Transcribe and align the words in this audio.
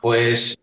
Pues 0.00 0.62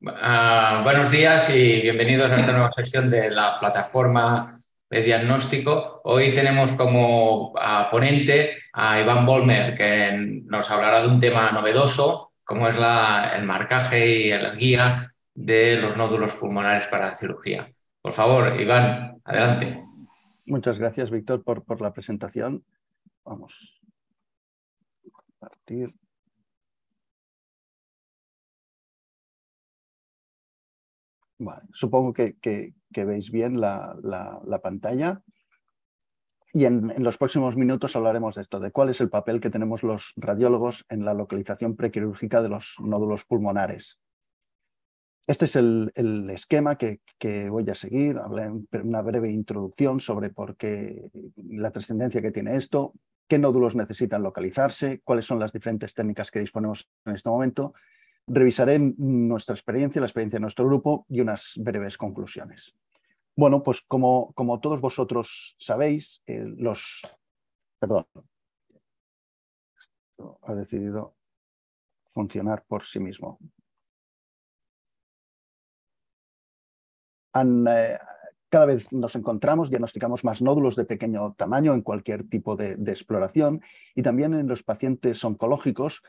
uh, 0.00 0.82
buenos 0.82 1.10
días 1.10 1.50
y 1.54 1.82
bienvenidos 1.82 2.30
a 2.30 2.36
esta 2.36 2.52
nueva 2.52 2.72
sesión 2.72 3.10
de 3.10 3.30
la 3.30 3.58
plataforma 3.60 4.58
de 4.88 5.02
diagnóstico. 5.02 6.00
Hoy 6.04 6.34
tenemos 6.34 6.72
como 6.72 7.52
uh, 7.52 7.90
ponente 7.90 8.58
a 8.72 9.00
Iván 9.00 9.26
Bolmer, 9.26 9.74
que 9.74 10.42
nos 10.46 10.70
hablará 10.70 11.02
de 11.02 11.08
un 11.08 11.20
tema 11.20 11.52
novedoso, 11.52 12.32
como 12.44 12.68
es 12.68 12.76
el 12.76 13.44
marcaje 13.44 14.06
y 14.08 14.30
la 14.30 14.54
guía 14.54 15.14
de 15.34 15.80
los 15.80 15.96
nódulos 15.96 16.34
pulmonares 16.34 16.86
para 16.86 17.14
cirugía. 17.14 17.72
Por 18.02 18.12
favor, 18.12 18.60
Iván, 18.60 19.20
adelante. 19.24 19.84
Muchas 20.46 20.78
gracias, 20.78 21.10
Víctor, 21.10 21.44
por, 21.44 21.80
la 21.80 21.92
presentación. 21.92 22.64
Vamos 23.24 23.80
a 25.40 25.48
compartir. 31.40 31.70
supongo 31.72 32.12
que, 32.12 32.74
veis 32.94 33.30
bien 33.30 33.60
la, 33.60 34.60
pantalla. 34.62 35.22
Y 36.52 36.64
en, 36.64 36.92
los 36.98 37.16
próximos 37.16 37.56
minutos 37.56 37.94
hablaremos 37.96 38.34
de 38.34 38.42
esto, 38.42 38.60
de 38.60 38.72
cuál 38.72 38.90
es 38.90 39.00
el 39.00 39.08
papel 39.08 39.40
que 39.40 39.50
tenemos 39.50 39.82
los 39.82 40.12
radiólogos 40.16 40.84
en 40.88 41.04
la 41.04 41.14
localización 41.14 41.76
prequirúrgica 41.76 42.42
de 42.42 42.48
los 42.48 42.76
nódulos 42.80 43.24
pulmonares. 43.24 43.98
Este 45.26 45.44
es 45.44 45.54
el, 45.54 45.92
esquema 46.30 46.74
que, 46.74 47.00
voy 47.50 47.64
a 47.70 47.74
seguir. 47.74 48.18
Hablaré 48.18 48.50
una 48.82 49.00
breve 49.00 49.30
introducción 49.30 50.00
sobre 50.00 50.30
por 50.30 50.56
qué 50.56 51.10
la 51.36 51.70
trascendencia 51.70 52.20
que 52.20 52.32
tiene 52.32 52.56
esto, 52.56 52.94
qué 53.28 53.38
nódulos 53.38 53.76
necesitan 53.76 54.24
localizarse, 54.24 55.00
cuáles 55.04 55.26
son 55.26 55.38
las 55.38 55.52
diferentes 55.52 55.94
técnicas 55.94 56.32
que 56.32 56.40
disponemos 56.40 56.90
en 57.04 57.14
este 57.14 57.28
momento 57.28 57.74
revisaré 58.32 58.78
nuestra 58.78 59.54
experiencia, 59.54 60.00
la 60.00 60.06
experiencia 60.06 60.38
de 60.38 60.42
nuestro 60.42 60.66
grupo 60.66 61.04
y 61.08 61.20
unas 61.20 61.54
breves 61.56 61.98
conclusiones. 61.98 62.74
Bueno, 63.36 63.62
pues 63.62 63.80
como, 63.82 64.32
todos 64.62 64.80
vosotros 64.80 65.56
sabéis, 65.58 66.22
eh, 66.26 66.44
los... 66.56 67.02
Perdón. 67.78 68.06
Esto 69.78 70.38
ha 70.42 70.54
decidido 70.54 71.16
funcionar 72.10 72.64
por 72.66 72.84
sí 72.84 73.00
mismo. 73.00 73.38
Eh, 77.34 77.98
cada 78.48 78.66
vez 78.66 78.92
nos 78.92 79.16
encontramos, 79.16 79.70
diagnosticamos 79.70 80.24
más 80.24 80.42
nódulos 80.42 80.76
de 80.76 80.84
pequeño 80.84 81.34
tamaño 81.34 81.72
en 81.72 81.82
cualquier 81.82 82.28
tipo 82.28 82.56
de 82.56 82.74
exploración 82.90 83.62
y 83.94 84.02
también 84.02 84.34
en 84.34 84.48
los 84.48 84.62
pacientes 84.62 85.24
oncológicos 85.24 86.02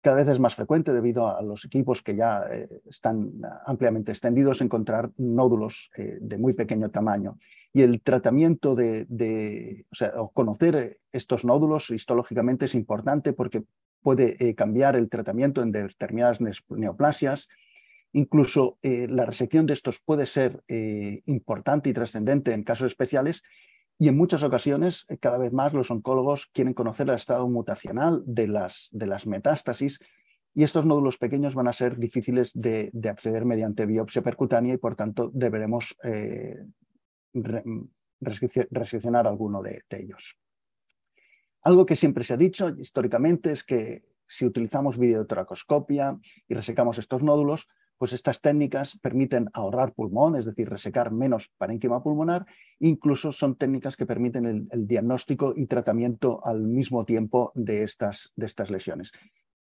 cada 0.00 0.16
vez 0.16 0.28
es 0.28 0.38
más 0.38 0.54
frecuente 0.54 0.92
debido 0.92 1.26
a 1.26 1.42
los 1.42 1.64
equipos 1.64 2.02
que 2.02 2.14
ya 2.14 2.44
eh, 2.50 2.68
están 2.88 3.32
ampliamente 3.66 4.12
extendidos 4.12 4.60
encontrar 4.60 5.10
nódulos 5.16 5.90
eh, 5.96 6.18
de 6.20 6.38
muy 6.38 6.52
pequeño 6.52 6.90
tamaño. 6.90 7.38
Y 7.72 7.82
el 7.82 8.00
tratamiento 8.00 8.74
de, 8.74 9.84
o 9.90 9.94
sea, 9.94 10.12
conocer 10.32 11.00
estos 11.12 11.44
nódulos 11.44 11.90
histológicamente 11.90 12.64
es 12.64 12.74
importante 12.74 13.32
porque 13.32 13.64
puede 14.02 14.36
eh, 14.38 14.54
cambiar 14.54 14.96
el 14.96 15.08
tratamiento 15.08 15.62
en 15.62 15.72
determinadas 15.72 16.38
neoplasias. 16.68 17.48
Incluso 18.12 18.78
la 18.82 19.26
resección 19.26 19.66
de 19.66 19.74
estos 19.74 20.00
puede 20.00 20.24
ser 20.24 20.62
importante 21.26 21.90
y 21.90 21.92
trascendente 21.92 22.54
en 22.54 22.62
casos 22.62 22.86
especiales 22.86 23.42
y 23.98 24.06
en 24.08 24.16
muchas 24.16 24.44
ocasiones, 24.44 25.04
eh, 25.08 25.18
cada 25.18 25.38
vez 25.38 25.52
más 25.52 25.72
los 25.72 25.90
oncólogos 25.90 26.46
quieren 26.52 26.72
conocer 26.72 27.08
el 27.08 27.16
estado 27.16 27.48
mutacional 27.48 28.22
de 28.24 28.46
las, 28.46 28.88
de 28.92 29.06
las 29.06 29.26
metástasis 29.26 29.98
y 30.54 30.62
estos 30.62 30.86
nódulos 30.86 31.18
pequeños 31.18 31.54
van 31.54 31.68
a 31.68 31.72
ser 31.72 31.98
difíciles 31.98 32.52
de, 32.54 32.90
acceder 33.08 33.44
mediante 33.44 33.86
biopsia 33.86 34.22
percutánea 34.22 34.74
y 34.74 34.78
por 34.78 34.94
tanto 34.94 35.30
deberemos 35.34 35.96
eh, 36.04 36.56
reseccionar 38.20 39.26
alguno 39.26 39.62
de, 39.62 39.82
de 39.90 40.00
ellos. 40.00 40.36
Algo 41.62 41.84
que 41.84 41.96
siempre 41.96 42.24
se 42.24 42.34
ha 42.34 42.36
dicho 42.36 42.68
históricamente 42.70 43.52
es 43.52 43.64
que 43.64 44.04
si 44.28 44.46
utilizamos 44.46 44.98
videotoracoscopia 44.98 46.18
y 46.46 46.54
resecamos 46.54 46.98
estos 46.98 47.22
nódulos, 47.22 47.68
pues 47.98 48.12
estas 48.12 48.40
técnicas 48.40 48.96
permiten 49.02 49.50
ahorrar 49.52 49.92
pulmón, 49.92 50.36
es 50.36 50.44
decir, 50.44 50.68
resecar 50.68 51.10
menos 51.10 51.52
parénquima 51.58 52.02
pulmonar, 52.02 52.46
incluso 52.78 53.32
son 53.32 53.56
técnicas 53.56 53.96
que 53.96 54.06
permiten 54.06 54.68
el, 54.70 54.86
diagnóstico 54.86 55.52
y 55.56 55.66
tratamiento 55.66 56.40
al 56.46 56.62
mismo 56.62 57.04
tiempo 57.04 57.50
de 57.56 57.82
estas, 57.82 58.32
de 58.36 58.46
estas 58.46 58.70
lesiones. 58.70 59.10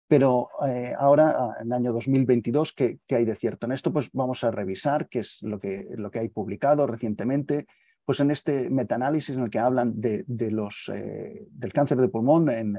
Pero 0.07 0.49
eh, 0.67 0.93
ahora, 0.97 1.35
ah, 1.37 1.55
en 1.61 1.67
el 1.67 1.73
año 1.73 1.93
2022, 1.93 2.73
¿qué, 2.73 2.99
hay 3.09 3.25
de 3.25 3.35
cierto 3.35 3.65
en 3.67 3.71
esto? 3.71 3.93
Pues 3.93 4.09
vamos 4.11 4.43
a 4.43 4.51
revisar 4.51 5.07
qué 5.07 5.19
es 5.19 5.37
lo 5.41 5.59
que, 5.59 5.87
lo 5.95 6.11
que 6.11 6.19
hay 6.19 6.29
publicado 6.29 6.87
recientemente, 6.87 7.67
pues 8.03 8.19
en 8.19 8.31
este 8.31 8.69
metaanálisis 8.69 9.35
en 9.35 9.43
el 9.43 9.49
que 9.49 9.59
hablan 9.59 9.93
de, 10.01 10.25
los, 10.51 10.91
eh, 10.93 11.47
del 11.51 11.71
cáncer 11.71 11.99
de 11.99 12.09
pulmón 12.09 12.49
en, 12.49 12.75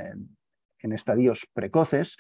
en 0.83 0.93
estadios 0.93 1.47
precoces, 1.53 2.17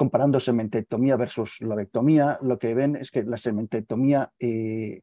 comparando 0.00 0.40
sementectomía 0.40 1.14
versus 1.18 1.60
lobectomía, 1.60 2.38
lo 2.40 2.58
que 2.58 2.72
ven 2.72 2.96
es 2.96 3.10
que 3.10 3.22
la 3.22 3.36
sementectomía 3.36 4.32
eh, 4.38 5.02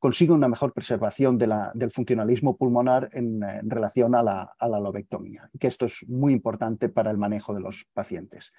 consigue 0.00 0.32
una 0.32 0.48
mejor 0.48 0.72
preservación 0.72 1.38
del 1.38 1.92
funcionalismo 1.92 2.56
pulmonar 2.56 3.08
en, 3.12 3.40
relación 3.70 4.16
a 4.16 4.22
la, 4.24 4.80
lobectomía, 4.80 5.48
y 5.52 5.58
que 5.58 5.68
esto 5.68 5.86
es 5.86 6.04
muy 6.08 6.32
importante 6.32 6.88
para 6.88 7.12
el 7.12 7.18
manejo 7.18 7.54
de 7.54 7.60
los 7.60 7.86
pacientes. 7.94 8.52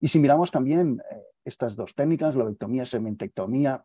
Y 0.00 0.08
si 0.08 0.18
miramos 0.18 0.50
también 0.50 1.00
eh, 1.12 1.22
estas 1.44 1.76
dos 1.76 1.94
técnicas, 1.94 2.34
lobectomía, 2.34 2.84
sementectomía, 2.84 3.84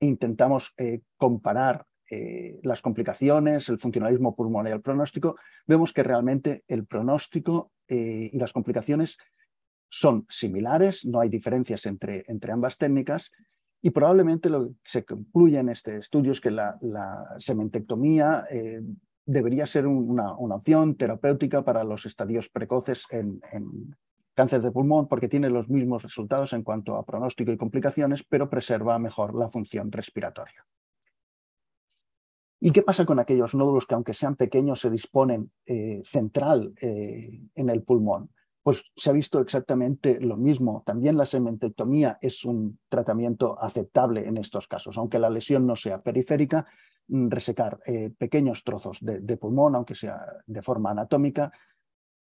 e 0.00 0.06
intentamos 0.06 0.74
eh, 0.76 1.02
comparar 1.16 1.86
las 2.62 2.82
complicaciones, 2.82 3.70
el 3.70 3.78
funcionalismo 3.78 4.36
pulmonar 4.36 4.70
y 4.70 4.74
el 4.74 4.82
pronóstico, 4.82 5.36
vemos 5.66 5.94
que 5.94 6.02
realmente 6.02 6.62
el 6.68 6.84
pronóstico 6.84 7.72
y 7.88 8.36
las 8.38 8.52
complicaciones 8.52 9.16
son 9.92 10.24
similares, 10.30 11.04
no 11.04 11.20
hay 11.20 11.28
diferencias 11.28 11.84
entre, 11.84 12.24
entre 12.26 12.50
ambas 12.50 12.78
técnicas 12.78 13.30
y 13.82 13.90
probablemente 13.90 14.48
lo 14.48 14.68
que 14.68 14.74
se 14.84 15.04
concluye 15.04 15.58
en 15.58 15.68
este 15.68 15.98
estudio 15.98 16.32
es 16.32 16.40
que 16.40 16.50
la, 16.50 16.78
sementectomía 17.38 18.44
eh, 18.50 18.80
debería 19.26 19.66
ser 19.66 19.86
una, 19.86 20.32
opción 20.32 20.96
terapéutica 20.96 21.62
para 21.62 21.84
los 21.84 22.06
estadios 22.06 22.48
precoces 22.48 23.04
en, 23.10 23.42
cáncer 24.34 24.62
de 24.62 24.70
pulmón 24.70 25.08
porque 25.08 25.28
tiene 25.28 25.50
los 25.50 25.68
mismos 25.68 26.02
resultados 26.02 26.54
en 26.54 26.62
cuanto 26.62 26.96
a 26.96 27.04
pronóstico 27.04 27.52
y 27.52 27.58
complicaciones, 27.58 28.24
pero 28.26 28.48
preserva 28.48 28.98
mejor 28.98 29.34
la 29.34 29.50
función 29.50 29.92
respiratoria. 29.92 30.64
¿Y 32.60 32.70
qué 32.70 32.80
pasa 32.80 33.04
con 33.04 33.18
aquellos 33.18 33.54
nódulos 33.54 33.84
que 33.86 33.94
aunque 33.94 34.14
sean 34.14 34.36
pequeños 34.36 34.80
se 34.80 34.88
disponen 34.88 35.50
eh, 35.66 36.00
central 36.04 36.72
eh, 36.80 37.42
en 37.56 37.68
el 37.68 37.82
pulmón? 37.82 38.30
Pues 38.62 38.84
se 38.96 39.10
ha 39.10 39.12
visto 39.12 39.40
exactamente 39.40 40.20
lo 40.20 40.36
mismo. 40.36 40.82
También 40.86 41.16
la 41.16 41.26
sementectomía 41.26 42.18
es 42.20 42.44
un 42.44 42.78
tratamiento 42.88 43.60
aceptable 43.60 44.26
en 44.26 44.36
estos 44.36 44.68
casos, 44.68 44.96
aunque 44.98 45.18
la 45.18 45.30
lesión 45.30 45.66
no 45.66 45.74
sea 45.74 46.00
periférica, 46.00 46.66
mm, 47.08 47.28
resecar 47.28 47.80
eh, 47.86 48.10
pequeños 48.16 48.62
trozos 48.62 48.98
de, 49.00 49.36
pulmón, 49.36 49.74
aunque 49.74 49.96
sea 49.96 50.20
de 50.46 50.62
forma 50.62 50.90
anatómica, 50.92 51.50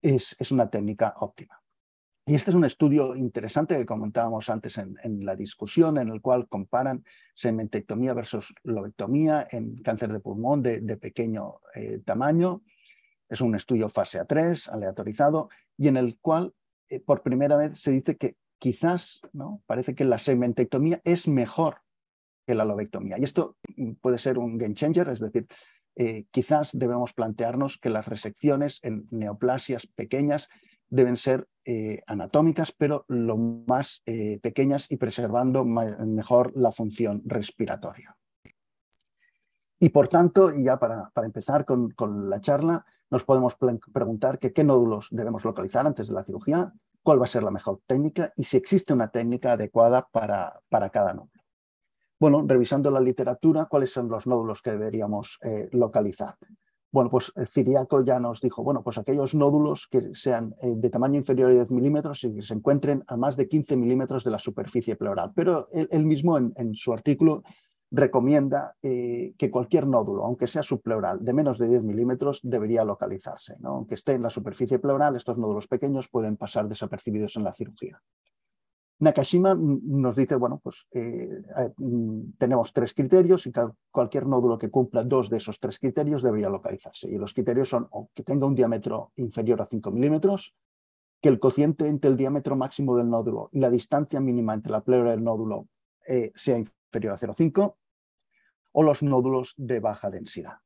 es, 0.02 0.36
una 0.50 0.68
técnica 0.68 1.14
óptima. 1.18 1.60
Y 2.26 2.34
este 2.34 2.50
es 2.50 2.54
un 2.54 2.66
estudio 2.66 3.16
interesante 3.16 3.78
que 3.78 3.86
comentábamos 3.86 4.50
antes 4.50 4.76
en, 4.76 5.24
la 5.24 5.34
discusión, 5.34 5.96
en 5.96 6.10
el 6.10 6.20
cual 6.20 6.46
comparan 6.46 7.02
sementectomía 7.34 8.12
versus 8.12 8.54
lobectomía 8.64 9.48
en 9.50 9.82
cáncer 9.82 10.12
de 10.12 10.20
pulmón 10.20 10.62
de, 10.62 10.96
pequeño 10.98 11.60
eh, 11.74 12.02
tamaño. 12.04 12.60
Es 13.28 13.40
un 13.40 13.54
estudio 13.54 13.88
fase 13.88 14.20
A3, 14.20 14.68
aleatorizado, 14.70 15.48
y 15.76 15.88
en 15.88 15.96
el 15.96 16.18
cual 16.20 16.54
eh, 16.88 17.00
por 17.00 17.22
primera 17.22 17.56
vez 17.56 17.78
se 17.78 17.90
dice 17.90 18.16
que 18.16 18.36
quizás, 18.58 19.20
¿no? 19.32 19.62
parece 19.66 19.94
que 19.94 20.04
la 20.04 20.18
segmentectomía 20.18 21.00
es 21.04 21.28
mejor 21.28 21.82
que 22.46 22.54
la 22.54 22.64
lobectomía. 22.64 23.18
Y 23.18 23.24
esto 23.24 23.56
mm, 23.76 23.92
puede 24.00 24.18
ser 24.18 24.38
un 24.38 24.56
game 24.56 24.74
changer, 24.74 25.08
es 25.08 25.20
decir, 25.20 25.46
eh, 25.96 26.26
quizás 26.30 26.70
debemos 26.72 27.12
plantearnos 27.12 27.78
que 27.78 27.90
las 27.90 28.06
resecciones 28.06 28.78
en 28.82 29.06
neoplasias 29.10 29.86
pequeñas 29.86 30.48
deben 30.88 31.16
ser 31.16 31.46
eh, 31.64 32.02
anatómicas, 32.06 32.72
pero 32.72 33.04
lo 33.08 33.36
más 33.36 34.02
pequeñas 34.40 34.86
y 34.88 34.96
preservando 34.96 35.66
mejor 35.66 36.52
la 36.56 36.72
función 36.72 37.20
respiratoria. 37.26 38.16
Y 39.78 39.90
por 39.90 40.08
tanto, 40.08 40.52
y 40.52 40.64
ya 40.64 40.78
para, 40.78 41.10
para 41.10 41.26
empezar 41.26 41.66
con, 41.66 41.90
con 41.90 42.30
la 42.30 42.40
charla, 42.40 42.86
nos 43.10 43.24
podemos 43.24 43.56
preguntar 43.92 44.38
qué 44.38 44.64
nódulos 44.64 45.08
debemos 45.10 45.44
localizar 45.44 45.86
antes 45.86 46.08
de 46.08 46.14
la 46.14 46.24
cirugía, 46.24 46.72
cuál 47.02 47.20
va 47.20 47.24
a 47.24 47.28
ser 47.28 47.42
la 47.42 47.50
mejor 47.50 47.80
técnica 47.86 48.32
y 48.36 48.44
si 48.44 48.56
existe 48.56 48.92
una 48.92 49.08
técnica 49.08 49.52
adecuada 49.52 50.06
para, 50.12 50.60
para 50.68 50.90
cada 50.90 51.14
nódulo. 51.14 51.32
Bueno, 52.20 52.44
revisando 52.46 52.90
la 52.90 53.00
literatura, 53.00 53.66
¿cuáles 53.66 53.92
son 53.92 54.08
los 54.08 54.26
nódulos 54.26 54.60
que 54.60 54.72
deberíamos 54.72 55.38
eh, 55.42 55.68
localizar? 55.72 56.36
Bueno, 56.90 57.10
pues 57.10 57.32
Ciriaco 57.46 58.02
ya 58.02 58.18
nos 58.18 58.40
dijo, 58.40 58.64
bueno, 58.64 58.82
pues 58.82 58.98
aquellos 58.98 59.34
nódulos 59.34 59.86
que 59.90 60.14
sean 60.14 60.54
eh, 60.62 60.74
de 60.76 60.90
tamaño 60.90 61.16
inferior 61.16 61.50
a 61.50 61.54
10 61.54 61.70
milímetros 61.70 62.24
y 62.24 62.34
que 62.34 62.42
se 62.42 62.54
encuentren 62.54 63.04
a 63.06 63.16
más 63.16 63.36
de 63.36 63.46
15 63.46 63.76
milímetros 63.76 64.24
de 64.24 64.30
la 64.30 64.38
superficie 64.38 64.96
pleural. 64.96 65.32
Pero 65.34 65.68
él, 65.72 66.06
mismo 66.06 66.38
en, 66.38 66.74
su 66.74 66.92
artículo 66.92 67.42
recomienda 67.90 68.76
eh, 68.82 69.34
que 69.38 69.50
cualquier 69.50 69.86
nódulo, 69.86 70.24
aunque 70.24 70.46
sea 70.46 70.62
subpleural, 70.62 71.24
de 71.24 71.32
menos 71.32 71.58
de 71.58 71.68
10 71.68 71.84
milímetros, 71.84 72.40
debería 72.42 72.84
localizarse. 72.84 73.56
¿no? 73.60 73.70
Aunque 73.70 73.94
esté 73.94 74.14
en 74.14 74.22
la 74.22 74.30
superficie 74.30 74.78
pleural, 74.78 75.16
estos 75.16 75.38
nódulos 75.38 75.66
pequeños 75.66 76.08
pueden 76.08 76.36
pasar 76.36 76.68
desapercibidos 76.68 77.36
en 77.36 77.44
la 77.44 77.52
cirugía. 77.52 78.02
Nakashima 79.00 79.54
nos 79.54 80.16
dice, 80.16 80.34
bueno, 80.34 80.60
pues 80.62 80.86
eh, 80.90 81.42
mm, 81.76 82.32
tenemos 82.36 82.72
tres 82.72 82.92
criterios 82.92 83.46
y 83.46 83.52
cualquier 83.92 84.26
nódulo 84.26 84.58
que 84.58 84.70
cumpla 84.70 85.04
dos 85.04 85.30
de 85.30 85.36
esos 85.36 85.60
tres 85.60 85.78
criterios 85.78 86.20
debería 86.22 86.48
localizarse. 86.48 87.08
Y 87.08 87.16
los 87.16 87.32
criterios 87.32 87.68
son 87.68 87.88
que 88.12 88.24
tenga 88.24 88.46
un 88.46 88.56
diámetro 88.56 89.12
inferior 89.16 89.62
a 89.62 89.66
5 89.66 89.92
milímetros, 89.92 90.52
que 91.20 91.28
el 91.28 91.38
cociente 91.38 91.88
entre 91.88 92.10
el 92.10 92.16
diámetro 92.16 92.56
máximo 92.56 92.96
del 92.96 93.08
nódulo 93.08 93.50
y 93.52 93.60
la 93.60 93.70
distancia 93.70 94.20
mínima 94.20 94.54
entre 94.54 94.72
la 94.72 94.80
pleura 94.80 95.12
del 95.12 95.22
nódulo 95.22 95.68
eh, 96.08 96.32
sea 96.34 96.56
inferior 96.88 97.14
a 97.14 97.16
0,5, 97.16 97.76
o 98.72 98.82
los 98.82 99.02
nódulos 99.02 99.54
de 99.56 99.80
baja 99.80 100.10
densidad. 100.10 100.58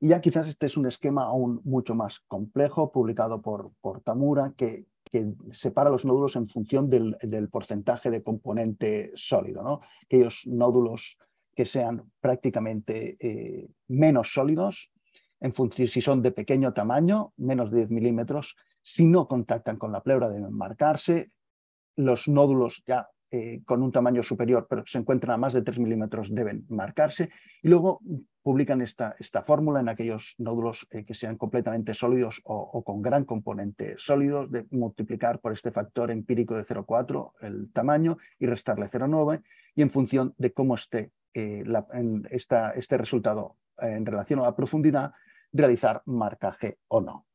Y 0.00 0.08
ya 0.08 0.20
quizás 0.20 0.46
este 0.48 0.66
es 0.66 0.76
un 0.76 0.86
esquema 0.86 1.24
aún 1.24 1.60
mucho 1.64 1.94
más 1.94 2.20
complejo, 2.20 2.92
publicado 2.92 3.42
por, 3.42 3.72
por 3.80 4.00
Tamura, 4.00 4.52
que 4.56 4.86
que 5.10 5.32
separa 5.52 5.90
los 5.90 6.04
nódulos 6.04 6.36
en 6.36 6.48
función 6.48 6.88
del, 6.90 7.48
porcentaje 7.50 8.10
de 8.10 8.22
componente 8.22 9.12
sólido. 9.14 9.62
¿no? 9.62 9.80
Aquellos 10.04 10.42
nódulos 10.46 11.18
que 11.54 11.64
sean 11.64 12.10
prácticamente 12.20 13.16
eh, 13.20 13.68
menos 13.88 14.32
sólidos, 14.32 14.90
en 15.40 15.52
función 15.52 15.88
si 15.88 16.00
son 16.00 16.22
de 16.22 16.32
pequeño 16.32 16.72
tamaño, 16.72 17.32
menos 17.36 17.70
de 17.70 17.78
10 17.78 17.90
milímetros, 17.90 18.56
si 18.82 19.06
no 19.06 19.28
contactan 19.28 19.76
con 19.76 19.92
la 19.92 20.02
pleura 20.02 20.28
deben 20.28 20.52
marcarse. 20.52 21.32
Los 21.96 22.28
nódulos 22.28 22.82
ya 22.86 23.08
eh, 23.30 23.60
con 23.66 23.82
un 23.82 23.92
tamaño 23.92 24.22
superior, 24.22 24.66
pero 24.70 24.84
se 24.86 24.96
encuentran 24.96 25.34
a 25.34 25.36
más 25.36 25.52
de 25.52 25.60
3 25.60 25.78
milímetros, 25.78 26.34
deben 26.34 26.64
marcarse. 26.70 27.28
Y 27.62 27.68
luego 27.68 28.00
publican 28.42 28.80
esta, 28.80 29.14
fórmula 29.42 29.80
en 29.80 29.90
aquellos 29.90 30.34
nódulos 30.38 30.86
eh, 30.90 31.04
que 31.04 31.12
sean 31.12 31.36
completamente 31.36 31.92
sólidos 31.92 32.40
o, 32.44 32.82
con 32.82 33.02
gran 33.02 33.24
componente 33.24 33.96
sólidos, 33.98 34.50
de 34.50 34.66
multiplicar 34.70 35.40
por 35.40 35.52
este 35.52 35.70
factor 35.70 36.10
empírico 36.10 36.56
de 36.56 36.64
0,4 36.64 37.32
el 37.42 37.70
tamaño 37.72 38.16
y 38.38 38.46
restarle 38.46 38.86
0,9 38.86 39.42
y 39.74 39.82
en 39.82 39.90
función 39.90 40.34
de 40.38 40.54
cómo 40.54 40.76
esté 40.76 41.12
eh, 41.34 41.62
este 42.30 42.96
resultado 42.96 43.56
en 43.76 44.06
relación 44.06 44.40
a 44.40 44.44
la 44.44 44.56
profundidad, 44.56 45.12
realizar 45.52 46.02
marcaje 46.06 46.78
o 46.88 47.02
no. 47.02 47.27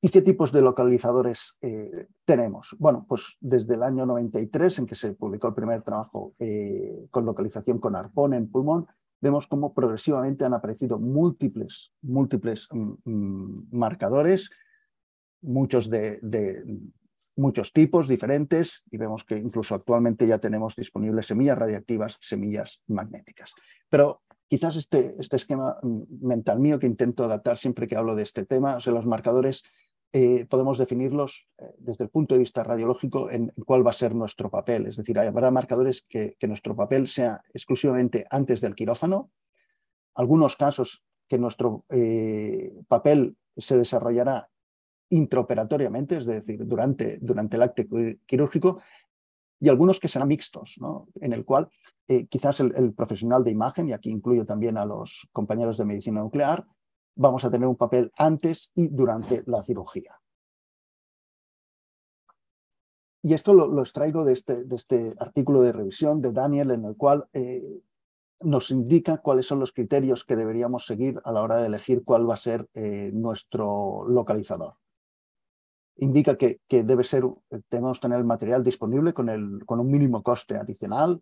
¿Y 0.00 0.10
qué 0.10 0.22
tipos 0.22 0.52
de 0.52 0.62
localizadores 0.62 1.56
eh, 1.60 2.06
tenemos? 2.24 2.76
Bueno, 2.78 3.04
pues 3.08 3.36
desde 3.40 3.74
el 3.74 3.82
año 3.82 4.06
93, 4.06 4.78
en 4.78 4.86
que 4.86 4.94
se 4.94 5.12
publicó 5.12 5.48
el 5.48 5.54
primer 5.54 5.82
trabajo 5.82 6.34
eh, 6.38 7.08
con 7.10 7.26
localización 7.26 7.78
con 7.78 7.96
arpón 7.96 8.34
en 8.34 8.48
pulmón, 8.48 8.86
vemos 9.20 9.48
cómo 9.48 9.74
progresivamente 9.74 10.44
han 10.44 10.54
aparecido 10.54 11.00
múltiples, 11.00 11.92
múltiples 12.02 12.68
mm, 12.70 12.92
mm, 13.04 13.68
marcadores, 13.72 14.50
muchos 15.40 15.90
de, 15.90 16.20
muchos 17.34 17.72
tipos 17.72 18.06
diferentes, 18.06 18.84
y 18.92 18.98
vemos 18.98 19.24
que 19.24 19.36
incluso 19.36 19.74
actualmente 19.74 20.28
ya 20.28 20.38
tenemos 20.38 20.76
disponibles 20.76 21.26
semillas 21.26 21.58
radiactivas, 21.58 22.18
semillas 22.20 22.82
magnéticas. 22.86 23.52
Pero 23.88 24.22
quizás 24.46 24.76
este, 24.76 25.16
este 25.18 25.36
esquema 25.36 25.76
mm, 25.82 26.24
mental 26.24 26.60
mío 26.60 26.78
que 26.78 26.86
intento 26.86 27.24
adaptar 27.24 27.58
siempre 27.58 27.88
que 27.88 27.96
hablo 27.96 28.14
de 28.14 28.22
este 28.22 28.46
tema, 28.46 28.76
o 28.76 28.80
sea, 28.80 28.92
los 28.92 29.06
marcadores 29.06 29.64
eh, 30.12 30.46
podemos 30.46 30.78
definirlos 30.78 31.46
eh, 31.58 31.74
desde 31.78 32.04
el 32.04 32.10
punto 32.10 32.34
de 32.34 32.40
vista 32.40 32.64
radiológico 32.64 33.30
en 33.30 33.52
cuál 33.66 33.86
va 33.86 33.90
a 33.90 33.94
ser 33.94 34.14
nuestro 34.14 34.50
papel. 34.50 34.86
Es 34.86 34.96
decir, 34.96 35.18
habrá 35.18 35.50
marcadores 35.50 36.02
que, 36.08 36.34
nuestro 36.42 36.74
papel 36.74 37.08
sea 37.08 37.42
exclusivamente 37.52 38.26
antes 38.30 38.62
del 38.62 38.74
quirófano, 38.74 39.30
algunos 40.14 40.56
casos 40.56 41.04
que 41.28 41.36
nuestro 41.36 41.84
eh, 41.90 42.72
papel 42.88 43.36
se 43.54 43.76
desarrollará 43.76 44.48
intraoperatoriamente, 45.10 46.16
es 46.16 46.26
decir, 46.26 46.66
durante, 46.66 47.18
durante 47.20 47.56
el 47.56 47.62
acto 47.62 47.82
quirúrgico, 48.26 48.80
y 49.60 49.68
algunos 49.68 50.00
que 50.00 50.08
serán 50.08 50.28
mixtos, 50.28 50.76
¿no? 50.80 51.08
en 51.16 51.32
el 51.32 51.44
cual 51.44 51.68
quizás 52.30 52.60
el, 52.60 52.94
profesional 52.94 53.44
de 53.44 53.50
imagen, 53.50 53.88
y 53.88 53.92
aquí 53.92 54.10
incluyo 54.10 54.46
también 54.46 54.78
a 54.78 54.86
los 54.86 55.28
compañeros 55.32 55.76
de 55.76 55.84
medicina 55.84 56.20
nuclear, 56.20 56.64
vamos 57.18 57.44
a 57.44 57.50
tener 57.50 57.68
un 57.68 57.76
papel 57.76 58.12
antes 58.16 58.70
y 58.74 58.88
durante 58.88 59.42
la 59.46 59.62
cirugía. 59.62 60.18
Y 63.22 63.34
esto 63.34 63.52
lo, 63.52 63.80
extraigo 63.80 64.24
de 64.24 64.32
este, 64.32 64.64
de 64.64 64.76
este, 64.76 65.14
artículo 65.18 65.62
de 65.62 65.72
revisión 65.72 66.22
de 66.22 66.32
Daniel, 66.32 66.70
en 66.70 66.84
el 66.84 66.96
cual 66.96 67.28
eh, 67.32 67.82
nos 68.40 68.70
indica 68.70 69.18
cuáles 69.18 69.46
son 69.46 69.58
los 69.58 69.72
criterios 69.72 70.24
que 70.24 70.36
deberíamos 70.36 70.86
seguir 70.86 71.20
a 71.24 71.32
la 71.32 71.42
hora 71.42 71.56
de 71.56 71.66
elegir 71.66 72.04
cuál 72.04 72.30
va 72.30 72.34
a 72.34 72.38
ser 72.38 72.68
eh, 72.74 73.10
nuestro 73.12 74.06
localizador. 74.08 74.74
Indica 75.96 76.38
que, 76.38 76.60
que, 76.68 76.84
debe 76.84 77.02
ser, 77.02 77.24
tenemos 77.68 77.98
que 77.98 78.02
tener 78.02 78.18
el 78.18 78.24
material 78.24 78.62
disponible 78.62 79.12
con, 79.12 79.28
el, 79.28 79.66
con 79.66 79.80
un 79.80 79.90
mínimo 79.90 80.22
coste 80.22 80.56
adicional, 80.56 81.20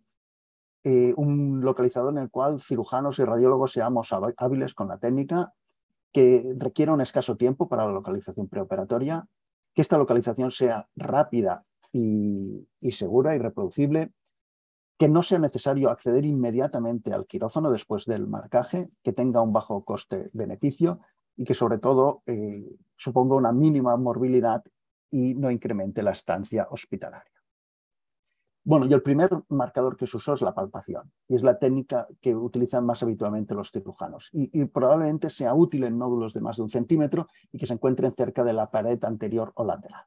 eh, 0.84 1.14
un 1.16 1.62
localizador 1.62 2.12
en 2.12 2.19
el 2.19 2.31
cual 2.31 2.60
cirujanos 2.60 3.19
y 3.19 3.25
radiólogos 3.25 3.72
seamos 3.72 4.10
hábiles 4.37 4.75
con 4.75 4.88
la 4.88 4.99
técnica 4.99 5.54
que 6.16 6.54
requiera 6.56 6.94
un 6.94 7.02
escaso 7.02 7.36
tiempo 7.36 7.68
para 7.68 7.84
la 7.84 7.92
localización 7.92 8.48
preoperatoria, 8.48 9.26
que 9.74 9.82
esta 9.82 9.98
localización 9.98 10.50
sea 10.50 10.88
rápida 10.96 11.66
y, 11.92 12.66
segura 12.90 13.36
y 13.36 13.38
reproducible, 13.38 14.12
que 14.96 15.10
no 15.10 15.22
sea 15.22 15.38
necesario 15.38 15.90
acceder 15.90 16.24
inmediatamente 16.24 17.12
al 17.12 17.26
quirófano 17.26 17.70
después 17.70 18.06
del 18.06 18.26
marcaje, 18.28 18.88
que 19.02 19.12
tenga 19.12 19.42
un 19.42 19.52
bajo 19.52 19.84
coste-beneficio 19.84 21.00
y 21.36 21.44
que 21.44 21.52
sobre 21.52 21.76
todo 21.76 22.22
eh, 22.24 22.64
suponga 22.96 23.34
una 23.34 23.52
mínima 23.52 23.94
morbilidad 23.98 24.64
y 25.10 25.34
no 25.34 25.50
incremente 25.50 26.02
la 26.02 26.12
estancia 26.12 26.66
hospitalaria. 26.70 27.35
Bueno, 28.66 28.86
y 28.86 28.92
el 28.92 29.00
primer 29.00 29.30
marcador 29.48 29.96
que 29.96 30.08
se 30.08 30.16
usó 30.16 30.34
es 30.34 30.40
la 30.42 30.52
palpación, 30.52 31.12
y 31.28 31.36
es 31.36 31.44
la 31.44 31.56
técnica 31.56 32.08
que 32.20 32.34
utilizan 32.34 32.84
más 32.84 33.00
habitualmente 33.00 33.54
los 33.54 33.70
cirujanos, 33.70 34.28
y, 34.32 34.64
probablemente 34.64 35.30
sea 35.30 35.54
útil 35.54 35.84
en 35.84 35.96
nódulos 35.96 36.34
de 36.34 36.40
más 36.40 36.56
de 36.56 36.64
un 36.64 36.68
centímetro 36.68 37.28
y 37.52 37.58
que 37.58 37.66
se 37.66 37.74
encuentren 37.74 38.10
cerca 38.10 38.42
de 38.42 38.52
la 38.52 38.68
pared 38.68 38.98
anterior 39.04 39.52
o 39.54 39.64
lateral. 39.64 40.02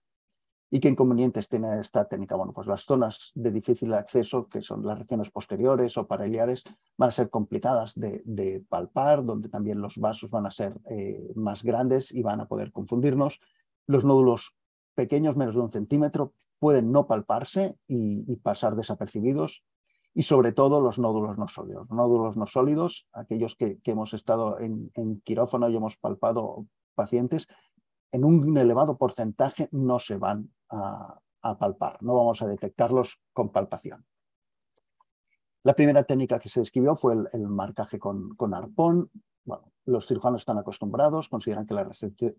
¿Y 0.70 0.82
qué 0.82 0.90
inconvenientes 0.90 1.48
tiene 1.48 1.80
esta 1.80 2.04
técnica? 2.10 2.36
Bueno, 2.36 2.52
pues 2.52 2.68
las 2.68 2.82
zonas 2.82 3.32
de 3.34 3.50
difícil 3.50 3.94
acceso, 3.94 4.50
que 4.50 4.62
son 4.62 4.86
las 4.86 5.00
regiones 5.00 5.32
posteriores 5.32 5.98
o 5.98 6.06
paraliares, 6.06 6.66
van 6.98 7.08
a 7.08 7.12
ser 7.12 7.30
complicadas 7.30 7.94
de, 7.96 8.62
palpar, 8.68 9.24
donde 9.24 9.48
también 9.48 9.80
los 9.80 9.98
vasos 9.98 10.30
van 10.32 10.46
a 10.46 10.52
ser 10.52 10.78
eh, 10.90 11.32
más 11.34 11.64
grandes 11.64 12.12
y 12.12 12.24
van 12.24 12.42
a 12.42 12.48
poder 12.50 12.74
confundirnos. 12.74 13.40
Los 13.88 14.04
nódulos 14.04 14.54
pequeños, 14.96 15.38
menos 15.38 15.56
de 15.56 15.62
un 15.62 15.72
centímetro, 15.72 16.34
pueden 16.60 16.92
no 16.92 17.08
palparse 17.08 17.78
y, 17.88 18.36
pasar 18.38 18.76
desapercibidos 18.76 19.64
y 20.14 20.24
sobre 20.24 20.52
todo 20.52 20.82
los 20.82 21.00
nódulos 21.00 21.38
no 21.38 21.48
sólidos. 21.48 21.90
Nódulos 21.90 22.38
no 22.38 22.48
sólidos, 22.48 23.08
aquellos 23.14 23.56
que, 23.56 23.80
hemos 23.86 24.14
estado 24.14 24.60
en, 24.60 25.22
quirófano 25.24 25.70
y 25.70 25.76
hemos 25.76 25.98
palpado 25.98 26.68
pacientes, 26.96 27.48
en 28.12 28.26
un 28.26 28.58
elevado 28.58 28.98
porcentaje 28.98 29.70
no 29.72 30.00
se 30.00 30.18
van 30.18 30.52
a, 30.70 31.20
palpar, 31.60 32.02
no 32.04 32.16
vamos 32.16 32.42
a 32.42 32.48
detectarlos 32.48 33.22
con 33.34 33.52
palpación. 33.52 34.06
La 35.64 35.74
primera 35.74 36.04
técnica 36.04 36.40
que 36.40 36.50
se 36.50 36.60
describió 36.60 36.96
fue 36.96 37.16
el, 37.32 37.48
marcaje 37.48 38.00
con, 38.00 38.36
con, 38.36 38.54
arpón, 38.54 39.10
los 39.86 40.08
cirujanos 40.08 40.42
están 40.42 40.58
acostumbrados, 40.58 41.30
consideran 41.30 41.66
que 41.66 41.74
la 41.74 41.90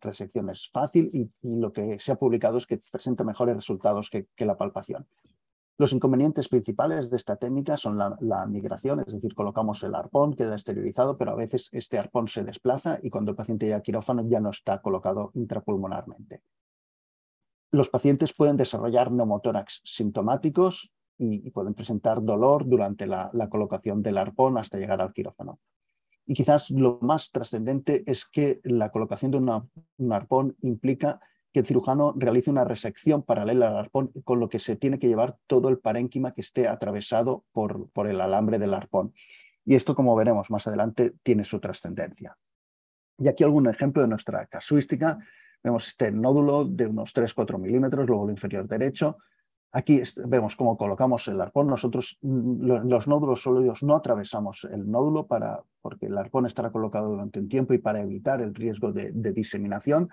resección 0.00 0.50
es 0.50 0.68
fácil 0.70 1.10
y, 1.12 1.30
lo 1.42 1.72
que 1.72 1.98
se 1.98 2.12
ha 2.12 2.16
publicado 2.16 2.58
es 2.58 2.66
que 2.66 2.80
presenta 2.90 3.24
mejores 3.24 3.56
resultados 3.56 4.10
que, 4.10 4.26
la 4.38 4.56
palpación. 4.56 5.06
Los 5.78 5.92
inconvenientes 5.92 6.48
principales 6.48 7.08
de 7.10 7.16
esta 7.16 7.36
técnica 7.36 7.76
son 7.76 7.98
la, 7.98 8.46
migración, 8.46 9.00
es 9.00 9.12
decir, 9.12 9.34
colocamos 9.34 9.82
el 9.82 9.94
arpón, 9.94 10.34
queda 10.34 10.54
exteriorizado, 10.54 11.16
pero 11.16 11.32
a 11.32 11.34
veces 11.36 11.68
este 11.72 11.98
arpón 11.98 12.28
se 12.28 12.44
desplaza 12.44 12.98
y 13.02 13.10
cuando 13.10 13.30
el 13.30 13.36
paciente 13.36 13.66
llega 13.66 13.78
a 13.78 13.82
quirófano 13.82 14.26
ya 14.28 14.40
no 14.40 14.50
está 14.50 14.82
colocado 14.82 15.30
intrapulmonarmente. 15.34 16.42
Los 17.72 17.88
pacientes 17.88 18.34
pueden 18.34 18.56
desarrollar 18.56 19.10
neumotórax 19.10 19.80
sintomáticos 19.84 20.92
y, 21.16 21.50
pueden 21.50 21.74
presentar 21.74 22.22
dolor 22.22 22.68
durante 22.68 23.06
la 23.06 23.48
colocación 23.48 24.02
del 24.02 24.18
arpón 24.18 24.58
hasta 24.58 24.78
llegar 24.78 25.00
al 25.00 25.12
quirófano. 25.12 25.60
Y 26.26 26.34
quizás 26.34 26.70
lo 26.70 26.98
más 27.02 27.30
trascendente 27.32 28.04
es 28.06 28.24
que 28.24 28.60
la 28.62 28.90
colocación 28.90 29.30
de 29.30 29.38
un 29.38 30.12
arpón 30.12 30.56
implica 30.60 31.20
que 31.52 31.60
el 31.60 31.66
cirujano 31.66 32.14
realice 32.16 32.50
una 32.50 32.64
resección 32.64 33.22
paralela 33.22 33.68
al 33.68 33.76
arpón, 33.76 34.12
con 34.24 34.38
lo 34.38 34.48
que 34.48 34.60
se 34.60 34.76
tiene 34.76 34.98
que 34.98 35.08
llevar 35.08 35.36
todo 35.46 35.68
el 35.68 35.78
parénquima 35.78 36.32
que 36.32 36.42
esté 36.42 36.68
atravesado 36.68 37.44
por, 37.52 37.90
por 37.90 38.06
el 38.06 38.20
alambre 38.20 38.58
del 38.58 38.74
arpón. 38.74 39.12
Y 39.64 39.74
esto, 39.74 39.94
como 39.94 40.14
veremos 40.14 40.50
más 40.50 40.66
adelante, 40.66 41.12
tiene 41.22 41.44
su 41.44 41.58
trascendencia. 41.58 42.36
Y 43.18 43.28
aquí 43.28 43.44
algún 43.44 43.68
ejemplo 43.68 44.00
de 44.02 44.08
nuestra 44.08 44.46
casuística. 44.46 45.18
Vemos 45.62 45.88
este 45.88 46.10
nódulo 46.10 46.64
de 46.64 46.86
unos 46.86 47.14
3-4 47.14 47.58
milímetros, 47.58 48.08
lóbulo 48.08 48.30
inferior 48.30 48.66
derecho. 48.66 49.18
Aquí 49.72 50.02
vemos 50.26 50.56
cómo 50.56 50.76
colocamos 50.76 51.28
el 51.28 51.40
arpón. 51.40 51.68
Nosotros 51.68 52.18
mm, 52.22 52.88
los 52.88 53.06
nódulos 53.06 53.42
sólidos 53.42 53.82
no 53.82 53.94
atravesamos 53.94 54.66
el 54.70 54.90
nódulo 54.90 55.26
para, 55.26 55.62
porque 55.80 56.06
el 56.06 56.18
arpón 56.18 56.46
estará 56.46 56.72
colocado 56.72 57.10
durante 57.10 57.38
un 57.38 57.48
tiempo 57.48 57.72
y 57.72 57.78
para 57.78 58.00
evitar 58.00 58.40
el 58.40 58.54
riesgo 58.54 58.92
de, 58.92 59.12
diseminación. 59.32 60.08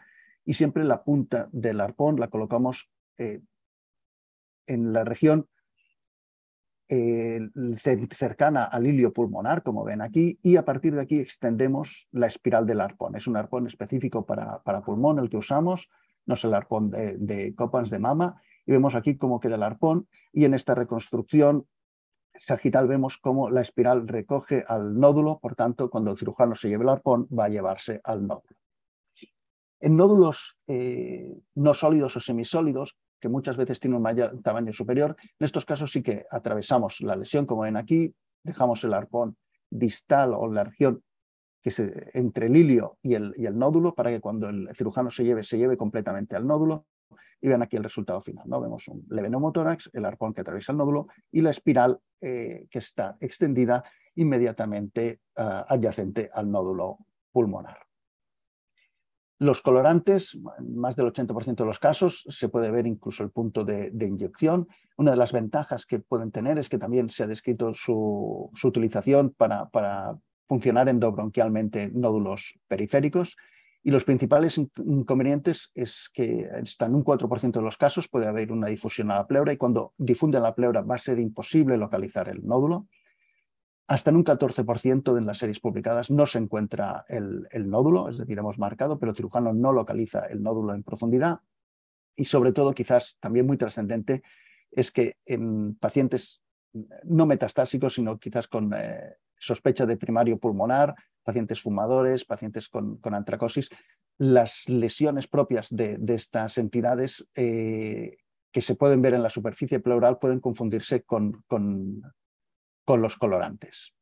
Y 0.45 0.53
siempre 0.53 0.83
la 0.83 1.03
punta 1.03 1.49
del 1.51 1.81
arpón 1.81 2.19
la 2.19 2.27
colocamos 2.27 2.89
eh, 3.17 3.41
en 4.67 4.93
la 4.93 5.03
región 5.03 5.47
eh, 6.89 7.49
cercana 8.11 8.63
al 8.63 8.85
hilio 8.85 9.11
pulmonar, 9.11 9.63
como 9.63 9.83
ven 9.83 10.01
aquí, 10.01 10.39
y 10.43 10.55
a 10.55 10.65
partir 10.65 10.93
de 10.93 11.01
aquí 11.01 11.19
extendemos 11.19 12.07
la 12.11 12.27
espiral 12.27 12.67
del 12.67 12.79
arpón. 12.79 13.15
Es 13.15 13.25
un 13.25 13.37
arpón 13.37 13.65
específico 13.65 14.25
para, 14.25 14.61
para 14.61 14.81
pulmón 14.81 15.17
el 15.17 15.29
que 15.29 15.37
usamos, 15.37 15.89
no 16.27 16.35
es 16.35 16.43
el 16.43 16.53
arpón 16.53 16.91
de, 16.91 17.17
de 17.17 17.55
copans 17.55 17.89
de 17.89 17.99
mama, 17.99 18.41
y 18.67 18.71
vemos 18.71 18.93
aquí 18.93 19.17
cómo 19.17 19.39
queda 19.39 19.55
el 19.55 19.63
arpón, 19.63 20.07
y 20.31 20.45
en 20.45 20.53
esta 20.53 20.75
reconstrucción 20.75 21.65
sagital 22.35 22.87
vemos 22.87 23.17
cómo 23.17 23.49
la 23.49 23.61
espiral 23.61 24.07
recoge 24.07 24.63
al 24.67 24.99
nódulo, 24.99 25.39
por 25.39 25.55
tanto, 25.55 25.89
cuando 25.89 26.11
el 26.11 26.17
cirujano 26.17 26.53
se 26.53 26.69
lleve 26.69 26.83
el 26.83 26.89
arpón, 26.89 27.27
va 27.27 27.45
a 27.45 27.49
llevarse 27.49 27.99
al 28.03 28.27
nódulo. 28.27 28.55
En 29.79 29.95
nódulos 29.95 30.57
eh, 30.67 31.35
no 31.55 31.73
sólidos 31.73 32.17
o 32.17 32.19
semisólidos, 32.19 32.97
que 33.19 33.29
muchas 33.29 33.57
veces 33.57 33.79
tiene 33.79 33.97
un 33.97 34.43
tamaño 34.43 34.73
superior. 34.73 35.15
En 35.39 35.45
estos 35.45 35.65
casos 35.65 35.91
sí 35.91 36.03
que 36.03 36.25
atravesamos 36.29 37.01
la 37.01 37.15
lesión, 37.15 37.45
como 37.45 37.63
ven 37.63 37.77
aquí, 37.77 38.13
dejamos 38.43 38.83
el 38.83 38.93
arpón 38.93 39.37
distal 39.69 40.33
o 40.33 40.51
la 40.51 40.65
región 40.65 41.03
que 41.61 41.71
se, 41.71 42.09
entre 42.13 42.47
el 42.47 42.55
hilio 42.55 42.97
y 43.01 43.15
el, 43.15 43.33
y 43.37 43.45
el, 43.45 43.57
nódulo 43.57 43.95
para 43.95 44.11
que 44.11 44.21
cuando 44.21 44.49
el 44.49 44.69
cirujano 44.75 45.09
se 45.09 45.23
lleve, 45.23 45.43
se 45.43 45.57
lleve 45.57 45.77
completamente 45.77 46.35
al 46.35 46.45
nódulo. 46.45 46.85
Y 47.41 47.47
vean 47.47 47.61
aquí 47.61 47.75
el 47.75 47.83
resultado 47.83 48.21
final. 48.21 48.45
¿no? 48.47 48.59
Vemos 48.59 48.87
un 48.87 49.05
leve 49.09 49.29
neumotórax, 49.29 49.91
el 49.93 50.05
arpón 50.05 50.33
que 50.33 50.41
atraviesa 50.41 50.71
el 50.71 50.77
nódulo 50.77 51.07
y 51.31 51.41
la 51.41 51.51
espiral 51.51 51.99
eh, 52.21 52.67
que 52.69 52.79
está 52.79 53.17
extendida 53.19 53.83
inmediatamente 54.15 55.21
uh, 55.37 55.63
adyacente 55.67 56.29
al 56.33 56.49
nódulo 56.49 56.97
pulmonar. 57.31 57.87
Los 59.39 59.61
colorantes, 59.61 60.35
en 60.57 60.75
más 60.75 60.95
del 60.95 61.13
80% 61.13 61.57
de 61.57 61.65
los 61.65 61.77
casos, 61.77 62.25
se 62.27 62.49
puede 62.49 62.71
ver 62.71 62.87
incluso 62.87 63.23
el 63.23 63.29
punto 63.29 63.63
de, 63.63 63.91
inyección. 64.01 64.67
Una 64.97 65.11
de 65.11 65.17
las 65.17 65.31
ventajas 65.31 65.85
que 65.85 65.99
pueden 65.99 66.31
tener 66.31 66.57
es 66.57 66.69
que 66.69 66.79
también 66.79 67.11
se 67.11 67.23
ha 67.23 67.27
descrito 67.27 67.75
su, 67.75 68.51
utilización 68.63 69.35
para, 69.37 69.69
para, 69.69 70.17
funcionar 70.47 70.89
endobronquialmente 70.89 71.91
nódulos 71.93 72.57
periféricos. 72.67 73.35
Y 73.87 73.91
los 73.91 74.03
principales 74.03 74.57
inconvenientes 74.57 75.71
es 75.73 76.09
que 76.13 76.45
hasta 76.61 76.87
en 76.87 76.95
un 76.95 77.05
4% 77.05 77.53
de 77.53 77.61
los 77.61 77.77
casos 77.77 78.09
puede 78.09 78.27
haber 78.27 78.51
una 78.51 78.67
difusión 78.67 79.09
a 79.11 79.15
la 79.15 79.27
pleura 79.27 79.53
y 79.53 79.55
cuando 79.55 79.93
difunde 79.97 80.37
a 80.37 80.41
la 80.41 80.53
pleura 80.53 80.81
va 80.81 80.95
a 80.95 80.97
ser 80.97 81.19
imposible 81.19 81.77
localizar 81.77 82.27
el 82.27 82.45
nódulo. 82.45 82.89
Hasta 83.87 84.09
en 84.09 84.17
un 84.17 84.25
14% 84.25 85.13
de 85.13 85.21
las 85.21 85.37
series 85.37 85.61
publicadas 85.61 86.11
no 86.11 86.25
se 86.25 86.37
encuentra 86.37 87.05
el, 87.07 87.47
nódulo, 87.69 88.09
es 88.09 88.17
decir, 88.17 88.37
hemos 88.37 88.59
marcado, 88.59 88.99
pero 88.99 89.11
el 89.11 89.15
cirujano 89.15 89.53
no 89.53 89.71
localiza 89.71 90.25
el 90.25 90.43
nódulo 90.43 90.73
en 90.73 90.83
profundidad. 90.83 91.39
Y 92.13 92.25
sobre 92.25 92.51
todo, 92.51 92.73
quizás 92.73 93.15
también 93.21 93.47
muy 93.47 93.55
trascendente, 93.55 94.21
es 94.69 94.91
que 94.91 95.15
en 95.25 95.75
pacientes 95.75 96.41
no 97.05 97.25
metastásicos, 97.25 97.93
sino 97.93 98.19
quizás 98.19 98.49
con 98.49 98.73
eh, 98.75 99.15
sospecha 99.39 99.85
de 99.85 99.95
primario 99.95 100.37
pulmonar, 100.37 100.93
pacientes 101.27 101.61
fumadores, 101.61 102.23
pacientes 102.23 102.69
con, 102.69 103.01
antracosis, 103.03 103.69
las 104.17 104.63
lesiones 104.69 105.27
propias 105.27 105.67
de, 105.69 105.99
estas 106.07 106.57
entidades 106.57 107.27
eh, 107.35 108.15
que 108.49 108.61
se 108.61 108.75
pueden 108.75 109.01
ver 109.01 109.13
en 109.13 109.23
la 109.23 109.29
superficie 109.29 109.81
pleural 109.81 110.19
pueden 110.19 110.39
confundirse 110.39 111.03
con, 111.03 111.43
con 111.49 113.01
los 113.01 113.17
colorantes. 113.17 113.93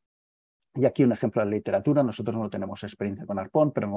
Y 0.78 0.86
aquí 0.86 1.04
un 1.04 1.14
ejemplo 1.14 1.42
de 1.42 1.46
la 1.46 1.56
literatura, 1.56 2.04
nosotros 2.04 2.36
no 2.36 2.50
tenemos 2.50 2.84
experiencia 2.84 3.26
con 3.26 3.40
arpón, 3.40 3.72
pero 3.72 3.90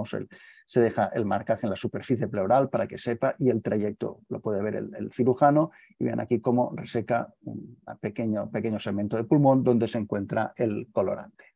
se 0.67 0.81
deja 0.81 1.11
el 1.13 1.27
marcaje 1.27 1.67
en 1.67 1.71
la 1.71 1.77
superficie 1.77 2.29
pleural 2.29 2.71
para 2.71 2.87
que 2.87 2.97
sepa 2.97 3.35
y 3.39 3.51
el 3.51 3.61
trayecto 3.61 4.21
lo 4.29 4.41
puede 4.41 4.63
ver 4.63 4.77
el, 4.77 5.13
cirujano 5.13 5.73
y 5.99 6.05
vean 6.05 6.21
aquí 6.21 6.41
cómo 6.41 6.73
reseca 6.75 7.35
un 7.43 7.79
pequeño, 8.01 8.49
pequeño 8.51 8.79
segmento 8.79 9.17
de 9.17 9.25
pulmón 9.25 9.65
donde 9.65 9.89
se 9.89 9.99
encuentra 9.99 10.55
el 10.57 10.89
colorante. 10.93 11.48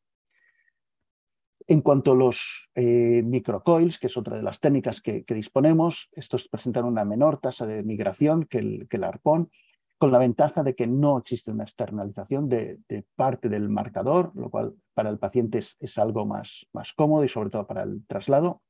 En 1.66 1.80
cuanto 1.80 2.12
a 2.12 2.16
los 2.16 2.68
eh, 2.74 3.22
microcoils, 3.24 3.98
que 3.98 4.08
es 4.08 4.16
otra 4.16 4.36
de 4.36 4.42
las 4.42 4.60
técnicas 4.60 5.00
que, 5.00 5.24
disponemos, 5.28 6.10
estos 6.12 6.48
presentan 6.48 6.84
una 6.84 7.04
menor 7.04 7.38
tasa 7.40 7.66
de 7.66 7.84
migración 7.84 8.44
que 8.44 8.58
el, 8.58 8.88
que 8.88 8.96
arpón 8.98 9.50
con 9.98 10.10
la 10.10 10.18
ventaja 10.18 10.64
de 10.64 10.74
que 10.74 10.88
no 10.88 11.18
existe 11.18 11.52
una 11.52 11.62
externalización 11.62 12.48
de, 12.48 12.80
parte 13.14 13.48
del 13.48 13.68
marcador, 13.68 14.32
lo 14.34 14.50
cual 14.50 14.74
para 14.94 15.10
el 15.10 15.18
paciente 15.18 15.58
es, 15.58 15.98
algo 15.98 16.26
más, 16.26 16.66
más, 16.72 16.92
cómodo 16.92 17.22
y 17.22 17.28
sobre 17.28 17.50
todo 17.50 17.68
para 17.68 17.84
el 17.84 18.04
traslado, 18.08 18.62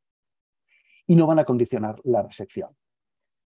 y 1.06 1.16
no 1.16 1.26
van 1.26 1.38
a 1.38 1.44
condicionar 1.44 1.98
la 2.04 2.22
resección. 2.22 2.76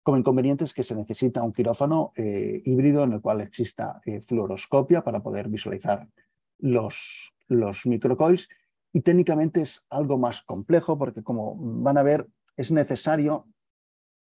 Como 0.05 0.17
inconveniente 0.17 0.65
es 0.65 0.75
que 0.75 0.85
se 0.85 0.95
necesita 0.95 1.43
un 1.43 1.53
quirófano 1.53 2.13
eh, 2.15 2.63
híbrido 2.65 3.03
en 3.03 3.15
el 3.15 3.21
cual 3.21 3.41
exista 3.41 4.01
eh, 4.05 4.21
fluoroscopia 4.21 5.03
para 5.03 5.21
poder 5.21 5.49
visualizar 5.49 6.09
los 6.59 7.33
microcoils 7.85 8.49
y 8.93 9.01
técnicamente 9.01 9.63
es 9.63 9.85
algo 9.91 10.19
más 10.19 10.43
complejo 10.43 10.99
porque 10.99 11.23
como 11.23 11.57
van 11.57 11.99
a 11.99 12.03
ver 12.03 12.29
es 12.57 12.71
necesario 12.71 13.47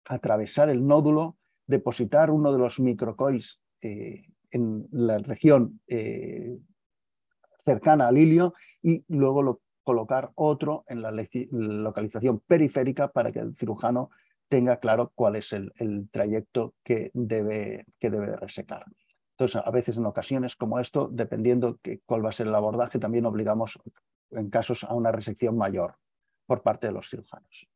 atravesar 0.04 0.70
el 0.70 0.86
nódulo 0.86 1.36
depositar 1.66 2.30
uno 2.30 2.52
de 2.52 2.58
los 2.58 2.80
microcoils 2.80 3.60
eh, 3.82 4.22
en 4.50 4.86
la 4.90 5.18
región 5.18 5.80
eh, 5.86 6.58
cercana 7.58 8.08
al 8.08 8.18
hilio 8.18 8.54
y 8.82 9.04
luego 9.08 9.42
lo, 9.42 9.60
colocar 9.82 10.30
otro 10.34 10.84
en 10.88 11.02
la 11.02 11.12
localización 11.50 12.40
periférica 12.40 13.08
para 13.08 13.32
que 13.32 13.40
el 13.40 13.56
cirujano 13.56 14.10
tenga 14.48 14.76
claro 14.78 15.12
cuál 15.14 15.36
es 15.36 15.52
el, 15.52 15.72
trayecto 16.10 16.74
que 16.84 17.10
debe, 17.14 17.86
que 17.98 18.10
debe 18.10 18.26
de 18.26 18.36
resecar. 18.36 18.84
Entonces, 19.30 19.62
a 19.64 19.70
veces 19.70 19.96
en 19.96 20.04
ocasiones 20.04 20.56
como 20.56 20.78
esto, 20.78 21.08
dependiendo 21.10 21.78
de 21.82 22.00
cuál 22.04 22.24
va 22.24 22.28
a 22.28 22.32
ser 22.32 22.48
el 22.48 22.54
abordaje, 22.54 22.98
también 22.98 23.24
obligamos 23.24 23.78
en 24.32 24.50
casos 24.50 24.84
a 24.84 24.94
una 24.94 25.12
resección 25.12 25.56
mayor 25.56 25.96
por 26.46 26.62
parte 26.62 26.86
de 26.86 26.92
los 26.92 27.08
cirujanos. 27.08 27.68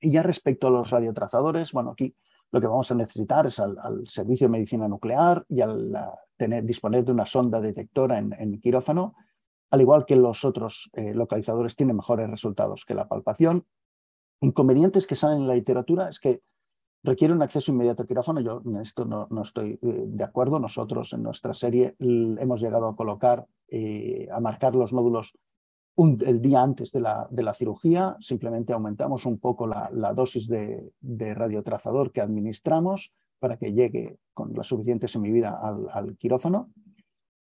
Y 0.00 0.12
ya 0.12 0.22
respecto 0.22 0.68
a 0.68 0.70
los 0.70 0.90
radiotrazadores, 0.90 1.72
bueno, 1.72 1.90
aquí 1.90 2.14
lo 2.52 2.60
que 2.60 2.66
vamos 2.66 2.90
a 2.90 2.94
necesitar 2.94 3.46
es 3.46 3.58
al, 3.58 4.06
servicio 4.06 4.46
de 4.46 4.52
medicina 4.52 4.88
nuclear 4.88 5.44
y 5.48 5.60
al 5.60 5.92
tener, 6.36 6.64
disponer 6.64 7.04
de 7.04 7.12
una 7.12 7.26
sonda 7.26 7.60
detectora 7.60 8.18
en, 8.18 8.60
quirófano, 8.60 9.14
al 9.70 9.80
igual 9.80 10.04
que 10.06 10.16
los 10.16 10.44
otros 10.44 10.90
eh, 10.92 11.12
localizadores 11.12 11.74
tienen 11.74 11.96
mejores 11.96 12.30
resultados 12.30 12.84
que 12.84 12.94
la 12.94 13.08
palpación. 13.08 13.66
Inconvenientes 14.40 15.06
que 15.06 15.16
salen 15.16 15.38
en 15.38 15.48
la 15.48 15.54
literatura 15.54 16.08
es 16.08 16.20
que 16.20 16.42
requiere 17.02 17.34
un 17.34 17.42
acceso 17.42 17.72
inmediato 17.72 18.02
a 18.02 18.06
quirófano. 18.06 18.40
Yo 18.40 18.62
en 18.64 18.76
esto 18.76 19.04
no, 19.04 19.28
estoy 19.42 19.78
eh, 19.82 20.04
de 20.06 20.24
acuerdo. 20.24 20.58
Nosotros 20.58 21.12
en 21.12 21.22
nuestra 21.22 21.54
serie 21.54 21.94
hemos 21.98 22.60
llegado 22.60 22.88
a 22.88 22.96
colocar, 22.96 23.46
eh, 23.68 24.28
a 24.32 24.40
marcar 24.40 24.74
los 24.74 24.92
nódulos 24.92 25.34
el 25.96 26.42
día 26.42 26.62
antes 26.62 26.92
de 26.92 27.00
la, 27.00 27.26
de 27.30 27.42
la, 27.42 27.54
cirugía, 27.54 28.18
simplemente 28.20 28.74
aumentamos 28.74 29.24
un 29.24 29.38
poco 29.38 29.66
la, 29.66 30.12
dosis 30.14 30.46
de, 30.46 30.92
radiotrazador 31.34 32.12
que 32.12 32.20
administramos 32.20 33.14
para 33.38 33.56
que 33.56 33.72
llegue 33.72 34.18
con 34.34 34.52
la 34.52 34.62
suficiente 34.62 35.08
semivida 35.08 35.58
al, 35.58 35.86
al 35.90 36.16
quirófano. 36.18 36.70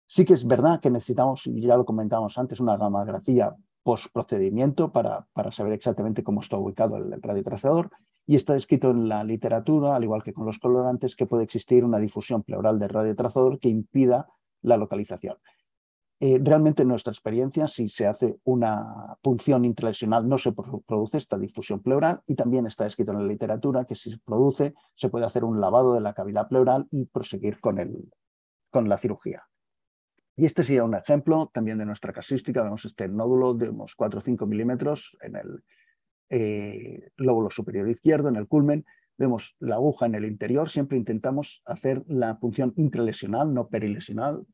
Sí 0.06 0.24
que 0.24 0.34
es 0.34 0.48
verdad 0.48 0.80
que 0.80 0.89
necesitamos, 0.89 1.46
y 1.48 1.60
ya 1.60 1.75
lo 1.75 1.84
comentamos 1.84 2.38
antes, 2.38 2.62
una 2.62 2.77
gamografía 2.77 3.54
post-procedimiento 3.88 4.92
para, 4.92 5.27
para, 5.32 5.50
saber 5.50 5.72
exactamente 5.72 6.22
cómo 6.22 6.42
está 6.42 6.58
ubicado 6.58 6.98
el, 6.98 7.22
radiotrazador. 7.22 7.89
Y 8.27 8.36
está 8.36 8.53
descrito 8.53 8.91
en 8.91 9.10
la 9.10 9.24
literatura, 9.24 9.96
al 9.96 10.03
igual 10.03 10.22
que 10.22 10.34
con 10.34 10.46
los 10.46 10.60
colorantes, 10.60 11.15
que 11.15 11.25
puede 11.25 11.46
existir 11.46 11.84
una 11.84 11.98
difusión 11.98 12.43
pleural 12.43 12.77
del 12.77 12.89
radiotrazador 12.89 13.57
que 13.57 13.69
impida 13.69 14.27
la 14.62 14.77
localización. 14.77 15.38
Eh, 16.19 16.39
realmente 16.43 16.81
en 16.81 16.88
nuestra 16.89 17.12
experiencia, 17.12 17.67
si 17.67 17.89
se 17.89 18.07
hace 18.07 18.38
una 18.43 19.17
punción 19.22 19.65
intralesional, 19.65 20.27
no 20.27 20.38
se 20.39 20.51
produce 20.51 21.19
esta 21.19 21.38
difusión 21.38 21.81
pleural 21.81 22.22
y 22.25 22.36
también 22.36 22.65
está 22.65 22.88
escrito 22.88 23.12
en 23.12 23.19
la 23.19 23.25
literatura 23.25 23.86
que 23.86 23.96
si 23.96 24.12
se 24.12 24.17
produce, 24.17 24.74
se 24.96 25.10
puede 25.10 25.25
hacer 25.25 25.43
un 25.43 25.62
lavado 25.62 25.93
de 25.93 26.01
la 26.01 26.13
cavidad 26.13 26.48
pleural 26.48 26.88
y 26.91 27.05
proseguir 27.05 27.60
con, 27.60 27.77
el, 27.77 28.12
con 28.72 28.89
la 28.89 28.98
cirugía. 28.98 29.43
Y 30.36 30.46
este 30.46 30.63
sería 30.63 30.84
un 30.84 30.96
ejemplo 30.96 31.51
también 31.53 31.77
de 31.77 31.86
nuestra 31.86 32.12
casística. 32.13 32.63
Vemos 32.63 32.86
este 32.86 33.07
nódulo 33.07 33.53
de 33.53 33.69
unos 33.69 33.96
4 33.96 34.19
o 34.19 34.24
5 34.24 34.46
milímetros 34.48 35.15
en 35.22 35.36
el 35.36 35.63
eh, 36.29 37.10
lóbulo 37.15 37.50
superior 37.50 37.89
izquierdo, 37.89 38.29
en 38.29 38.36
el 38.36 38.48
culmen. 38.48 38.86
Vemos 39.17 39.55
la 39.60 39.75
aguja 39.75 40.05
en 40.05 40.15
el 40.15 40.25
interior. 40.25 40.69
Siempre 40.69 40.98
intentamos 40.98 41.62
hacer 41.65 42.03
la 42.07 42.39
punción 42.39 42.74
intralesional, 42.75 43.53
no 43.53 43.67
perilesional, 43.67 44.46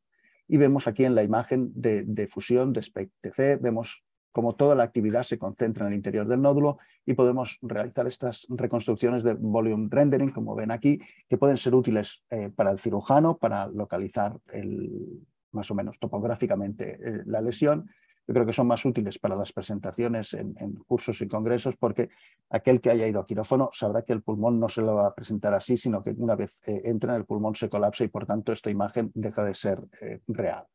y 0.48 0.58
vemos 0.58 0.88
aquí 0.88 1.06
en 1.06 1.16
la 1.16 1.24
imagen 1.24 1.72
de, 1.74 2.28
fusión 2.28 2.74
de 2.74 2.82
SPECT-TC, 2.82 3.60
vemos 3.62 4.04
cómo 4.32 4.56
toda 4.56 4.76
la 4.76 4.84
actividad 4.84 5.24
se 5.24 5.38
concentra 5.38 5.86
en 5.86 5.94
el 5.94 5.98
interior 5.98 6.28
del 6.28 6.42
nódulo 6.42 6.80
y 7.06 7.14
podemos 7.14 7.60
realizar 7.62 8.08
estas 8.08 8.46
reconstrucciones 8.50 9.24
de 9.24 9.34
volume 9.34 9.88
rendering, 9.90 10.32
como 10.32 10.56
ven 10.56 10.72
aquí, 10.72 11.00
que 11.30 11.38
pueden 11.38 11.58
ser 11.58 11.76
útiles 11.76 12.24
eh, 12.30 12.50
para 12.50 12.72
el 12.72 12.80
cirujano, 12.80 13.38
para 13.38 13.68
localizar 13.68 14.38
el, 14.52 15.26
más 15.52 15.70
o 15.70 15.76
menos 15.76 16.00
topográficamente 16.00 17.00
eh, 17.04 17.24
la 17.26 17.42
lesión. 17.42 17.90
Yo 18.28 18.34
creo 18.34 18.46
que 18.46 18.54
son 18.54 18.68
más 18.68 18.86
útiles 18.86 19.20
para 19.20 19.36
las 19.36 19.52
presentaciones 19.52 20.34
en, 20.34 20.54
cursos 20.88 21.22
y 21.22 21.28
congresos 21.28 21.76
porque 21.78 22.10
aquel 22.50 22.80
que 22.80 22.90
haya 22.90 23.08
ido 23.08 23.20
a 23.20 23.26
quirófano 23.26 23.70
sabrá 23.74 24.04
que 24.04 24.14
el 24.14 24.22
pulmón 24.22 24.60
no 24.60 24.70
se 24.70 24.82
lo 24.82 24.96
va 24.96 25.08
a 25.08 25.16
presentar 25.16 25.54
así, 25.54 25.78
sino 25.78 26.04
que 26.04 26.12
una 26.12 26.36
vez 26.36 26.62
eh, 26.66 26.82
entra 26.86 27.14
en 27.14 27.20
el 27.20 27.26
pulmón 27.26 27.56
se 27.56 27.70
colapsa 27.70 28.04
y 28.04 28.08
por 28.08 28.26
tanto 28.26 28.54
esta 28.54 28.70
imagen 28.70 29.12
deja 29.14 29.44
de 29.44 29.56
ser 29.56 29.80
real 30.28 30.66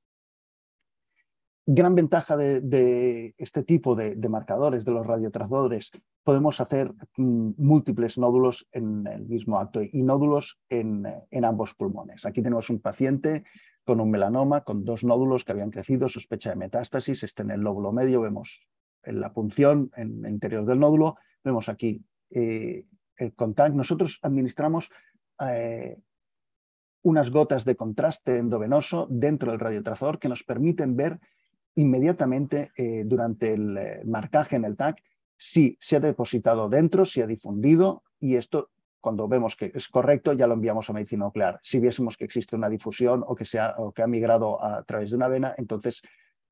gran 1.71 1.95
ventaja 1.95 2.35
de, 2.35 3.35
este 3.37 3.63
tipo 3.63 3.95
de, 3.95 4.17
marcadores, 4.31 4.87
de 4.87 4.91
los 4.91 5.07
radiotrazadores, 5.07 5.91
podemos 6.25 6.63
hacer 6.63 6.91
mm, 7.19 7.51
múltiples 7.59 8.17
nódulos 8.17 8.67
en 8.73 9.07
el 9.07 9.27
mismo 9.27 9.59
acto 9.59 9.81
y 9.83 10.03
nódulos 10.03 10.59
en, 10.71 11.05
ambos 11.45 11.75
pulmones. 11.75 12.25
Aquí 12.25 12.41
tenemos 12.41 12.71
un 12.71 12.81
paciente 12.81 13.45
con 13.89 14.03
un 14.03 14.11
melanoma, 14.11 14.65
con 14.65 14.85
dos 14.85 15.03
nódulos 15.03 15.45
que 15.45 15.53
habían 15.53 15.71
crecido, 15.71 16.11
sospecha 16.11 16.51
de 16.51 16.57
metástasis, 16.57 17.23
este 17.23 17.41
en 17.41 17.53
el 17.53 17.63
lóbulo 17.63 17.91
medio, 17.91 18.21
vemos 18.21 18.69
en 19.03 19.19
la 19.19 19.33
punción 19.33 19.91
en 19.97 20.27
el 20.27 20.31
interior 20.31 20.67
del 20.67 20.79
nódulo, 20.79 21.17
vemos 21.43 21.71
aquí 21.71 22.05
eh, 22.29 22.85
el 23.17 23.35
contacto. 23.35 23.75
Nosotros 23.75 24.19
administramos 24.21 24.91
eh, 25.41 25.97
unas 27.01 27.31
gotas 27.31 27.65
de 27.65 27.77
contraste 27.77 28.37
endovenoso 28.37 29.07
dentro 29.09 29.53
del 29.53 29.61
radiotrazador 29.61 30.19
que 30.19 30.29
nos 30.29 30.45
permiten 30.45 30.95
ver 30.95 31.19
inmediatamente 31.75 32.71
eh, 32.77 33.05
durante 33.07 33.55
el 33.55 34.05
marcaje 34.05 34.57
en 34.57 34.67
el 34.67 34.77
TAC 34.77 35.03
si 35.39 35.79
se 35.81 35.97
ha 35.97 36.01
depositado 36.01 36.69
dentro, 36.69 37.07
si 37.07 37.23
ha 37.23 37.27
difundido 37.27 38.03
y 38.21 38.37
esto 38.37 38.69
cuando 39.01 39.29
vemos 39.29 39.57
que 39.57 39.71
es 39.75 39.89
correcto 39.89 40.33
ya 40.33 40.47
lo 40.47 40.55
enviamos 40.55 40.89
a 40.89 40.93
medicina 40.93 41.25
nuclear. 41.25 41.61
Si 41.63 41.79
viésemos 41.79 42.17
que 42.17 42.25
existe 42.25 42.57
una 42.57 42.69
difusión 42.69 43.25
o 43.27 43.35
que, 43.35 43.45
o 43.79 43.93
que 43.93 44.03
ha 44.03 44.07
migrado 44.07 44.63
a, 44.63 44.83
través 44.85 45.11
de 45.11 45.17
una 45.17 45.29
vena, 45.29 45.55
entonces 45.57 46.03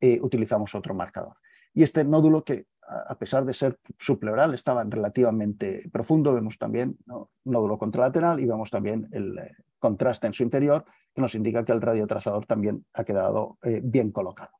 eh, 0.00 0.18
utilizamos 0.22 0.74
otro 0.74 0.94
marcador. 0.94 1.36
Y 1.74 1.82
este 1.82 2.04
nódulo 2.04 2.44
que 2.44 2.66
a 2.88 3.18
pesar 3.18 3.44
de 3.44 3.52
ser 3.52 3.80
subpleural 3.98 4.54
estaba 4.54 4.84
relativamente 4.84 5.88
profundo, 5.92 6.32
vemos 6.32 6.56
también 6.56 6.96
un 7.08 7.26
nódulo 7.44 7.78
contralateral 7.78 8.38
y 8.38 8.46
vemos 8.46 8.70
también 8.70 9.08
el 9.10 9.36
contraste 9.80 10.28
en 10.28 10.32
su 10.32 10.44
interior 10.44 10.84
que 11.12 11.20
nos 11.20 11.34
indica 11.34 11.64
que 11.64 11.72
el 11.72 11.80
radiotrazador 11.80 12.46
también 12.46 12.86
ha 12.92 13.02
quedado 13.02 13.58
bien 13.82 14.12
colocado. 14.12 14.52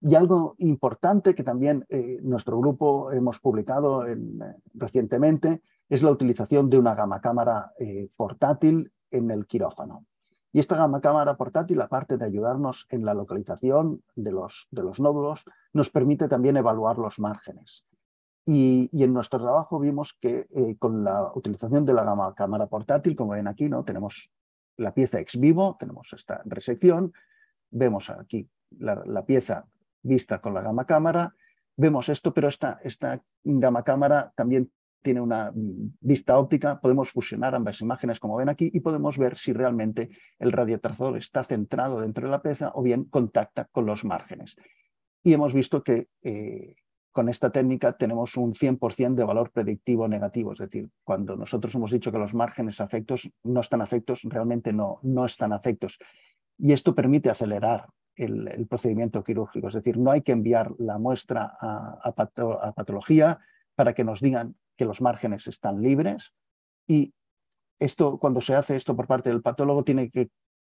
Y 0.00 0.14
algo 0.14 0.54
importante 0.58 1.34
que 1.34 1.42
también 1.42 1.84
eh, 1.88 2.18
nuestro 2.22 2.58
grupo 2.58 3.10
hemos 3.12 3.40
publicado 3.40 4.06
eh, 4.06 4.16
recientemente 4.74 5.62
es 5.88 6.02
la 6.02 6.10
utilización 6.10 6.70
de 6.70 6.78
una 6.78 6.94
gama 6.94 7.20
cámara 7.20 7.72
eh, 7.78 8.08
portátil 8.16 8.92
en 9.10 9.30
el 9.30 9.46
quirófano. 9.46 10.04
Y 10.52 10.60
esta 10.60 10.76
gama 10.76 11.00
cámara 11.00 11.36
portátil, 11.36 11.80
aparte 11.80 12.16
de 12.16 12.24
ayudarnos 12.24 12.86
en 12.88 13.04
la 13.04 13.14
localización 13.14 14.02
de 14.14 14.32
los, 14.32 14.68
de 14.70 14.82
los 14.82 15.00
nódulos, 15.00 15.44
nos 15.72 15.90
permite 15.90 16.28
también 16.28 16.56
evaluar 16.56 16.98
los 16.98 17.18
márgenes. 17.18 17.84
Y, 18.46 18.88
en 18.92 19.12
nuestro 19.12 19.40
trabajo 19.40 19.78
vimos 19.78 20.16
que 20.20 20.46
con 20.78 21.04
la 21.04 21.32
utilización 21.34 21.84
de 21.84 21.92
la 21.92 22.04
gama 22.04 22.32
cámara 22.34 22.68
portátil, 22.68 23.16
como 23.16 23.32
ven 23.32 23.48
aquí, 23.48 23.68
¿no? 23.68 23.84
tenemos 23.84 24.30
la 24.76 24.94
pieza 24.94 25.18
ex 25.20 25.38
vivo, 25.38 25.76
tenemos 25.78 26.12
esta 26.12 26.42
resección, 26.44 27.12
vemos 27.70 28.08
aquí 28.08 28.48
la, 28.78 29.02
la 29.04 29.26
pieza 29.26 29.66
vista 30.06 30.40
con 30.40 30.54
la 30.54 30.62
gama 30.62 30.86
cámara. 30.86 31.34
Vemos 31.76 32.08
esto, 32.08 32.32
pero 32.32 32.48
esta, 32.48 32.78
esta 32.82 33.22
gama 33.44 33.82
cámara 33.82 34.32
también 34.34 34.70
tiene 35.02 35.20
una 35.20 35.52
vista 35.54 36.38
óptica, 36.38 36.80
podemos 36.80 37.10
fusionar 37.10 37.54
ambas 37.54 37.80
imágenes 37.80 38.18
como 38.18 38.36
ven 38.36 38.48
aquí 38.48 38.70
y 38.72 38.80
podemos 38.80 39.18
ver 39.18 39.36
si 39.36 39.52
realmente 39.52 40.10
el 40.38 40.52
radiotrazador 40.52 41.16
está 41.16 41.44
centrado 41.44 42.00
dentro 42.00 42.26
de 42.26 42.30
la 42.30 42.42
pieza 42.42 42.72
o 42.74 42.82
bien 42.82 43.04
contacta 43.04 43.66
con 43.66 43.86
los 43.86 44.04
márgenes. 44.04 44.56
Y 45.22 45.32
hemos 45.32 45.52
visto 45.52 45.82
que 45.82 46.08
eh, 46.22 46.74
con 47.12 47.28
esta 47.28 47.50
técnica 47.50 47.96
tenemos 47.96 48.36
un 48.36 48.52
100% 48.52 49.14
de 49.14 49.24
valor 49.24 49.50
predictivo 49.50 50.06
negativo, 50.06 50.52
es 50.52 50.58
decir, 50.58 50.90
cuando 51.02 51.36
nosotros 51.36 51.74
hemos 51.74 51.90
dicho 51.90 52.12
que 52.12 52.18
los 52.18 52.34
márgenes 52.34 52.80
afectos 52.80 53.30
no 53.42 53.60
están 53.60 53.80
afectos, 53.80 54.20
realmente 54.24 54.72
no, 54.72 55.00
no 55.02 55.24
están 55.24 55.52
afectos. 55.52 55.98
Y 56.58 56.72
esto 56.72 56.94
permite 56.94 57.30
acelerar 57.30 57.86
el, 58.16 58.66
procedimiento 58.68 59.22
quirúrgico. 59.22 59.68
Es 59.68 59.74
decir, 59.74 59.98
no 59.98 60.10
hay 60.10 60.22
que 60.22 60.32
enviar 60.32 60.72
la 60.78 60.98
muestra 60.98 61.56
a, 61.60 62.12
patología 62.74 63.38
para 63.74 63.94
que 63.94 64.04
nos 64.04 64.20
digan 64.20 64.56
que 64.76 64.84
los 64.84 65.00
márgenes 65.00 65.46
están 65.46 65.82
libres 65.82 66.32
y 66.86 67.14
esto, 67.78 68.18
cuando 68.18 68.40
se 68.40 68.54
hace 68.54 68.76
esto 68.76 68.96
por 68.96 69.06
parte 69.06 69.28
del 69.28 69.42
patólogo, 69.42 69.84
tiene 69.84 70.10
que 70.10 70.30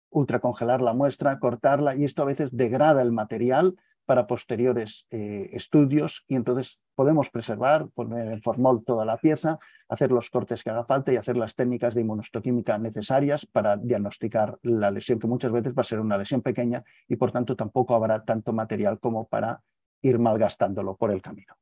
ultracongelar 0.09 0.81
la 0.81 0.93
muestra, 0.93 1.39
cortarla 1.39 1.95
y 1.95 2.05
esto 2.05 2.23
a 2.23 2.25
veces 2.25 2.55
degrada 2.55 3.01
el 3.01 3.11
material 3.11 3.75
para 4.05 4.27
posteriores 4.27 5.07
eh, 5.09 5.49
estudios 5.53 6.23
y 6.27 6.35
entonces 6.35 6.79
podemos 6.95 7.29
preservar, 7.29 7.89
poner 7.89 8.31
en 8.31 8.41
formol 8.41 8.83
toda 8.85 9.03
la 9.03 9.17
pieza, 9.17 9.59
hacer 9.89 10.11
los 10.11 10.29
cortes 10.29 10.63
que 10.63 10.69
haga 10.69 10.85
falta 10.85 11.11
y 11.11 11.17
hacer 11.17 11.37
las 11.37 11.55
técnicas 11.55 11.93
de 11.93 12.01
inmunostoquímica 12.01 12.77
necesarias 12.77 13.45
para 13.45 13.77
diagnosticar 13.77 14.57
la 14.61 14.91
lesión, 14.91 15.19
que 15.19 15.27
muchas 15.27 15.51
veces 15.51 15.73
va 15.73 15.81
a 15.81 15.83
ser 15.83 15.99
una 15.99 16.17
lesión 16.17 16.41
pequeña 16.41 16.83
y 17.07 17.17
por 17.17 17.31
tanto 17.31 17.55
tampoco 17.55 17.95
habrá 17.95 18.23
tanto 18.23 18.53
material 18.53 18.99
como 18.99 19.27
para 19.27 19.61
ir 20.01 20.19
malgastándolo 20.19 20.95
por 20.95 21.11
el 21.11 21.21
camino. 21.21 21.55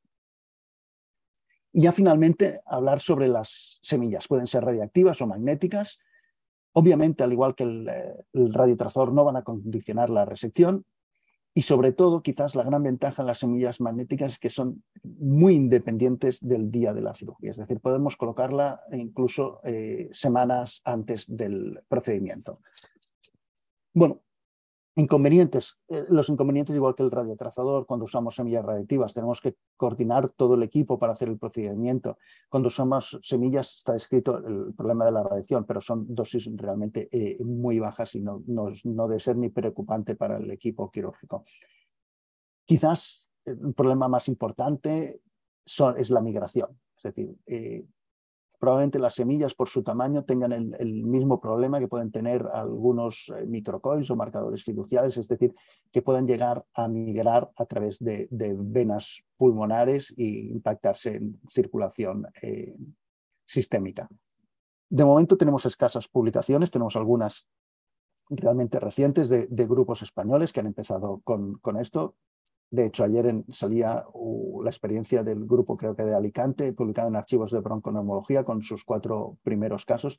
Y 1.74 1.82
ya 1.82 1.92
finalmente 1.92 2.62
hablar 2.66 3.02
sobre 3.02 3.28
las 3.28 3.80
semillas. 3.82 4.28
Pueden 4.28 4.48
ser 4.48 4.64
radiactivas 4.64 5.22
o 5.22 5.28
magnéticas. 5.28 6.00
Obviamente, 6.72 7.24
al 7.24 7.34
igual 7.34 7.56
que 7.56 7.64
el, 7.64 7.90
eh, 7.90 8.14
el 8.34 8.54
no 8.54 9.24
van 9.26 9.36
a 9.36 9.44
condicionar 9.44 10.10
la 10.10 10.26
resección, 10.26 10.86
y 11.56 11.62
sobre 11.62 11.92
todo, 11.92 12.24
quizás 12.24 12.56
la 12.56 12.64
gran 12.64 12.82
ventaja 12.82 13.22
de 13.22 13.28
las 13.28 13.40
semillas 13.40 13.80
magnéticas 13.80 14.34
es 14.34 14.40
que 14.40 14.50
son 14.50 14.84
muy 15.04 15.54
independientes 15.54 16.40
del 16.42 16.72
día 16.72 16.94
de 16.94 17.02
la 17.02 17.14
cirugía. 17.14 17.52
Es 17.52 17.58
decir, 17.58 17.80
podemos 17.80 18.18
colocarla 18.18 18.82
incluso 18.92 19.60
eh, 19.64 20.10
semanas 20.14 20.82
antes 20.84 21.26
del 21.28 21.80
procedimiento. 21.88 22.60
Bueno, 23.94 24.22
Inconvenientes. 24.96 25.76
Eh, 25.88 26.06
los 26.10 26.30
inconvenientes, 26.30 26.76
igual 26.76 26.94
que 26.94 27.02
el 27.02 27.10
radiotrazador, 27.10 27.88
cuando 27.88 28.06
usamos 28.06 28.36
semillas 28.36 28.64
radiactivas, 28.64 29.14
tenemos 29.14 29.42
que 29.42 29.56
coordinar 29.76 30.30
todo 30.30 30.54
el 30.54 30.62
equipo 30.62 31.00
para 31.00 31.14
hacer 31.14 31.30
el 31.30 31.40
procedimiento. 31.40 32.20
Cuando 32.48 32.68
usamos 32.68 33.20
semillas 33.24 33.76
está 33.78 33.96
escrito 33.96 34.38
el 34.38 34.74
problema 34.76 35.06
de 35.06 35.12
la 35.12 35.24
radiación, 35.24 35.66
pero 35.66 35.82
son 35.82 36.14
dosis 36.14 36.48
realmente 36.56 37.10
eh, 37.12 37.44
muy 37.44 37.80
bajas 37.80 38.14
y 38.14 38.22
no, 38.22 38.44
no, 38.46 38.72
no 38.84 39.08
debe 39.08 39.20
ser 39.20 39.36
ni 39.36 39.50
preocupante 39.50 40.16
para 40.16 40.38
el 40.38 40.52
equipo 40.52 40.92
quirúrgico. 40.92 41.44
Quizás 42.64 43.28
el 43.46 43.74
problema 43.74 44.08
más 44.08 44.28
importante 44.28 45.22
es 45.66 46.10
la 46.12 46.22
migración. 46.22 46.80
Es 46.98 47.04
decir, 47.04 47.36
eh, 47.48 47.84
probablemente 48.64 48.98
las 48.98 49.16
semillas 49.16 49.54
por 49.54 49.68
su 49.68 49.84
tamaño 49.84 50.24
tengan 50.24 50.54
el, 50.54 51.04
mismo 51.04 51.42
problema 51.42 51.80
que 51.80 51.90
pueden 51.90 52.14
tener 52.14 52.48
algunos 52.54 53.30
eh, 53.36 53.46
microcoils 53.46 54.10
o 54.10 54.16
marcadores 54.16 54.64
fiduciales, 54.64 55.18
es 55.18 55.28
decir, 55.28 55.54
que 55.92 56.02
puedan 56.02 56.26
llegar 56.26 56.64
a 56.74 56.88
migrar 56.88 57.52
a 57.58 57.66
través 57.66 58.00
de, 58.00 58.30
venas 58.32 59.22
pulmonares 59.36 60.14
e 60.18 60.48
impactarse 60.54 61.18
en 61.18 61.42
circulación 61.50 62.26
eh, 62.42 62.74
sistémica. 63.46 64.08
De 64.90 65.04
momento 65.04 65.36
tenemos 65.36 65.66
escasas 65.66 66.08
publicaciones, 66.08 66.72
tenemos 66.72 66.96
algunas 66.96 67.46
realmente 68.30 68.80
recientes 68.80 69.28
de, 69.28 69.68
grupos 69.68 70.04
españoles 70.04 70.54
que 70.54 70.62
han 70.62 70.68
empezado 70.68 71.20
con, 71.26 71.56
con 71.56 71.78
esto. 71.82 72.16
De 72.74 72.88
hecho, 72.88 73.04
ayer 73.04 73.32
salía 73.52 74.04
la 74.64 74.70
experiencia 74.72 75.22
del 75.22 75.46
grupo, 75.46 75.78
creo 75.78 75.96
que 75.96 76.02
de 76.02 76.16
Alicante, 76.16 76.74
publicado 76.74 77.08
en 77.08 77.16
archivos 77.16 77.52
de 77.52 77.60
bronconeumología 77.60 78.44
con 78.44 78.64
sus 78.64 78.84
cuatro 78.84 79.38
primeros 79.44 79.86
casos 79.86 80.18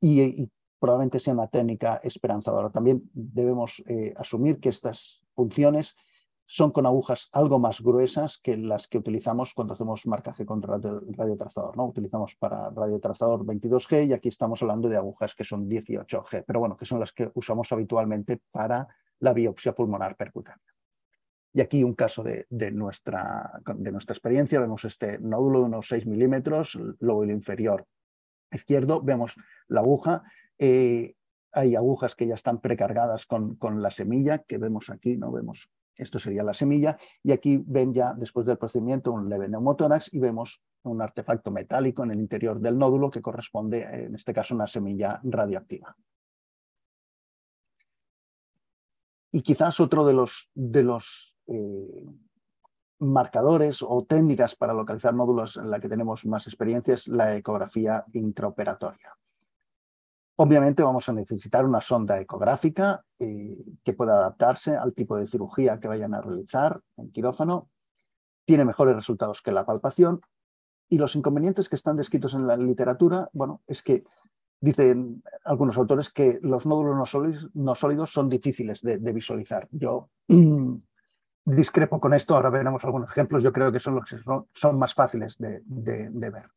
y, 0.00 0.48
probablemente 0.78 1.18
sea 1.18 1.34
una 1.34 1.48
técnica 1.48 2.00
esperanzadora. 2.04 2.70
También 2.70 3.10
debemos 3.12 3.82
eh, 3.88 4.14
asumir 4.16 4.60
que 4.60 4.68
estas 4.68 5.24
funciones 5.34 5.96
son 6.46 6.70
con 6.70 6.86
agujas 6.86 7.28
algo 7.32 7.58
más 7.58 7.80
gruesas 7.80 8.38
que 8.38 8.56
las 8.56 8.86
que 8.86 8.98
utilizamos 8.98 9.52
cuando 9.52 9.74
hacemos 9.74 10.06
marcaje 10.06 10.46
con 10.46 10.62
radio, 10.62 11.02
radiotrazador. 11.08 11.76
¿no? 11.76 11.86
Utilizamos 11.86 12.36
para 12.36 12.70
radiotrazador 12.70 13.44
22G 13.44 14.06
y 14.06 14.12
aquí 14.12 14.28
estamos 14.28 14.62
hablando 14.62 14.88
de 14.88 14.96
agujas 14.96 15.34
que 15.34 15.42
son 15.42 15.68
18G, 15.68 16.44
pero 16.46 16.60
bueno, 16.60 16.76
que 16.76 16.84
son 16.84 17.00
las 17.00 17.12
que 17.12 17.32
usamos 17.34 17.72
habitualmente 17.72 18.40
para 18.52 18.86
la 19.18 19.32
biopsia 19.32 19.74
pulmonar 19.74 20.16
percutánea. 20.16 20.69
Y 21.52 21.60
aquí 21.60 21.82
un 21.82 21.94
caso 21.94 22.22
de, 22.22 22.46
nuestra, 22.72 23.60
de 23.74 23.90
nuestra 23.92 24.14
experiencia, 24.14 24.60
vemos 24.60 24.84
este 24.84 25.18
nódulo 25.18 25.60
de 25.60 25.66
unos 25.66 25.88
6 25.88 26.06
milímetros, 26.06 26.78
lóbulo 27.00 27.32
inferior 27.32 27.86
izquierdo, 28.52 29.00
vemos 29.02 29.34
la 29.68 29.80
aguja. 29.80 30.22
Eh, 30.58 31.14
hay 31.52 31.74
agujas 31.74 32.14
que 32.14 32.26
ya 32.26 32.34
están 32.34 32.60
precargadas 32.60 33.26
con, 33.26 33.56
con 33.56 33.82
la 33.82 33.90
semilla 33.90 34.38
que 34.38 34.58
vemos 34.58 34.90
aquí, 34.90 35.16
¿no? 35.16 35.32
Vemos, 35.32 35.70
esto 35.96 36.18
sería 36.18 36.44
la 36.44 36.54
semilla, 36.54 36.96
y 37.22 37.32
aquí 37.32 37.62
ven 37.66 37.92
ya 37.92 38.14
después 38.14 38.46
del 38.46 38.58
procedimiento 38.58 39.12
un 39.12 39.28
leve 39.28 39.48
neumotórax 39.48 40.12
y 40.14 40.20
vemos 40.20 40.62
un 40.82 41.02
artefacto 41.02 41.50
metálico 41.50 42.04
en 42.04 42.12
el 42.12 42.20
interior 42.20 42.60
del 42.60 42.78
nódulo 42.78 43.10
que 43.10 43.20
corresponde, 43.20 43.82
en 43.82 44.14
este 44.14 44.32
caso, 44.32 44.54
a 44.54 44.56
una 44.56 44.66
semilla 44.66 45.20
radioactiva. 45.24 45.96
Y 49.32 49.42
quizás 49.42 49.78
otro 49.78 50.04
de 50.04 50.12
los, 50.12 50.50
de 50.54 50.82
los 50.82 51.36
eh, 51.50 52.06
marcadores 53.00 53.82
o 53.82 54.04
técnicas 54.04 54.54
para 54.54 54.74
localizar 54.74 55.14
nódulos 55.14 55.56
en 55.56 55.70
la 55.70 55.80
que 55.80 55.88
tenemos 55.88 56.24
más 56.26 56.46
experiencia 56.46 56.94
es 56.94 57.08
la 57.08 57.34
ecografía 57.34 58.04
intraoperatoria. 58.12 59.16
Obviamente 60.36 60.82
vamos 60.82 61.06
a 61.08 61.12
necesitar 61.12 61.66
una 61.66 61.82
sonda 61.82 62.18
ecográfica 62.18 63.04
eh, 63.18 63.58
que 63.84 63.92
pueda 63.92 64.14
adaptarse 64.14 64.74
al 64.74 64.94
tipo 64.94 65.16
de 65.16 65.26
cirugía 65.26 65.78
que 65.78 65.88
vayan 65.88 66.14
a 66.14 66.22
realizar 66.22 66.80
en 66.96 67.10
quirófano. 67.10 67.68
Tiene 68.46 68.64
mejores 68.64 68.96
resultados 68.96 69.42
que 69.42 69.52
la 69.52 69.66
palpación. 69.66 70.20
Y 70.88 70.98
los 70.98 71.14
inconvenientes 71.14 71.68
que 71.68 71.76
están 71.76 71.96
descritos 71.96 72.32
en 72.34 72.46
la 72.46 72.56
literatura, 72.56 73.28
bueno, 73.32 73.60
es 73.66 73.82
que 73.82 74.02
dicen 74.60 75.22
algunos 75.44 75.76
autores 75.76 76.10
que 76.10 76.38
los 76.42 76.66
nódulos 76.66 76.96
no 77.54 77.74
sólidos, 77.74 78.10
son 78.10 78.28
difíciles 78.28 78.80
de, 78.82 79.12
visualizar. 79.12 79.68
Yo 79.70 80.08
discrepo 81.56 82.00
con 82.00 82.14
esto, 82.14 82.34
ahora 82.34 82.50
veremos 82.50 82.84
algunos 82.84 83.10
ejemplos, 83.10 83.42
yo 83.42 83.52
creo 83.52 83.70
que 83.72 83.80
son 83.80 83.96
los 83.96 84.08
que 84.08 84.16
son, 84.52 84.78
más 84.78 84.94
fáciles 84.94 85.38
de 85.38 86.30
ver. 86.30 86.50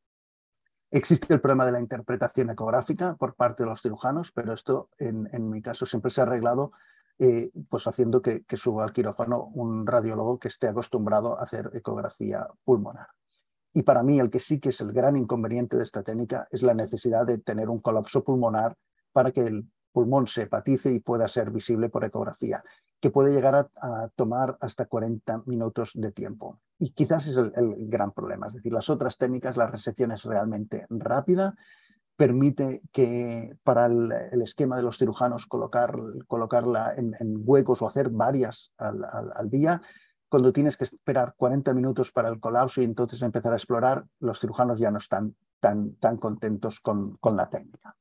Existe 0.95 1.33
el 1.33 1.41
problema 1.41 1.65
de 1.65 1.71
la 1.71 1.79
interpretación 1.79 2.51
ecográfica 2.51 3.15
por 3.15 3.33
parte 3.33 3.63
de 3.63 3.69
los 3.69 3.81
cirujanos, 3.81 4.31
pero 4.31 4.53
esto 4.53 4.89
en, 4.99 5.49
mi 5.49 5.59
caso 5.59 5.87
siempre 5.87 6.11
se 6.11 6.21
ha 6.21 6.25
arreglado 6.25 6.71
eh, 7.17 7.49
pues 7.67 7.87
haciendo 7.87 8.21
que, 8.21 8.45
suba 8.55 8.83
al 8.83 8.93
quirófano 8.93 9.45
un 9.55 9.87
radiólogo 9.87 10.37
que 10.37 10.49
esté 10.49 10.67
acostumbrado 10.67 11.39
a 11.39 11.45
hacer 11.45 11.71
ecografía 11.73 12.47
pulmonar. 12.63 13.07
Y 13.73 13.81
para 13.81 14.03
mí 14.03 14.19
el 14.19 14.29
que 14.29 14.39
sí 14.39 14.59
que 14.59 14.69
es 14.69 14.81
el 14.81 14.93
gran 14.93 15.17
inconveniente 15.17 15.77
de 15.77 15.83
esta 15.83 16.03
técnica 16.03 16.47
es 16.51 16.61
la 16.61 16.75
necesidad 16.75 17.25
de 17.25 17.39
tener 17.39 17.71
un 17.71 17.79
colapso 17.79 18.23
pulmonar 18.23 18.77
para 19.11 19.31
que 19.31 19.41
el 19.41 19.67
pulmón 19.93 20.27
se 20.27 20.43
hepatice 20.43 20.91
y 20.91 20.99
pueda 20.99 21.27
ser 21.27 21.51
visible 21.51 21.87
por 21.87 22.03
ecografía, 22.03 22.63
que 22.99 23.11
puede 23.11 23.33
llegar 23.33 23.69
a, 23.75 24.07
tomar 24.15 24.57
hasta 24.59 24.85
40 24.85 25.43
minutos 25.45 25.91
de 25.93 26.11
tiempo. 26.11 26.59
Y 26.79 26.89
quizás 26.91 27.27
es 27.27 27.37
el, 27.37 27.75
gran 27.87 28.11
problema, 28.11 28.47
es 28.47 28.53
decir, 28.53 28.73
las 28.73 28.89
otras 28.89 29.17
técnicas, 29.17 29.55
la 29.55 29.67
resección 29.67 30.11
es 30.11 30.23
realmente 30.23 30.85
rápida, 30.89 31.55
permite 32.15 32.81
que 32.91 33.57
para 33.63 33.85
el, 33.85 34.41
esquema 34.41 34.75
de 34.75 34.83
los 34.83 34.97
cirujanos 34.97 35.45
colocar, 35.45 35.95
colocarla 36.27 36.93
en, 36.95 37.15
huecos 37.45 37.81
o 37.81 37.87
hacer 37.87 38.09
varias 38.09 38.73
al, 38.77 39.49
día, 39.49 39.81
cuando 40.29 40.51
tienes 40.51 40.77
que 40.77 40.85
esperar 40.85 41.35
40 41.37 41.73
minutos 41.73 42.11
para 42.11 42.29
el 42.29 42.39
colapso 42.39 42.81
y 42.81 42.85
entonces 42.85 43.21
empezar 43.21 43.53
a 43.53 43.57
explorar, 43.57 44.05
los 44.19 44.39
cirujanos 44.39 44.79
ya 44.79 44.89
no 44.89 44.97
están 44.97 45.35
tan, 45.59 45.95
tan 45.95 46.17
contentos 46.17 46.79
con, 46.79 47.15
con 47.17 47.37
la 47.37 47.49
técnica 47.49 47.95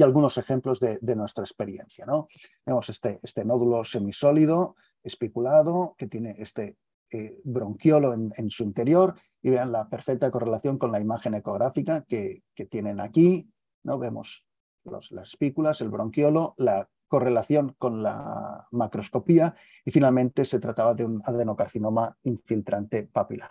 y 0.00 0.02
algunos 0.02 0.38
ejemplos 0.38 0.80
de, 0.80 1.14
nuestra 1.14 1.44
experiencia. 1.44 2.06
¿no? 2.06 2.28
Vemos 2.64 2.88
este, 2.88 3.20
este, 3.22 3.44
nódulo 3.44 3.84
semisólido, 3.84 4.76
espiculado, 5.02 5.94
que 5.98 6.06
tiene 6.06 6.36
este 6.38 6.78
eh, 7.10 7.38
bronquiolo 7.44 8.14
en, 8.14 8.50
su 8.50 8.64
interior 8.64 9.14
y 9.42 9.50
vean 9.50 9.72
la 9.72 9.90
perfecta 9.90 10.30
correlación 10.30 10.78
con 10.78 10.90
la 10.90 11.00
imagen 11.00 11.34
ecográfica 11.34 12.06
que, 12.08 12.42
tienen 12.70 12.98
aquí. 12.98 13.50
¿no? 13.82 13.98
Vemos 13.98 14.46
las 14.84 15.12
espículas, 15.28 15.82
el 15.82 15.90
bronquiolo, 15.90 16.54
la 16.56 16.88
correlación 17.06 17.74
con 17.76 18.02
la 18.02 18.66
macroscopía 18.70 19.54
y 19.84 19.90
finalmente 19.90 20.46
se 20.46 20.60
trataba 20.60 20.94
de 20.94 21.04
un 21.04 21.20
adenocarcinoma 21.26 22.16
infiltrante 22.22 23.02
papilar. 23.02 23.50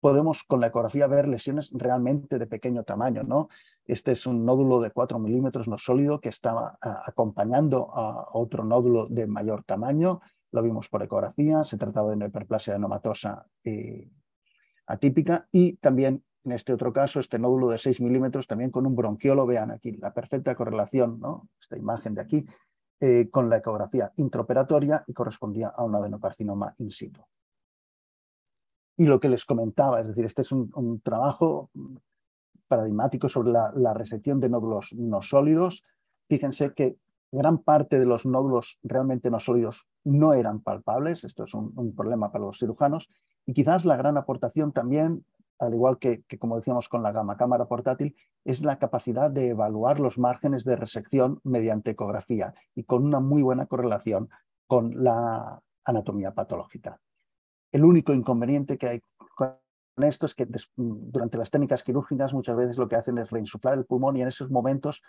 Podemos 0.00 0.44
con 0.44 0.60
la 0.60 0.68
ecografía 0.68 1.06
ver 1.06 1.26
lesiones 1.26 1.70
realmente 1.72 2.38
de 2.38 2.46
pequeño 2.46 2.84
tamaño, 2.84 3.22
¿no? 3.22 3.48
Este 3.84 4.12
es 4.12 4.26
un 4.26 4.44
nódulo 4.44 4.80
de 4.80 4.90
4 4.90 5.18
milímetros 5.18 5.66
no 5.68 5.78
sólido 5.78 6.20
que 6.20 6.28
estaba 6.28 6.78
ah, 6.80 7.02
acompañando 7.04 7.90
a 7.94 8.28
otro 8.32 8.64
nódulo 8.64 9.06
de 9.06 9.26
mayor 9.26 9.64
tamaño. 9.64 10.20
Lo 10.52 10.62
vimos 10.62 10.88
por 10.88 11.02
ecografía, 11.02 11.64
se 11.64 11.76
trataba 11.76 12.10
de 12.10 12.16
una 12.16 12.26
hiperplasia 12.26 12.74
adenomatosa 12.74 13.46
eh, 13.64 14.10
atípica 14.86 15.48
y 15.50 15.74
también 15.76 16.22
en 16.44 16.52
este 16.52 16.72
otro 16.72 16.94
caso, 16.94 17.20
este 17.20 17.38
nódulo 17.38 17.68
de 17.68 17.78
6 17.78 18.00
milímetros 18.00 18.46
también 18.46 18.70
con 18.70 18.86
un 18.86 18.96
bronquiolo, 18.96 19.44
vean 19.44 19.70
aquí 19.70 19.92
la 19.92 20.14
perfecta 20.14 20.54
correlación, 20.54 21.20
¿no? 21.20 21.48
esta 21.60 21.76
imagen 21.76 22.14
de 22.14 22.22
aquí, 22.22 22.46
eh, 23.00 23.28
con 23.30 23.50
la 23.50 23.58
ecografía 23.58 24.12
intraoperatoria 24.16 25.04
y 25.06 25.12
correspondía 25.12 25.68
a 25.68 25.84
un 25.84 25.94
adenocarcinoma 25.94 26.74
in 26.78 26.90
situ. 26.90 27.20
Y 28.98 29.06
lo 29.06 29.20
que 29.20 29.30
les 29.30 29.46
comentaba, 29.46 30.00
es 30.00 30.08
decir, 30.08 30.26
este 30.26 30.42
es 30.42 30.52
un 30.52 31.00
trabajo 31.02 31.70
paradigmático 32.68 33.28
sobre 33.28 33.50
la, 33.50 33.94
resección 33.94 34.38
de 34.40 34.50
nódulos 34.50 34.92
no 34.92 35.22
sólidos. 35.22 35.82
Fíjense 36.28 36.74
que 36.74 36.98
gran 37.32 37.58
parte 37.58 37.98
de 37.98 38.06
los 38.06 38.26
nódulos 38.26 38.78
realmente 38.82 39.30
no 39.30 39.40
sólidos 39.40 39.88
no 40.04 40.34
eran 40.34 40.60
palpables, 40.60 41.24
esto 41.24 41.44
es 41.44 41.54
un, 41.54 41.94
problema 41.96 42.30
para 42.30 42.44
los 42.44 42.58
cirujanos, 42.58 43.08
y 43.44 43.54
quizás 43.54 43.84
la 43.84 43.96
gran 43.96 44.16
aportación 44.16 44.72
también, 44.72 45.24
al 45.58 45.74
igual 45.74 45.98
que, 45.98 46.22
como 46.38 46.56
decíamos 46.56 46.88
con 46.88 47.02
la 47.02 47.12
gama 47.12 47.36
cámara 47.36 47.66
portátil, 47.66 48.14
es 48.44 48.62
la 48.62 48.78
capacidad 48.78 49.30
de 49.30 49.48
evaluar 49.48 49.98
los 49.98 50.18
márgenes 50.18 50.64
de 50.64 50.76
resección 50.76 51.40
mediante 51.42 51.90
ecografía 51.90 52.54
y 52.74 52.84
con 52.84 53.04
una 53.04 53.20
muy 53.20 53.42
buena 53.42 53.66
correlación 53.66 54.28
con 54.66 55.02
la 55.02 55.60
anatomía 55.84 56.32
patológica. 56.32 57.00
El 57.72 57.84
único 57.84 58.12
inconveniente 58.12 58.78
que 58.78 58.88
hay 58.88 59.00
esto 60.06 60.26
es 60.26 60.34
que 60.34 60.46
durante 60.76 61.38
las 61.38 61.50
técnicas 61.50 61.82
quirúrgicas 61.82 62.32
muchas 62.32 62.56
veces 62.56 62.78
lo 62.78 62.88
que 62.88 62.96
hacen 62.96 63.18
es 63.18 63.30
reinsuflar 63.30 63.76
el 63.76 63.84
pulmón 63.84 64.16
y 64.16 64.22
en 64.22 64.28
esos 64.28 64.50
momentos 64.50 65.02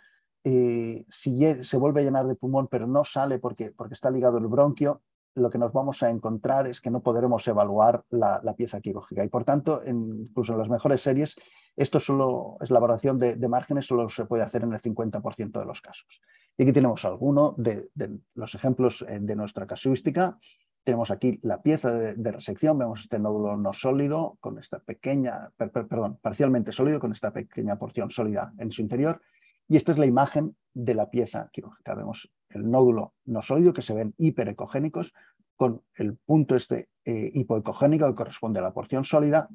eh, 0.43 1.05
si 1.09 1.39
se 1.63 1.77
vuelve 1.77 2.01
a 2.01 2.03
llenar 2.03 2.25
de 2.25 2.35
pulmón 2.35 2.67
pero 2.67 2.87
no 2.87 3.03
sale 3.03 3.39
porque, 3.39 3.71
porque 3.71 3.93
está 3.93 4.09
ligado 4.09 4.37
el 4.37 4.47
bronquio, 4.47 5.01
lo 5.35 5.49
que 5.49 5.57
nos 5.57 5.71
vamos 5.73 6.01
a 6.01 6.09
encontrar 6.09 6.67
es 6.67 6.81
que 6.81 6.89
no 6.89 7.01
podremos 7.01 7.47
evaluar 7.47 8.03
la, 8.09 8.41
pieza 8.57 8.81
quirúrgica 8.81 9.23
y 9.23 9.29
por 9.29 9.43
tanto, 9.43 9.81
incluso 9.85 10.53
en 10.53 10.59
las 10.59 10.69
mejores 10.69 11.01
series, 11.01 11.35
esto 11.75 11.99
solo 11.99 12.57
es 12.61 12.71
la 12.71 12.79
valoración 12.79 13.17
de, 13.17 13.47
márgenes, 13.47 13.85
solo 13.85 14.09
se 14.09 14.25
puede 14.25 14.43
hacer 14.43 14.63
en 14.63 14.73
el 14.73 14.79
50% 14.79 15.59
de 15.59 15.65
los 15.65 15.81
casos. 15.81 16.21
Y 16.57 16.63
aquí 16.63 16.73
tenemos 16.73 17.05
algunos 17.05 17.55
de, 17.57 17.89
de, 17.93 18.19
los 18.33 18.53
ejemplos 18.55 19.05
eh, 19.07 19.19
de 19.21 19.35
nuestra 19.35 19.65
casuística. 19.65 20.37
Tenemos 20.83 21.11
aquí 21.11 21.39
la 21.43 21.61
pieza 21.61 21.91
de, 21.91 22.31
resección, 22.31 22.77
vemos 22.77 23.01
este 23.01 23.19
nódulo 23.19 23.57
no 23.57 23.73
sólido 23.73 24.37
con 24.39 24.57
esta 24.57 24.79
pequeña, 24.79 25.51
perdón, 25.57 26.17
parcialmente 26.21 26.71
sólido 26.71 26.99
con 26.99 27.11
esta 27.11 27.31
pequeña 27.31 27.77
porción 27.77 28.09
sólida 28.09 28.53
en 28.57 28.71
su 28.71 28.81
interior. 28.81 29.21
Y 29.67 29.77
esta 29.77 29.91
es 29.91 29.99
la 29.99 30.07
imagen 30.07 30.55
de 30.73 30.95
la 30.95 31.09
pieza 31.09 31.49
quirúrgica. 31.51 31.93
Vemos 31.95 32.31
el 32.49 32.69
nódulo 32.69 33.13
no 33.25 33.41
sólido 33.41 33.73
que 33.73 33.81
se 33.81 33.93
ven 33.93 34.15
hiperecogénicos 34.17 35.13
con 35.55 35.83
el 35.95 36.15
punto 36.17 36.55
este 36.55 36.89
eh, 37.05 37.31
hipoecogénico 37.33 38.07
que 38.07 38.15
corresponde 38.15 38.59
a 38.59 38.63
la 38.63 38.73
porción 38.73 39.03
sólida. 39.03 39.49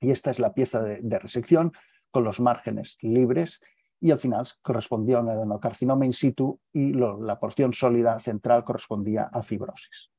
Y 0.00 0.12
esta 0.12 0.30
es 0.30 0.38
la 0.38 0.54
pieza 0.54 0.80
de, 0.80 1.18
resección 1.18 1.72
con 2.10 2.24
los 2.24 2.40
márgenes 2.40 2.96
libres 3.00 3.60
y 4.00 4.12
al 4.12 4.18
final 4.18 4.46
correspondía 4.62 5.18
a 5.18 5.20
un 5.20 5.28
adenocarcinoma 5.28 6.06
in 6.06 6.12
situ 6.12 6.58
y 6.72 6.94
la 6.94 7.38
porción 7.38 7.74
sólida 7.74 8.18
central 8.18 8.64
correspondía 8.64 9.24
a 9.24 9.42
fibrosis. 9.42 10.10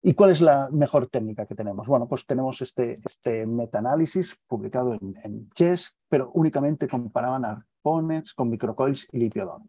¿Y 0.00 0.14
cuál 0.14 0.30
es 0.30 0.40
la 0.40 0.68
mejor 0.70 1.08
técnica 1.08 1.46
que 1.46 1.56
tenemos? 1.56 1.88
Bueno, 1.88 2.06
pues 2.06 2.24
tenemos 2.24 2.62
este, 2.62 3.00
este 3.04 3.46
metaanálisis 3.46 4.36
publicado 4.46 4.94
en, 4.94 5.50
CHES, 5.54 5.96
pero 6.08 6.30
únicamente 6.34 6.86
comparaban 6.86 7.44
arpones 7.44 8.32
con 8.32 8.48
microcoils 8.48 9.08
y 9.12 9.18
lipiodón. 9.18 9.68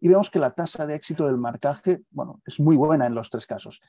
Y 0.00 0.08
vemos 0.08 0.28
que 0.28 0.40
la 0.40 0.50
tasa 0.50 0.86
de 0.86 0.96
éxito 0.96 1.26
del 1.26 1.38
marcaje, 1.38 2.02
bueno, 2.10 2.42
es 2.44 2.58
muy 2.58 2.76
buena 2.76 3.06
en 3.06 3.14
los 3.14 3.30
tres 3.30 3.46
casos. 3.46 3.80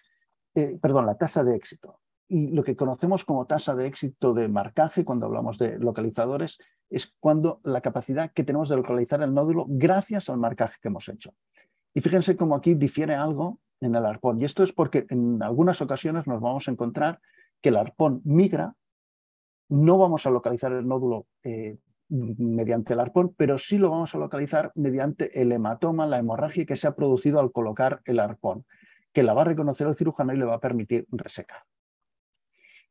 Eh, 0.53 0.77
perdón, 0.79 1.07
la 1.07 1.17
tasa 1.17 1.43
de 1.43 1.55
éxito. 1.55 1.99
Y 2.27 2.47
lo 2.47 2.63
que 2.63 2.75
conocemos 2.75 3.25
como 3.25 3.45
tasa 3.45 3.75
de 3.75 3.87
éxito 3.87 4.33
de 4.33 4.47
marcaje 4.47 5.03
cuando 5.03 5.25
hablamos 5.25 5.57
de 5.57 5.79
localizadores 5.79 6.59
es 6.89 7.13
cuando 7.19 7.59
la 7.63 7.81
capacidad 7.81 8.31
que 8.31 8.43
tenemos 8.43 8.69
de 8.69 8.77
localizar 8.77 9.21
el 9.23 9.33
nódulo 9.33 9.65
gracias 9.67 10.29
al 10.29 10.37
marcaje 10.37 10.77
que 10.81 10.87
hemos 10.89 11.09
hecho. 11.09 11.33
Y 11.93 12.01
fíjense 12.01 12.37
cómo 12.37 12.55
aquí 12.55 12.75
difiere 12.75 13.15
algo 13.15 13.59
en 13.85 13.95
el 13.95 14.05
arpón. 14.05 14.41
Y 14.41 14.45
esto 14.45 14.63
es 14.63 14.73
porque 14.73 15.05
en 15.09 15.41
algunas 15.41 15.81
ocasiones 15.81 16.27
nos 16.27 16.41
vamos 16.41 16.67
a 16.67 16.71
encontrar 16.71 17.19
que 17.61 17.69
el 17.69 17.77
arpón 17.77 18.21
migra, 18.23 18.75
no 19.69 19.97
vamos 19.97 20.25
a 20.25 20.29
localizar 20.29 20.71
el 20.73 20.87
nódulo 20.87 21.25
eh, 21.43 21.77
mediante 22.09 22.93
el 22.93 22.99
arpón, 22.99 23.33
pero 23.35 23.57
sí 23.57 23.77
lo 23.77 23.89
vamos 23.89 24.13
a 24.13 24.19
localizar 24.19 24.71
mediante 24.75 25.41
el 25.41 25.51
hematoma, 25.51 26.05
la 26.05 26.19
hemorragia 26.19 26.65
que 26.65 26.75
se 26.75 26.87
ha 26.87 26.95
producido 26.95 27.39
al 27.39 27.51
colocar 27.51 28.01
el 28.05 28.19
arpón, 28.19 28.65
que 29.11 29.23
la 29.23 29.33
va 29.33 29.41
a 29.41 29.45
reconocer 29.45 29.87
el 29.87 29.95
cirujano 29.95 30.33
y 30.33 30.37
le 30.37 30.45
va 30.45 30.55
a 30.55 30.59
permitir 30.59 31.07
resecar. 31.11 31.63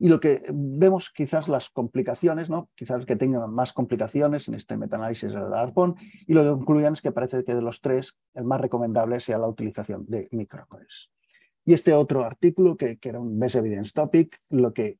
Y 0.04 0.10
lo 0.10 0.20
que 0.20 0.42
vemos 0.52 1.08
quizás 1.08 1.48
las 1.48 1.70
complicaciones, 1.70 2.50
¿no? 2.50 2.68
quizás 2.74 3.06
que 3.06 3.16
tengan 3.16 3.50
más 3.50 3.72
complicaciones 3.72 4.48
en 4.48 4.54
este 4.54 4.76
metaanálisis 4.76 5.32
del 5.32 5.54
ARPON, 5.54 5.96
y 6.26 6.34
lo 6.34 6.42
que 6.42 6.50
concluyen 6.50 6.92
es 6.92 7.00
que 7.00 7.10
parece 7.10 7.42
que 7.42 7.54
de 7.54 7.62
los 7.62 7.80
tres 7.80 8.14
el 8.34 8.44
más 8.44 8.60
recomendable 8.60 9.18
sea 9.18 9.38
la 9.38 9.48
utilización 9.48 10.04
de 10.06 10.28
microcoils. 10.30 11.10
Y 11.64 11.72
este 11.72 11.94
otro 11.94 12.22
artículo, 12.22 12.76
que, 12.76 12.98
que 12.98 13.08
era 13.08 13.18
un 13.18 13.38
Best 13.38 13.56
Evidence 13.56 13.92
Topic, 13.94 14.38
lo 14.50 14.74
que 14.74 14.98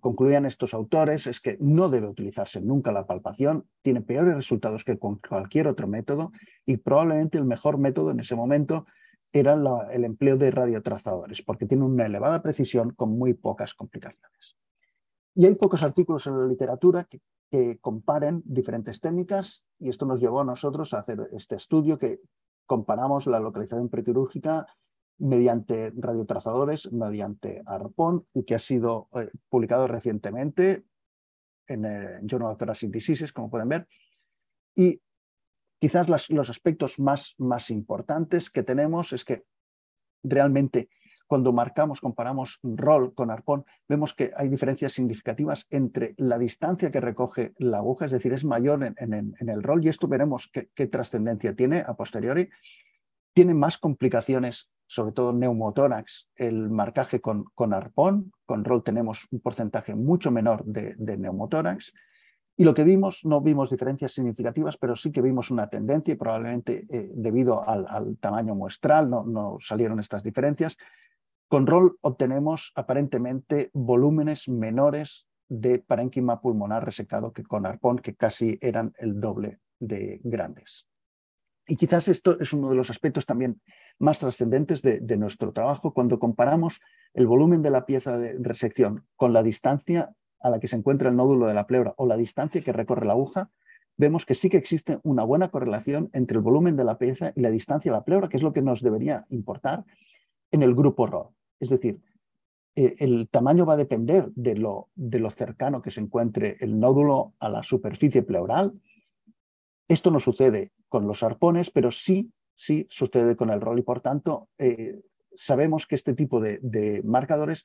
concluían 0.00 0.46
estos 0.46 0.72
autores 0.72 1.26
es 1.26 1.38
que 1.40 1.58
no 1.60 1.90
debe 1.90 2.08
utilizarse 2.08 2.62
nunca 2.62 2.92
la 2.92 3.06
palpación, 3.06 3.66
tiene 3.82 4.00
peores 4.00 4.36
resultados 4.36 4.84
que 4.84 4.98
con 4.98 5.16
cualquier 5.16 5.68
otro 5.68 5.86
método 5.86 6.32
y 6.64 6.78
probablemente 6.78 7.36
el 7.36 7.44
mejor 7.44 7.76
método 7.76 8.10
en 8.10 8.20
ese 8.20 8.34
momento 8.34 8.86
era 9.38 9.54
el 9.90 10.04
empleo 10.04 10.36
de 10.36 10.50
radiotrazadores, 10.50 11.42
porque 11.42 11.66
tiene 11.66 11.84
una 11.84 12.06
elevada 12.06 12.42
precisión 12.42 12.90
con 12.90 13.16
muy 13.18 13.34
pocas 13.34 13.74
complicaciones. 13.74 14.56
Y 15.34 15.46
hay 15.46 15.54
pocos 15.54 15.82
artículos 15.82 16.26
en 16.26 16.38
la 16.38 16.46
literatura 16.46 17.04
que, 17.04 17.20
que 17.50 17.78
comparen 17.78 18.42
diferentes 18.44 19.00
técnicas 19.00 19.64
y 19.78 19.88
esto 19.88 20.06
nos 20.06 20.20
llevó 20.20 20.40
a 20.40 20.44
nosotros 20.44 20.94
a 20.94 21.00
hacer 21.00 21.28
este 21.32 21.56
estudio 21.56 21.98
que 21.98 22.20
comparamos 22.66 23.26
la 23.26 23.40
localización 23.40 23.88
prequirúrgica 23.88 24.66
mediante 25.18 25.92
radiotrazadores, 25.96 26.92
mediante 26.92 27.62
ARPON, 27.64 28.26
y 28.34 28.44
que 28.44 28.54
ha 28.54 28.58
sido 28.58 29.08
eh, 29.14 29.30
publicado 29.48 29.86
recientemente 29.86 30.84
en 31.66 31.84
el 31.84 32.26
Journal 32.26 32.52
of 32.52 32.58
Thoracic 32.58 32.90
Diseases, 32.90 33.32
como 33.32 33.50
pueden 33.50 33.68
ver. 33.68 33.88
Y 34.74 35.00
quizás 35.78 36.08
los 36.08 36.50
aspectos 36.50 36.98
más, 36.98 37.34
más 37.38 37.70
importantes 37.70 38.50
que 38.50 38.62
tenemos 38.62 39.12
es 39.12 39.24
que 39.24 39.44
realmente 40.22 40.88
cuando 41.26 41.52
marcamos, 41.52 42.00
comparamos 42.00 42.60
rol 42.62 43.14
con 43.14 43.30
arpón, 43.30 43.64
vemos 43.88 44.14
que 44.14 44.32
hay 44.36 44.48
diferencias 44.48 44.92
significativas 44.92 45.66
entre 45.70 46.14
la 46.18 46.38
distancia 46.38 46.90
que 46.90 47.00
recoge 47.00 47.52
la 47.58 47.78
aguja, 47.78 48.06
es 48.06 48.12
decir, 48.12 48.32
es 48.32 48.44
mayor 48.44 48.84
en, 48.84 49.34
el 49.40 49.62
rol, 49.62 49.84
y 49.84 49.88
esto 49.88 50.06
veremos 50.06 50.50
qué, 50.52 50.86
trascendencia 50.86 51.54
tiene 51.54 51.80
a 51.80 51.94
posteriori. 51.94 52.48
Tiene 53.32 53.54
más 53.54 53.76
complicaciones 53.76 54.70
sobre 54.88 55.12
todo 55.12 55.32
neumotórax, 55.32 56.28
el 56.36 56.70
marcaje 56.70 57.20
con, 57.20 57.44
con 57.56 57.74
arpón, 57.74 58.32
con 58.46 58.64
rol 58.64 58.84
tenemos 58.84 59.26
un 59.32 59.40
porcentaje 59.40 59.96
mucho 59.96 60.30
menor 60.30 60.64
de, 60.64 60.94
neumotórax, 60.96 61.92
y 62.56 62.64
lo 62.64 62.74
que 62.74 62.84
vimos, 62.84 63.24
no 63.24 63.40
vimos 63.40 63.70
diferencias 63.70 64.12
significativas, 64.12 64.76
pero 64.76 64.96
sí 64.96 65.12
que 65.12 65.20
vimos 65.20 65.50
una 65.50 65.68
tendencia 65.68 66.14
y 66.14 66.16
probablemente 66.16 66.86
eh, 66.88 67.10
debido 67.14 67.66
al, 67.68 68.16
tamaño 68.18 68.54
muestral 68.54 69.10
no, 69.10 69.24
no, 69.24 69.56
salieron 69.58 70.00
estas 70.00 70.22
diferencias. 70.22 70.76
Con 71.48 71.66
rol 71.66 71.98
obtenemos 72.00 72.72
aparentemente 72.74 73.70
volúmenes 73.72 74.48
menores 74.48 75.26
de 75.48 75.78
parénquima 75.78 76.40
pulmonar 76.40 76.84
resecado 76.84 77.32
que 77.32 77.44
con 77.44 77.66
arpón, 77.66 77.98
que 77.98 78.16
casi 78.16 78.58
eran 78.60 78.92
el 78.98 79.20
doble 79.20 79.60
de 79.78 80.20
grandes. 80.24 80.86
Y 81.68 81.76
quizás 81.76 82.08
esto 82.08 82.38
es 82.38 82.52
uno 82.52 82.70
de 82.70 82.76
los 82.76 82.90
aspectos 82.90 83.26
también 83.26 83.60
más 83.98 84.18
trascendentes 84.18 84.82
de, 84.82 85.16
nuestro 85.16 85.52
trabajo 85.52 85.92
cuando 85.92 86.18
comparamos 86.18 86.80
el 87.12 87.26
volumen 87.26 87.62
de 87.62 87.70
la 87.70 87.86
pieza 87.86 88.18
de 88.18 88.36
resección 88.38 89.06
con 89.16 89.32
la 89.32 89.42
distancia 89.42 90.14
a 90.40 90.50
la 90.50 90.60
que 90.60 90.68
se 90.68 90.76
encuentra 90.76 91.08
el 91.08 91.16
nódulo 91.16 91.46
de 91.46 91.54
la 91.54 91.66
pleura 91.66 91.94
o 91.96 92.06
la 92.06 92.16
distancia 92.16 92.62
que 92.62 92.72
recorre 92.72 93.06
la 93.06 93.12
aguja, 93.12 93.50
vemos 93.96 94.26
que 94.26 94.34
sí 94.34 94.48
que 94.48 94.56
existe 94.56 94.98
una 95.02 95.24
buena 95.24 95.48
correlación 95.48 96.10
entre 96.12 96.36
el 96.36 96.42
volumen 96.42 96.76
de 96.76 96.84
la 96.84 96.98
pieza 96.98 97.32
y 97.34 97.40
la 97.40 97.50
distancia 97.50 97.90
de 97.90 97.98
la 97.98 98.04
pleura, 98.04 98.28
que 98.28 98.36
es 98.36 98.42
lo 98.42 98.52
que 98.52 98.62
nos 98.62 98.82
debería 98.82 99.26
importar 99.30 99.84
en 100.50 100.62
el 100.62 100.74
grupo 100.74 101.06
ROR. 101.06 101.30
Es 101.60 101.70
decir, 101.70 102.00
eh, 102.74 102.94
el 102.98 103.28
tamaño 103.28 103.64
va 103.64 103.72
a 103.72 103.78
depender 103.78 104.30
de 104.34 104.54
lo, 104.56 104.90
de 104.94 105.18
lo 105.18 105.30
cercano 105.30 105.80
que 105.80 105.90
se 105.90 106.00
encuentre 106.00 106.58
el 106.60 106.78
nódulo 106.78 107.32
a 107.38 107.48
la 107.48 107.62
superficie 107.62 108.22
pleural. 108.22 108.78
Esto 109.88 110.10
no 110.10 110.20
sucede 110.20 110.72
con 110.88 111.06
los 111.06 111.22
arpones, 111.22 111.70
pero 111.70 111.90
sí, 111.90 112.30
sí 112.54 112.86
sucede 112.90 113.36
con 113.36 113.50
el 113.50 113.60
rol 113.60 113.78
y 113.78 113.82
por 113.82 114.00
tanto 114.00 114.48
eh, 114.58 115.00
sabemos 115.36 115.86
que 115.86 115.94
este 115.94 116.14
tipo 116.14 116.40
de, 116.40 117.02
marcadores 117.04 117.64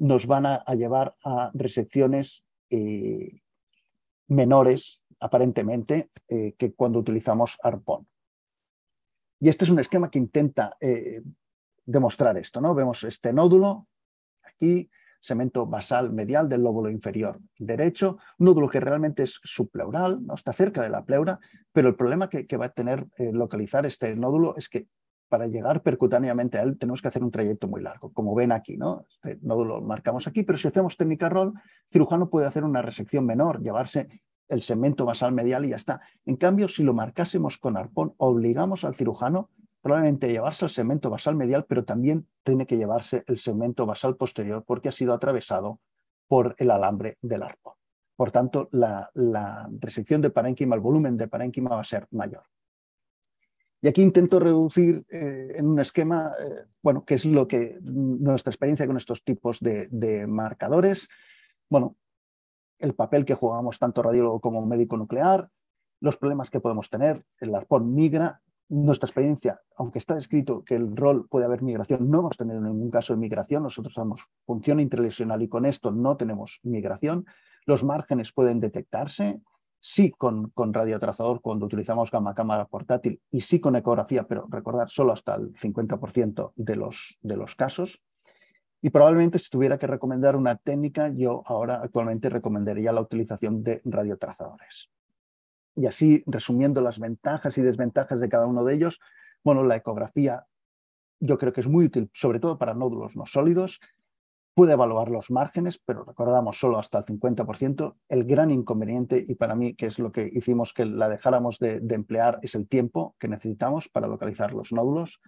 nos 0.00 0.26
van 0.26 0.46
a, 0.46 0.64
llevar 0.74 1.14
a 1.24 1.52
resecciones 1.54 2.44
eh, 2.70 3.40
menores, 4.26 5.02
aparentemente, 5.20 6.10
eh, 6.28 6.54
que 6.58 6.72
cuando 6.74 6.98
utilizamos 6.98 7.56
arpón. 7.62 8.08
Y 9.38 9.48
este 9.48 9.64
es 9.64 9.70
un 9.70 9.78
esquema 9.78 10.10
que 10.10 10.18
intenta 10.18 10.76
demostrar 11.86 12.36
esto. 12.36 12.60
¿no? 12.60 12.74
Vemos 12.74 13.04
este 13.04 13.32
nódulo 13.32 13.88
aquí, 14.42 14.90
segmento 15.20 15.66
basal 15.66 16.12
medial 16.12 16.48
del 16.48 16.62
lóbulo 16.62 16.90
inferior 16.90 17.40
derecho, 17.58 18.18
nódulo 18.38 18.68
que 18.68 18.80
realmente 18.80 19.22
es 19.22 19.38
subpleural, 19.42 20.24
¿no? 20.24 20.34
está 20.34 20.52
cerca 20.52 20.82
de 20.82 20.88
la 20.88 21.04
pleura, 21.04 21.38
pero 21.72 21.88
el 21.88 21.96
problema 21.96 22.30
que, 22.30 22.56
va 22.56 22.66
a 22.66 22.72
tener 22.72 23.06
eh, 23.16 23.30
localizar 23.32 23.84
este 23.84 24.16
nódulo 24.16 24.56
es 24.56 24.68
que 24.68 24.88
para 25.30 25.46
llegar 25.46 25.82
percutáneamente 25.82 26.58
a 26.58 26.62
él 26.62 26.76
tenemos 26.76 27.00
que 27.00 27.08
hacer 27.08 27.24
un 27.24 27.30
trayecto 27.30 27.68
muy 27.68 27.80
largo, 27.80 28.12
como 28.12 28.34
ven 28.34 28.52
aquí, 28.52 28.76
¿no? 28.76 29.06
Este 29.08 29.38
nódulo 29.40 29.76
lo 29.76 29.86
marcamos 29.86 30.26
aquí, 30.26 30.42
pero 30.42 30.58
si 30.58 30.68
hacemos 30.68 30.96
técnica 30.96 31.30
roll, 31.30 31.54
el 31.54 31.90
cirujano 31.90 32.28
puede 32.28 32.46
hacer 32.46 32.64
una 32.64 32.82
resección 32.82 33.24
menor, 33.24 33.62
llevarse 33.62 34.08
el 34.48 34.60
segmento 34.60 35.06
basal 35.06 35.32
medial 35.32 35.64
y 35.64 35.70
ya 35.70 35.76
está. 35.76 36.00
En 36.26 36.36
cambio, 36.36 36.68
si 36.68 36.82
lo 36.82 36.92
marcásemos 36.92 37.56
con 37.56 37.76
arpón, 37.76 38.14
obligamos 38.18 38.84
al 38.84 38.96
cirujano 38.96 39.48
probablemente 39.80 40.28
llevarse 40.28 40.66
el 40.66 40.70
segmento 40.70 41.08
basal 41.08 41.36
medial, 41.36 41.64
pero 41.66 41.84
también 41.84 42.26
tiene 42.42 42.66
que 42.66 42.76
llevarse 42.76 43.24
el 43.26 43.38
segmento 43.38 43.86
basal 43.86 44.16
posterior 44.16 44.64
porque 44.66 44.88
ha 44.88 44.92
sido 44.92 45.14
atravesado 45.14 45.80
por 46.28 46.54
el 46.58 46.70
alambre 46.70 47.16
del 47.22 47.44
arpón. 47.44 47.74
Por 48.16 48.32
tanto, 48.32 48.68
la, 48.72 49.10
resección 49.78 50.20
de 50.20 50.30
parénquima, 50.30 50.74
el 50.74 50.82
volumen 50.82 51.16
de 51.16 51.28
parénquima 51.28 51.70
va 51.70 51.80
a 51.80 51.84
ser 51.84 52.06
mayor. 52.10 52.42
Y 53.82 53.88
aquí 53.88 54.02
intento 54.02 54.38
reducir 54.38 55.06
eh, 55.10 55.54
en 55.56 55.66
un 55.66 55.80
esquema, 55.80 56.32
eh, 56.38 56.66
bueno, 56.82 57.04
qué 57.04 57.14
es 57.14 57.24
lo 57.24 57.48
que 57.48 57.78
nuestra 57.80 58.50
experiencia 58.50 58.86
con 58.86 58.96
estos 58.96 59.24
tipos 59.24 59.58
de, 59.60 59.88
de, 59.90 60.26
marcadores, 60.26 61.08
bueno, 61.68 61.96
el 62.78 62.94
papel 62.94 63.24
que 63.24 63.34
jugamos 63.34 63.78
tanto 63.78 64.02
radiólogo 64.02 64.40
como 64.40 64.64
médico 64.66 64.96
nuclear, 64.96 65.48
los 66.00 66.16
problemas 66.16 66.50
que 66.50 66.60
podemos 66.60 66.90
tener, 66.90 67.24
el 67.38 67.54
arpón 67.54 67.94
migra, 67.94 68.40
nuestra 68.70 69.08
experiencia, 69.08 69.60
aunque 69.76 69.98
está 69.98 70.14
descrito 70.14 70.62
que 70.64 70.76
el 70.76 70.96
rol 70.96 71.26
puede 71.28 71.44
haber 71.44 71.60
migración, 71.60 72.08
no 72.08 72.20
hemos 72.20 72.36
tenido 72.36 72.60
ningún 72.60 72.90
caso 72.90 73.12
de 73.12 73.18
migración, 73.18 73.64
nosotros 73.64 73.94
damos 73.96 74.28
función 74.46 74.78
interlesional 74.78 75.42
y 75.42 75.48
con 75.48 75.66
esto 75.66 75.90
no 75.90 76.16
tenemos 76.16 76.60
migración. 76.62 77.26
Los 77.66 77.82
márgenes 77.82 78.32
pueden 78.32 78.60
detectarse, 78.60 79.40
sí 79.80 80.10
con, 80.10 80.50
con 80.50 80.72
radiotrazador 80.72 81.40
cuando 81.40 81.66
utilizamos 81.66 82.10
gamma 82.10 82.34
cámara 82.34 82.66
portátil 82.66 83.20
y 83.30 83.40
sí 83.40 83.60
con 83.60 83.76
ecografía, 83.76 84.24
pero 84.24 84.46
recordar 84.50 84.90
solo 84.90 85.12
hasta 85.12 85.36
el 85.36 85.54
50% 85.54 86.52
de 86.54 86.76
los, 86.76 87.18
de 87.22 87.36
los 87.36 87.54
casos. 87.54 88.00
Y 88.82 88.90
probablemente 88.90 89.38
si 89.38 89.50
tuviera 89.50 89.78
que 89.78 89.86
recomendar 89.86 90.36
una 90.36 90.56
técnica, 90.56 91.08
yo 91.08 91.42
ahora 91.46 91.80
actualmente 91.82 92.28
recomendaría 92.28 92.92
la 92.92 93.02
utilización 93.02 93.62
de 93.62 93.82
radiotrazadores. 93.84 94.88
Y 95.76 95.86
así, 95.86 96.22
resumiendo 96.26 96.80
las 96.80 96.98
ventajas 96.98 97.56
y 97.58 97.62
desventajas 97.62 98.20
de 98.20 98.28
cada 98.28 98.46
uno 98.46 98.64
de 98.64 98.74
ellos, 98.74 99.00
bueno, 99.42 99.64
la 99.64 99.76
ecografía 99.76 100.46
yo 101.20 101.38
creo 101.38 101.52
que 101.52 101.60
es 101.60 101.68
muy 101.68 101.86
útil, 101.86 102.10
sobre 102.14 102.40
todo 102.40 102.58
para 102.58 102.74
nódulos 102.74 103.14
no 103.14 103.26
sólidos. 103.26 103.80
Puede 104.60 104.74
evaluar 104.74 105.08
los 105.08 105.30
márgenes, 105.30 105.78
pero 105.78 106.04
recordamos 106.04 106.60
solo 106.60 106.78
hasta 106.78 106.98
el 106.98 107.06
50%. 107.06 107.96
El 108.10 108.24
gran 108.24 108.50
inconveniente, 108.50 109.24
y 109.26 109.34
para 109.34 109.54
mí 109.54 109.72
que 109.72 109.86
es 109.86 109.98
lo 109.98 110.12
que 110.12 110.28
hicimos 110.30 110.74
que 110.74 110.84
la 110.84 111.08
dejáramos 111.08 111.58
de, 111.58 111.80
emplear, 111.88 112.38
es 112.42 112.54
el 112.54 112.68
tiempo 112.68 113.16
que 113.18 113.26
necesitamos 113.26 113.88
para 113.88 114.06
localizar 114.06 114.52
los 114.52 114.70
nódulos. 114.70 115.22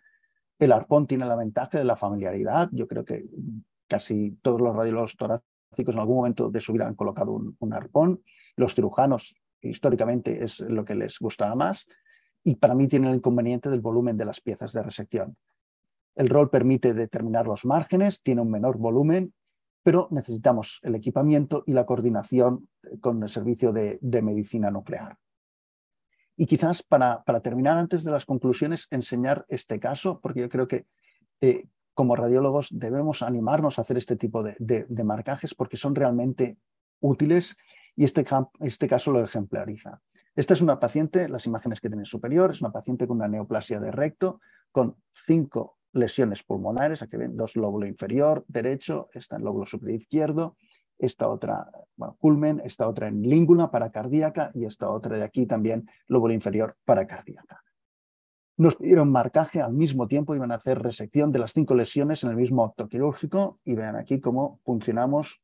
El 0.59 0.71
arpón 0.71 1.07
tiene 1.07 1.25
la 1.25 1.37
ventaja 1.37 1.79
de 1.79 1.85
la 1.85 1.97
familiaridad. 1.97 2.68
Yo 2.73 2.87
creo 2.87 3.07
que 3.07 3.25
casi 3.88 4.33
todos 4.42 4.61
los 4.61 4.77
radiólogos 4.77 5.16
torácicos 5.16 5.95
en 5.95 6.01
algún 6.01 6.16
momento 6.16 6.51
de 6.51 6.61
su 6.61 6.75
vida 6.75 6.87
han 6.87 6.95
colocado 6.95 7.40
un 7.59 7.73
arpón. 7.73 8.23
Los 8.55 8.75
cirujanos 8.75 9.35
históricamente 9.62 10.45
es 10.45 10.61
lo 10.61 10.85
que 10.85 10.95
les 10.95 11.18
gustaba 11.18 11.55
más, 11.55 11.87
y 12.45 12.57
para 12.57 12.75
mí 12.75 12.87
tiene 12.87 13.09
el 13.09 13.16
inconveniente 13.16 13.71
del 13.71 13.81
volumen 13.81 14.18
de 14.18 14.27
las 14.27 14.42
piezas 14.42 14.75
de 14.75 14.83
resección. 14.83 15.38
El 16.14 16.29
rol 16.29 16.51
permite 16.51 16.94
determinar 16.94 17.46
los 17.46 17.64
márgenes, 17.64 18.22
tiene 18.22 18.42
un 18.42 18.51
menor 18.51 18.79
volumen, 18.79 19.33
pero 19.83 20.09
necesitamos 20.11 20.81
el 20.83 20.94
equipamiento 20.94 21.64
y 21.66 21.72
la 21.72 21.87
coordinación 21.87 22.68
con 23.01 23.22
el 23.22 23.29
servicio 23.29 23.72
de, 23.72 23.98
medicina 24.22 24.70
nuclear. 24.70 25.18
Y 26.37 26.46
quizás 26.46 26.83
para, 26.83 27.22
terminar, 27.42 27.79
antes 27.79 28.05
de 28.05 28.11
las 28.11 28.25
conclusiones, 28.25 28.87
enseñar 28.90 29.44
este 29.48 29.81
caso, 29.81 30.20
porque 30.20 30.40
yo 30.40 30.48
creo 30.48 30.68
que 30.68 30.87
eh, 31.40 31.66
como 31.94 32.16
radiólogos 32.16 32.68
debemos 32.70 33.22
animarnos 33.22 33.79
a 33.79 33.83
hacer 33.83 33.96
este 33.96 34.16
tipo 34.16 34.42
de, 34.42 34.57
de 34.59 35.05
marcajes 35.05 35.55
porque 35.55 35.77
son 35.77 35.94
realmente 35.94 36.57
útiles 37.01 37.57
y 37.96 38.05
este, 38.05 38.25
este 38.61 38.88
caso 38.88 39.11
lo 39.11 39.22
ejemplariza. 39.22 40.01
Esta 40.35 40.55
es 40.55 40.62
una 40.62 40.81
paciente, 40.81 41.29
las 41.29 41.46
imágenes 41.46 41.81
que 41.81 41.90
tiene 41.90 42.07
superior, 42.07 42.51
es 42.51 42.62
una 42.62 42.72
paciente 42.72 43.07
con 43.07 43.18
una 43.18 43.29
neoplasia 43.29 43.81
de 43.81 43.90
recto, 43.90 44.40
con 44.70 44.96
cinco 45.12 45.79
lesiones 45.92 46.42
pulmonares, 46.42 47.02
aquí 47.02 47.16
ven 47.16 47.37
dos 47.37 47.57
lóbulo 47.57 47.87
inferior 47.87 48.44
derecho, 48.48 49.09
está 49.12 49.37
en 49.37 49.44
lóbulo 49.44 49.66
superior 49.66 49.96
izquierdo, 49.96 50.57
esta 50.98 51.28
otra, 51.28 51.70
bueno, 51.96 52.16
culmen, 52.18 52.62
esta 52.64 52.88
otra 52.88 53.09
en 53.09 53.22
língula 53.22 53.70
paracardíaca 53.70 54.52
y 54.55 54.64
esta 54.64 54.90
otra 54.90 55.18
de 55.18 55.24
aquí 55.24 55.46
también, 55.46 55.88
lóbulo 56.07 56.33
inferior 56.33 56.74
paracardíaca. 56.85 57.62
Nos 58.57 58.76
pidieron 58.76 59.11
marcaje 59.11 59.61
al 59.61 59.72
mismo 59.72 60.07
tiempo, 60.07 60.35
iban 60.35 60.52
a 60.52 60.57
hacer 60.57 60.81
resección 60.81 61.33
de 61.33 61.38
las 61.38 61.52
cinco 61.52 61.74
lesiones 61.74 62.22
en 62.22 62.31
el 62.31 62.37
mismo 62.37 62.64
acto 62.64 62.88
quirúrgico 62.88 63.59
y 63.64 63.74
vean 63.74 63.96
aquí 63.96 64.20
cómo 64.20 64.61
funcionamos 64.64 65.42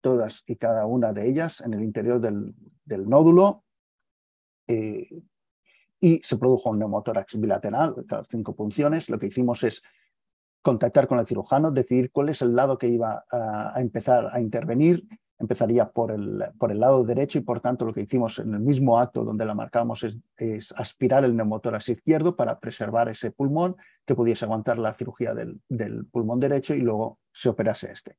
todas 0.00 0.44
y 0.46 0.56
cada 0.56 0.86
una 0.86 1.12
de 1.12 1.28
ellas 1.28 1.60
en 1.60 1.74
el 1.74 1.82
interior 1.82 2.20
del, 2.20 2.54
nódulo. 3.08 3.64
Eh, 4.68 5.08
y 6.00 6.20
se 6.22 6.36
produjo 6.36 6.70
un 6.70 6.78
neumotórax 6.78 7.38
bilateral, 7.40 7.94
cinco 8.28 8.54
punciones. 8.54 9.08
Lo 9.08 9.18
que 9.18 9.26
hicimos 9.26 9.62
es 9.64 9.82
contactar 10.62 11.06
con 11.06 11.18
el 11.18 11.26
cirujano, 11.26 11.70
decidir 11.70 12.10
cuál 12.10 12.28
es 12.28 12.42
el 12.42 12.54
lado 12.54 12.76
que 12.76 12.88
iba 12.88 13.24
a, 13.30 13.74
empezar 13.80 14.28
a 14.32 14.40
intervenir. 14.40 15.06
Empezaría 15.38 15.84
por 15.86 16.12
el, 16.12 16.42
por 16.58 16.72
el, 16.72 16.80
lado 16.80 17.04
derecho 17.04 17.38
y 17.38 17.42
por 17.42 17.60
tanto 17.60 17.84
lo 17.84 17.92
que 17.92 18.00
hicimos 18.00 18.38
en 18.38 18.54
el 18.54 18.60
mismo 18.60 18.98
acto 18.98 19.22
donde 19.22 19.44
la 19.44 19.54
marcamos 19.54 20.02
es, 20.02 20.72
aspirar 20.72 21.24
el 21.24 21.36
neumotórax 21.36 21.90
izquierdo 21.90 22.36
para 22.36 22.58
preservar 22.58 23.10
ese 23.10 23.30
pulmón 23.30 23.76
que 24.06 24.14
pudiese 24.14 24.46
aguantar 24.46 24.78
la 24.78 24.94
cirugía 24.94 25.34
del, 25.34 25.60
del 25.68 26.06
pulmón 26.06 26.40
derecho 26.40 26.74
y 26.74 26.80
luego 26.80 27.18
se 27.32 27.50
operase 27.50 27.92
este. 27.92 28.16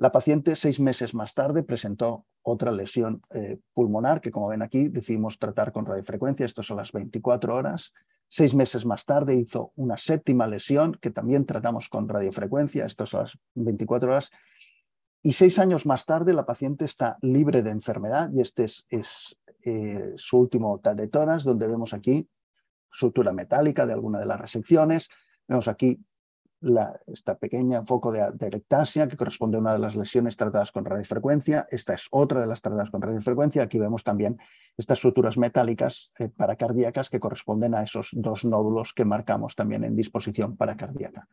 La 0.00 0.10
paciente 0.10 0.56
seis 0.56 0.80
meses 0.80 1.12
más 1.12 1.34
tarde 1.34 1.62
presentó 1.62 2.24
otra 2.40 2.72
lesión 2.72 3.20
eh, 3.34 3.58
pulmonar 3.74 4.22
que, 4.22 4.30
como 4.30 4.48
ven 4.48 4.62
aquí, 4.62 4.88
decidimos 4.88 5.38
tratar 5.38 5.72
con 5.72 5.84
radiofrecuencia. 5.84 6.46
Esto 6.46 6.62
son 6.62 6.78
las 6.78 6.90
24 6.90 7.54
horas. 7.54 7.92
Seis 8.26 8.54
meses 8.54 8.86
más 8.86 9.04
tarde 9.04 9.34
hizo 9.34 9.72
una 9.76 9.98
séptima 9.98 10.46
lesión 10.46 10.96
que 11.02 11.10
también 11.10 11.44
tratamos 11.44 11.90
con 11.90 12.08
radiofrecuencia. 12.08 12.86
Esto 12.86 13.04
son 13.04 13.20
las 13.24 13.38
24 13.52 14.10
horas. 14.10 14.30
Y 15.22 15.34
seis 15.34 15.58
años 15.58 15.84
más 15.84 16.06
tarde 16.06 16.32
la 16.32 16.46
paciente 16.46 16.86
está 16.86 17.18
libre 17.20 17.60
de 17.60 17.68
enfermedad 17.68 18.30
y 18.32 18.40
este 18.40 18.64
es, 18.64 19.36
eh, 19.66 20.14
su 20.16 20.38
último 20.38 20.80
tal 20.80 20.96
de 20.96 21.08
toras, 21.08 21.44
donde 21.44 21.66
vemos 21.66 21.92
aquí 21.92 22.26
sutura 22.90 23.34
metálica 23.34 23.84
de 23.84 23.92
alguna 23.92 24.18
de 24.18 24.24
las 24.24 24.40
resecciones. 24.40 25.10
Vemos 25.46 25.68
aquí 25.68 26.02
esta 27.06 27.38
pequeña 27.38 27.84
foco 27.84 28.12
de, 28.12 28.30
de, 28.34 28.50
que 29.08 29.16
corresponde 29.16 29.56
a 29.56 29.60
una 29.60 29.72
de 29.72 29.78
las 29.78 29.96
lesiones 29.96 30.36
tratadas 30.36 30.72
con 30.72 30.84
radiofrecuencia. 30.84 31.66
Esta 31.70 31.94
es 31.94 32.06
otra 32.10 32.40
de 32.40 32.46
las 32.46 32.60
tratadas 32.60 32.90
con 32.90 33.00
radiofrecuencia. 33.00 33.62
Aquí 33.62 33.78
vemos 33.78 34.04
también 34.04 34.38
estas 34.76 34.98
suturas 34.98 35.38
metálicas 35.38 36.12
eh, 36.18 36.28
paracardíacas 36.28 37.08
que 37.08 37.20
corresponden 37.20 37.74
a 37.74 37.82
esos 37.82 38.10
dos 38.12 38.44
nódulos 38.44 38.92
que 38.92 39.04
marcamos 39.04 39.56
también 39.56 39.84
en 39.84 39.96
disposición 39.96 40.56
paracardíaca. 40.56 41.28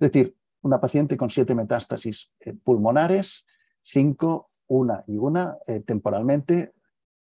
Es 0.00 0.12
decir, 0.12 0.36
una 0.62 0.80
paciente 0.80 1.16
con 1.16 1.30
siete 1.30 1.54
metástasis 1.54 2.32
eh, 2.40 2.52
pulmonares, 2.52 3.46
cinco, 3.82 4.48
una 4.66 5.04
y 5.06 5.16
una, 5.16 5.58
eh, 5.66 5.80
temporalmente, 5.80 6.72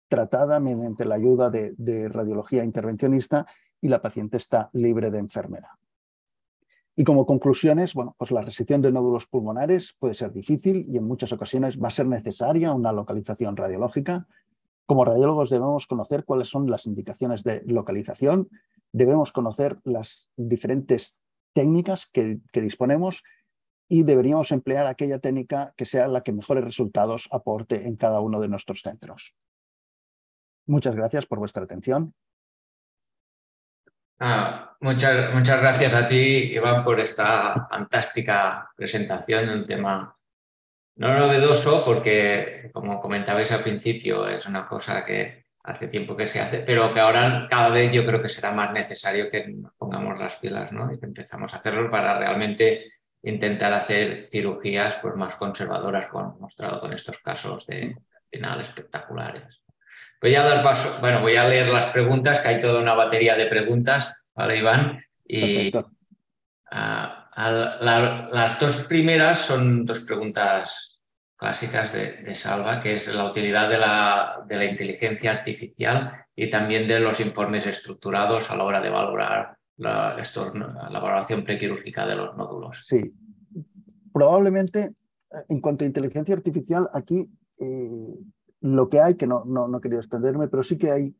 tratada 0.07 0.59
mediante 0.59 1.05
la 1.05 1.15
ayuda 1.15 1.49
de 1.49 2.09
radiología 2.09 2.65
intervencionista 2.65 3.47
y 3.79 3.87
la 3.87 4.01
paciente 4.01 4.35
está 4.35 4.69
libre 4.73 5.09
de 5.09 5.19
enfermedad. 5.19 5.80
Y 6.95 7.03
como 7.03 7.25
conclusiones, 7.25 7.93
bueno, 7.93 8.15
pues 8.17 8.31
la 8.31 8.41
resección 8.41 8.81
de 8.81 8.91
nódulos 8.91 9.25
pulmonares 9.25 9.95
puede 9.97 10.13
ser 10.13 10.33
difícil 10.33 10.85
y 10.89 10.97
en 10.97 11.05
muchas 11.05 11.31
ocasiones 11.31 11.81
va 11.81 11.87
a 11.87 11.91
ser 11.91 12.05
necesaria 12.05 12.73
una 12.73 12.91
localización 12.91 13.55
radiológica. 13.55 14.27
Como 14.85 15.05
radiólogos 15.05 15.49
debemos 15.49 15.87
conocer 15.87 16.25
cuáles 16.25 16.49
son 16.49 16.69
las 16.69 16.85
indicaciones 16.85 17.43
de 17.43 17.63
localización, 17.65 18.49
debemos 18.91 19.31
conocer 19.31 19.79
las 19.85 20.29
diferentes 20.35 21.15
técnicas 21.53 22.07
que, 22.11 22.39
que 22.51 22.61
disponemos 22.61 23.23
y 23.87 24.03
deberíamos 24.03 24.51
emplear 24.51 24.85
aquella 24.85 25.19
técnica 25.19 25.73
que 25.77 25.85
sea 25.85 26.07
la 26.07 26.23
que 26.23 26.33
mejores 26.33 26.63
resultados 26.63 27.29
aporte 27.31 27.87
en 27.87 27.95
cada 27.95 28.19
uno 28.19 28.41
de 28.41 28.49
nuestros 28.49 28.81
centros. 28.81 29.33
Muchas 30.65 30.95
gracias 30.95 31.25
por 31.25 31.39
vuestra 31.39 31.63
atención. 31.63 32.13
Ah, 34.23 34.77
muchas, 34.81 35.33
muchas 35.33 35.59
gracias 35.59 35.93
a 35.95 36.05
ti, 36.05 36.53
Iván, 36.53 36.83
por 36.83 36.99
esta 36.99 37.67
fantástica 37.67 38.69
presentación 38.75 39.47
de 39.47 39.53
un 39.55 39.65
tema 39.65 40.15
no 40.97 41.17
novedoso, 41.17 41.83
porque, 41.83 42.69
como 42.71 42.99
comentabais 42.99 43.51
al 43.51 43.63
principio, 43.63 44.27
es 44.27 44.45
una 44.45 44.63
cosa 44.67 45.03
que 45.03 45.45
hace 45.63 45.87
tiempo 45.87 46.15
que 46.15 46.27
se 46.27 46.39
hace, 46.39 46.59
pero 46.59 46.93
que 46.93 46.99
ahora 46.99 47.47
cada 47.49 47.69
vez 47.69 47.91
yo 47.91 48.05
creo 48.05 48.21
que 48.21 48.29
será 48.29 48.51
más 48.51 48.71
necesario 48.71 49.27
que 49.31 49.47
nos 49.47 49.73
pongamos 49.73 50.19
las 50.19 50.35
pilas 50.35 50.71
¿no? 50.71 50.93
y 50.93 50.99
que 50.99 51.07
empezamos 51.07 51.51
a 51.53 51.57
hacerlo 51.57 51.89
para 51.89 52.19
realmente 52.19 52.83
intentar 53.23 53.73
hacer 53.73 54.27
cirugías 54.29 54.97
pues, 54.97 55.15
más 55.15 55.35
conservadoras, 55.35 56.07
como 56.09 56.25
hemos 56.25 56.39
mostrado 56.41 56.79
con 56.79 56.93
estos 56.93 57.17
casos 57.19 57.65
de 57.65 57.97
final 58.29 58.61
espectaculares. 58.61 59.60
Voy 60.21 60.35
a 60.35 60.43
dar 60.43 60.63
paso, 60.63 60.97
bueno, 61.01 61.21
voy 61.21 61.35
a 61.35 61.47
leer 61.47 61.69
las 61.69 61.87
preguntas, 61.87 62.41
que 62.41 62.49
hay 62.49 62.59
toda 62.59 62.79
una 62.79 62.93
batería 62.93 63.35
de 63.35 63.47
preguntas, 63.47 64.13
¿vale, 64.35 64.59
Iván? 64.59 64.99
Y 65.25 65.71
las 67.35 68.59
dos 68.59 68.85
primeras 68.87 69.39
son 69.39 69.83
dos 69.83 70.01
preguntas 70.01 71.01
clásicas 71.35 71.93
de, 71.93 72.35
Salva, 72.35 72.79
que 72.79 72.95
es 72.95 73.07
la 73.07 73.25
utilidad 73.25 73.67
de 73.67 73.79
la, 73.79 74.43
de 74.47 74.57
la, 74.57 74.65
inteligencia 74.65 75.31
artificial 75.31 76.11
y 76.35 76.51
también 76.51 76.87
de 76.87 76.99
los 76.99 77.19
informes 77.19 77.65
estructurados 77.65 78.51
a 78.51 78.55
la 78.55 78.63
hora 78.63 78.79
de 78.79 78.89
valorar 78.91 79.57
la, 79.77 80.15
la 80.15 80.99
valoración 80.99 81.43
prequirúrgica 81.43 82.05
de 82.05 82.15
los 82.15 82.37
nódulos. 82.37 82.85
Sí, 82.85 83.11
probablemente 84.13 84.95
en 85.49 85.61
cuanto 85.61 85.83
a 85.83 85.87
inteligencia 85.87 86.35
artificial, 86.35 86.89
aquí 86.93 87.27
eh, 87.57 88.19
lo 88.61 88.89
que 88.89 89.01
hay, 89.01 89.15
que 89.15 89.27
no, 89.27 89.43
no, 89.45 89.67
no 89.67 89.81
quería 89.81 89.99
extenderme, 89.99 90.47
pero 90.47 90.63
sí 90.63 90.77
que 90.77 90.91
hay 90.91 91.15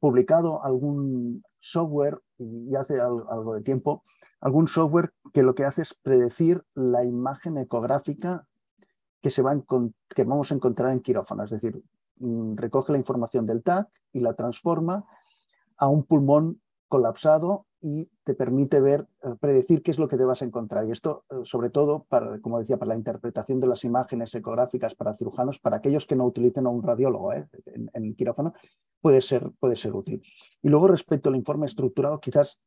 publicado 0.00 0.62
algún 0.64 1.42
software, 1.60 2.20
y 2.38 2.74
hace 2.76 3.00
algo 3.00 3.54
de 3.54 3.62
tiempo, 3.62 4.04
algún 4.40 4.68
software 4.68 5.12
que 5.32 5.42
lo 5.42 5.54
que 5.54 5.64
hace 5.64 5.82
es 5.82 5.94
predecir 5.94 6.64
la 6.74 7.04
imagen 7.04 7.58
ecográfica 7.58 8.46
que, 9.20 9.30
se 9.30 9.42
va 9.42 9.56
que 10.14 10.24
vamos 10.24 10.52
a 10.52 10.54
encontrar 10.54 10.92
en 10.92 11.00
quirófano. 11.00 11.44
Es 11.44 11.50
decir, 11.50 11.82
mm, 12.18 12.56
recoge 12.56 12.92
la 12.92 12.98
información 12.98 13.46
del 13.46 13.62
TAC 13.62 13.88
y 14.12 14.20
la 14.20 14.34
transforma 14.34 15.04
a 15.76 15.88
un 15.88 16.04
pulmón 16.04 16.60
colapsado 16.88 17.66
y 17.80 18.10
te 18.24 18.34
permite 18.34 18.80
ver, 18.80 19.06
eh, 19.22 19.34
predecir 19.40 19.82
qué 19.82 19.90
es 19.90 19.98
lo 19.98 20.08
que 20.08 20.16
te 20.16 20.24
vas 20.24 20.42
a 20.42 20.44
encontrar. 20.44 20.86
Y 20.86 20.90
esto, 20.90 21.24
eh, 21.30 21.36
sobre 21.44 21.70
todo, 21.70 22.06
como 22.42 22.58
decía, 22.58 22.76
para 22.76 22.90
la 22.90 22.96
interpretación 22.96 23.60
de 23.60 23.68
las 23.68 23.84
imágenes 23.84 24.34
ecográficas 24.34 24.94
para 24.94 25.14
cirujanos, 25.14 25.58
para 25.58 25.76
aquellos 25.76 26.06
que 26.06 26.16
no 26.16 26.24
utilicen 26.24 26.66
a 26.66 26.70
un 26.70 26.82
radiólogo 26.82 27.32
¿eh? 27.32 27.48
en, 27.92 28.14
quirófano, 28.14 28.52
puede 29.00 29.22
ser, 29.22 29.50
puede 29.60 29.76
ser 29.76 29.94
útil. 29.94 30.22
Y 30.62 30.68
luego, 30.68 30.88
respecto 30.88 31.28
al 31.28 31.36
informe 31.36 31.66
estructurado, 31.66 32.20
quizás 32.20 32.60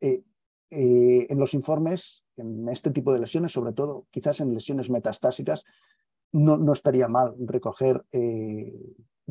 en 0.00 1.38
los 1.38 1.54
informes, 1.54 2.24
en 2.36 2.68
este 2.68 2.90
tipo 2.90 3.12
de 3.12 3.20
lesiones, 3.20 3.52
sobre 3.52 3.72
todo, 3.72 4.06
quizás 4.10 4.40
en 4.40 4.54
lesiones 4.54 4.88
metastásicas, 4.88 5.64
no, 6.32 6.56
no 6.56 6.72
estaría 6.72 7.08
mal 7.08 7.34
recoger 7.40 8.04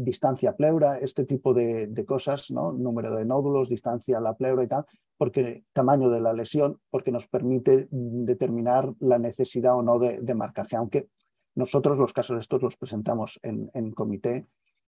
distancia 0.04 0.56
pleura, 0.56 0.98
este 0.98 1.26
tipo 1.26 1.54
de, 1.54 2.06
cosas, 2.06 2.52
¿no? 2.52 2.72
número 2.72 3.16
de 3.16 3.26
nódulos, 3.26 3.70
distancia 3.70 4.18
a 4.18 4.22
la 4.22 4.36
pleura 4.36 4.64
y 4.64 4.68
tal, 4.68 4.86
porque 5.18 5.66
tamaño 5.74 6.10
de 6.10 6.22
la 6.22 6.34
lesión, 6.34 6.80
porque 6.90 7.12
nos 7.12 7.28
permite 7.28 7.88
determinar 7.92 8.94
la 9.00 9.20
necesidad 9.20 9.76
o 9.76 9.84
no 9.84 10.00
de, 10.00 10.36
marcaje, 10.36 10.76
aunque 10.76 11.10
nosotros 11.56 11.98
los 11.98 12.14
casos 12.14 12.40
estos 12.40 12.62
los 12.62 12.78
presentamos 12.78 13.40
en, 13.44 13.92
comité 13.92 14.48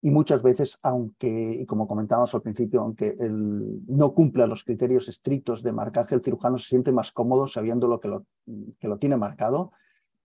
y 0.01 0.11
muchas 0.11 0.41
veces, 0.41 0.79
aunque, 0.81 1.57
y 1.59 1.65
como 1.65 1.87
comentábamos 1.87 2.33
al 2.33 2.41
principio, 2.41 2.81
aunque 2.81 3.15
no 3.19 4.13
cumpla 4.13 4.47
los 4.47 4.63
criterios 4.63 5.09
estrictos 5.09 5.63
de 5.63 5.73
marcaje, 5.73 6.15
el 6.15 6.23
cirujano 6.23 6.57
se 6.57 6.69
siente 6.69 6.91
más 6.91 7.11
cómodo 7.11 7.47
sabiendo 7.47 7.87
lo 7.87 7.99
que 7.99 8.07
lo, 8.07 8.25
que 8.79 8.87
lo 8.87 8.97
tiene 8.97 9.17
marcado 9.17 9.71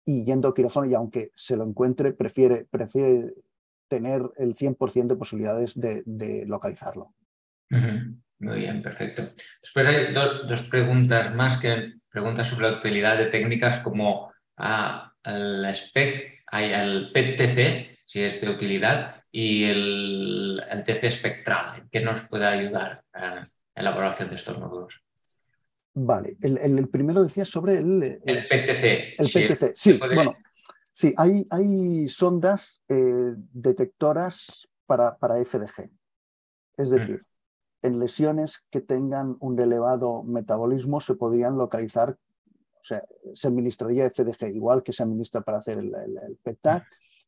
y 0.05 0.25
yendo 0.25 0.49
al 0.49 0.55
quirófano 0.55 0.87
y 0.87 0.95
aunque 0.95 1.33
se 1.35 1.57
lo 1.57 1.65
encuentre, 1.65 2.13
prefiere, 2.13 2.65
prefiere 2.71 3.35
tener 3.89 4.23
el 4.37 4.55
100% 4.55 5.07
de 5.09 5.17
posibilidades 5.17 5.75
de, 5.79 6.45
localizarlo. 6.47 7.15
Muy 7.71 8.61
bien, 8.61 8.83
perfecto. 8.83 9.31
Después 9.61 9.87
hay 9.87 10.15
dos, 10.15 10.63
preguntas 10.65 11.35
más 11.35 11.59
que 11.59 11.95
preguntas 12.09 12.47
sobre 12.47 12.71
la 12.71 12.77
utilidad 12.77 13.17
de 13.17 13.27
técnicas 13.27 13.79
como 13.79 14.33
ah, 14.57 15.13
el 15.25 15.67
SPEC, 15.75 16.43
hay 16.47 16.73
el 16.73 17.11
PET-TC, 17.13 17.99
si 18.05 18.23
es 18.23 18.41
de 18.41 18.49
utilidad, 18.49 19.23
y 19.31 19.65
el, 19.65 20.63
TC 20.85 21.05
espectral, 21.05 21.89
que 21.91 22.01
nos 22.01 22.25
puede 22.25 22.47
ayudar 22.47 23.03
en 23.13 23.85
la 23.85 23.91
evaluación 23.91 24.31
de 24.31 24.37
estos 24.37 24.59
nódulos. 24.59 25.03
Vale, 25.95 26.37
el, 26.41 26.89
primero 26.89 27.23
decía 27.23 27.45
sobre 27.45 27.75
el... 27.75 28.21
El, 28.25 28.47
PET-TC. 28.47 29.15
El 29.19 29.27
PET-TC, 29.33 29.73
sí, 29.75 29.99
bueno, 29.99 30.37
Sí, 30.99 31.15
hay, 31.17 31.47
hay 31.51 32.09
sondas 32.09 32.83
eh, 32.89 33.33
detectoras 33.53 34.69
para, 34.85 35.17
para, 35.17 35.37
FDG. 35.37 35.93
Es 36.77 36.91
mm. 36.91 36.93
decir, 36.93 37.27
en 37.83 38.01
lesiones 38.01 38.65
que 38.69 38.81
tengan 38.81 39.37
un 39.39 39.61
elevado 39.61 40.25
metabolismo 40.25 41.01
se 41.01 41.15
podrían 41.15 41.57
localizar, 41.57 42.19
sea, 42.83 43.05
se 43.33 43.47
administraría 43.47 44.11
FDG 44.11 44.49
igual 44.57 44.83
que 44.83 44.93
se 44.93 45.05
administra 45.05 45.43
para 45.43 45.59
hacer 45.59 45.79
el, 45.79 45.95
el, 45.95 46.37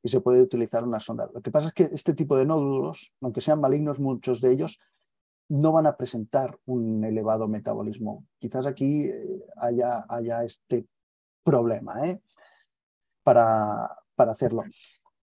y 0.03 0.09
se 0.09 0.21
puede 0.21 0.43
utilizar 0.43 0.83
una 0.83 0.99
sonda. 0.99 1.31
Lo 1.33 1.41
que 1.41 1.53
pasa 1.53 1.69
es 1.69 1.73
que 1.73 1.91
este 1.93 2.15
tipo 2.15 2.37
de 2.37 2.47
nódulos, 2.47 3.13
aunque 3.21 3.41
sean 3.41 3.61
malignos 3.61 4.01
muchos 4.01 4.41
de 4.41 4.51
ellos, 4.51 4.81
no 5.49 5.71
van 5.71 5.87
a 5.87 5.97
presentar 5.97 6.59
un 6.65 7.05
elevado 7.05 7.47
metabolismo. 7.47 8.27
Quizás 8.41 8.67
aquí 8.67 9.05
eh, 9.05 9.45
haya, 9.59 10.07
haya 10.09 10.43
este 10.43 10.89
problema 11.45 12.05
¿eh? 12.05 12.21
Para, 13.31 13.97
para 14.17 14.33
hacerlo. 14.33 14.65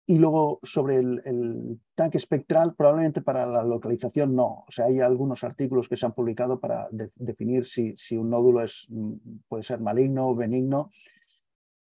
Y 0.06 0.18
luego 0.18 0.60
sobre 0.62 0.98
el, 0.98 1.80
tanque 1.96 2.18
espectral, 2.18 2.76
probablemente 2.76 3.20
para 3.20 3.44
la 3.46 3.64
localización 3.64 4.36
no. 4.36 4.64
O 4.68 4.70
sea, 4.70 4.84
hay 4.84 5.00
algunos 5.00 5.42
artículos 5.42 5.88
que 5.88 5.96
se 5.96 6.06
han 6.06 6.12
publicado 6.12 6.60
para 6.60 6.88
definir 7.16 7.66
si, 7.66 7.96
si, 7.96 8.16
un 8.16 8.30
nódulo 8.30 8.62
es, 8.62 8.86
mm, 8.88 9.14
puede 9.48 9.64
ser 9.64 9.80
maligno 9.80 10.28
o 10.28 10.36
benigno. 10.36 10.92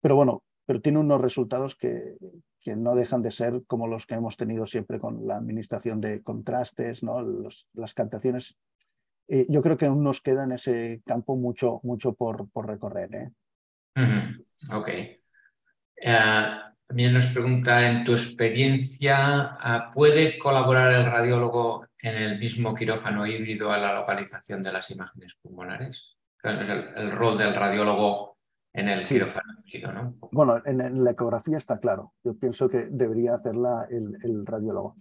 Pero 0.01 0.17
bueno, 0.17 0.43
pero 0.65 0.81
tiene 0.81 0.99
unos 0.99 1.21
resultados 1.21 1.77
que, 1.77 2.17
que 2.63 2.75
no 2.75 2.95
dejan 2.95 3.21
de 3.21 3.31
ser 3.31 3.63
como 3.67 3.87
los 3.87 4.07
que 4.07 4.15
hemos 4.15 4.39
tenido 4.39 4.65
siempre 4.65 4.99
con 4.99 5.27
la 5.27 5.37
administración 5.37 6.01
de 6.01 6.23
contrastes, 6.23 7.03
¿no? 7.03 7.21
las 7.75 7.93
captaciones. 7.93 8.57
Eh, 9.29 9.45
yo 9.51 9.61
creo 9.61 9.77
que 9.77 9.85
aún 9.85 10.03
nos 10.03 10.23
queda 10.23 10.45
en 10.45 10.53
ese 10.53 11.03
campo 11.05 11.37
mucho, 11.37 11.81
mucho 11.83 12.15
por, 12.15 12.49
por 12.49 12.67
recorrer. 12.67 13.15
¿eh? 13.15 13.31
Ok. 14.73 14.89
Eh, 16.01 16.49
también 16.89 17.13
nos 17.13 17.27
pregunta, 17.27 17.87
en 17.87 18.03
tu 18.03 18.13
experiencia, 18.13 19.59
¿puede 19.93 20.39
colaborar 20.39 20.91
el 20.93 21.05
radiólogo 21.05 21.85
en 22.01 22.17
el 22.17 22.39
mismo 22.39 22.75
quirófano 22.75 23.27
híbrido 23.27 23.71
a 23.71 23.77
la 23.77 23.93
localización 23.93 24.63
de 24.63 24.73
las 24.73 24.91
imágenes 24.91 25.37
pulmonares? 25.43 26.17
El, 26.43 27.11
rol 27.11 27.37
del 27.37 27.55
radiólogo 27.55 28.39
en 28.73 28.89
el 28.89 29.05
quirófano 29.05 29.53
híbrido, 29.67 29.93
¿no? 29.93 30.15
Bueno, 30.33 30.63
en, 30.65 31.05
la 31.05 31.11
ecografía 31.11 31.59
está 31.59 31.79
claro. 31.79 32.15
Yo 32.25 32.35
pienso 32.39 32.71
que 32.71 32.87
debería 32.91 33.35
hacerla 33.35 33.87
el, 33.91 34.47
radiólogo. 34.47 34.97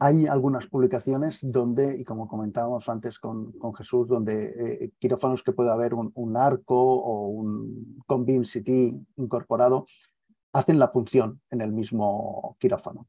Hay 0.00 0.26
algunas 0.26 0.66
publicaciones 0.66 1.38
donde, 1.40 2.00
y 2.00 2.04
como 2.04 2.26
comentábamos 2.26 2.88
antes 2.88 3.20
con, 3.20 3.52
con 3.52 3.74
Jesús, 3.74 4.08
donde 4.08 4.54
eh, 4.58 4.90
quirófanos 4.98 5.44
que 5.44 5.52
puede 5.52 5.70
haber 5.70 5.94
un, 5.94 6.36
arco 6.36 6.74
o 6.74 7.28
un 7.28 8.02
con 8.06 8.24
beam 8.24 8.42
CT 8.42 8.68
incorporado, 9.18 9.86
hacen 10.58 10.78
la 10.78 10.92
punción 10.92 11.40
en 11.50 11.60
el 11.60 11.72
mismo 11.72 12.56
quirófano. 12.58 13.06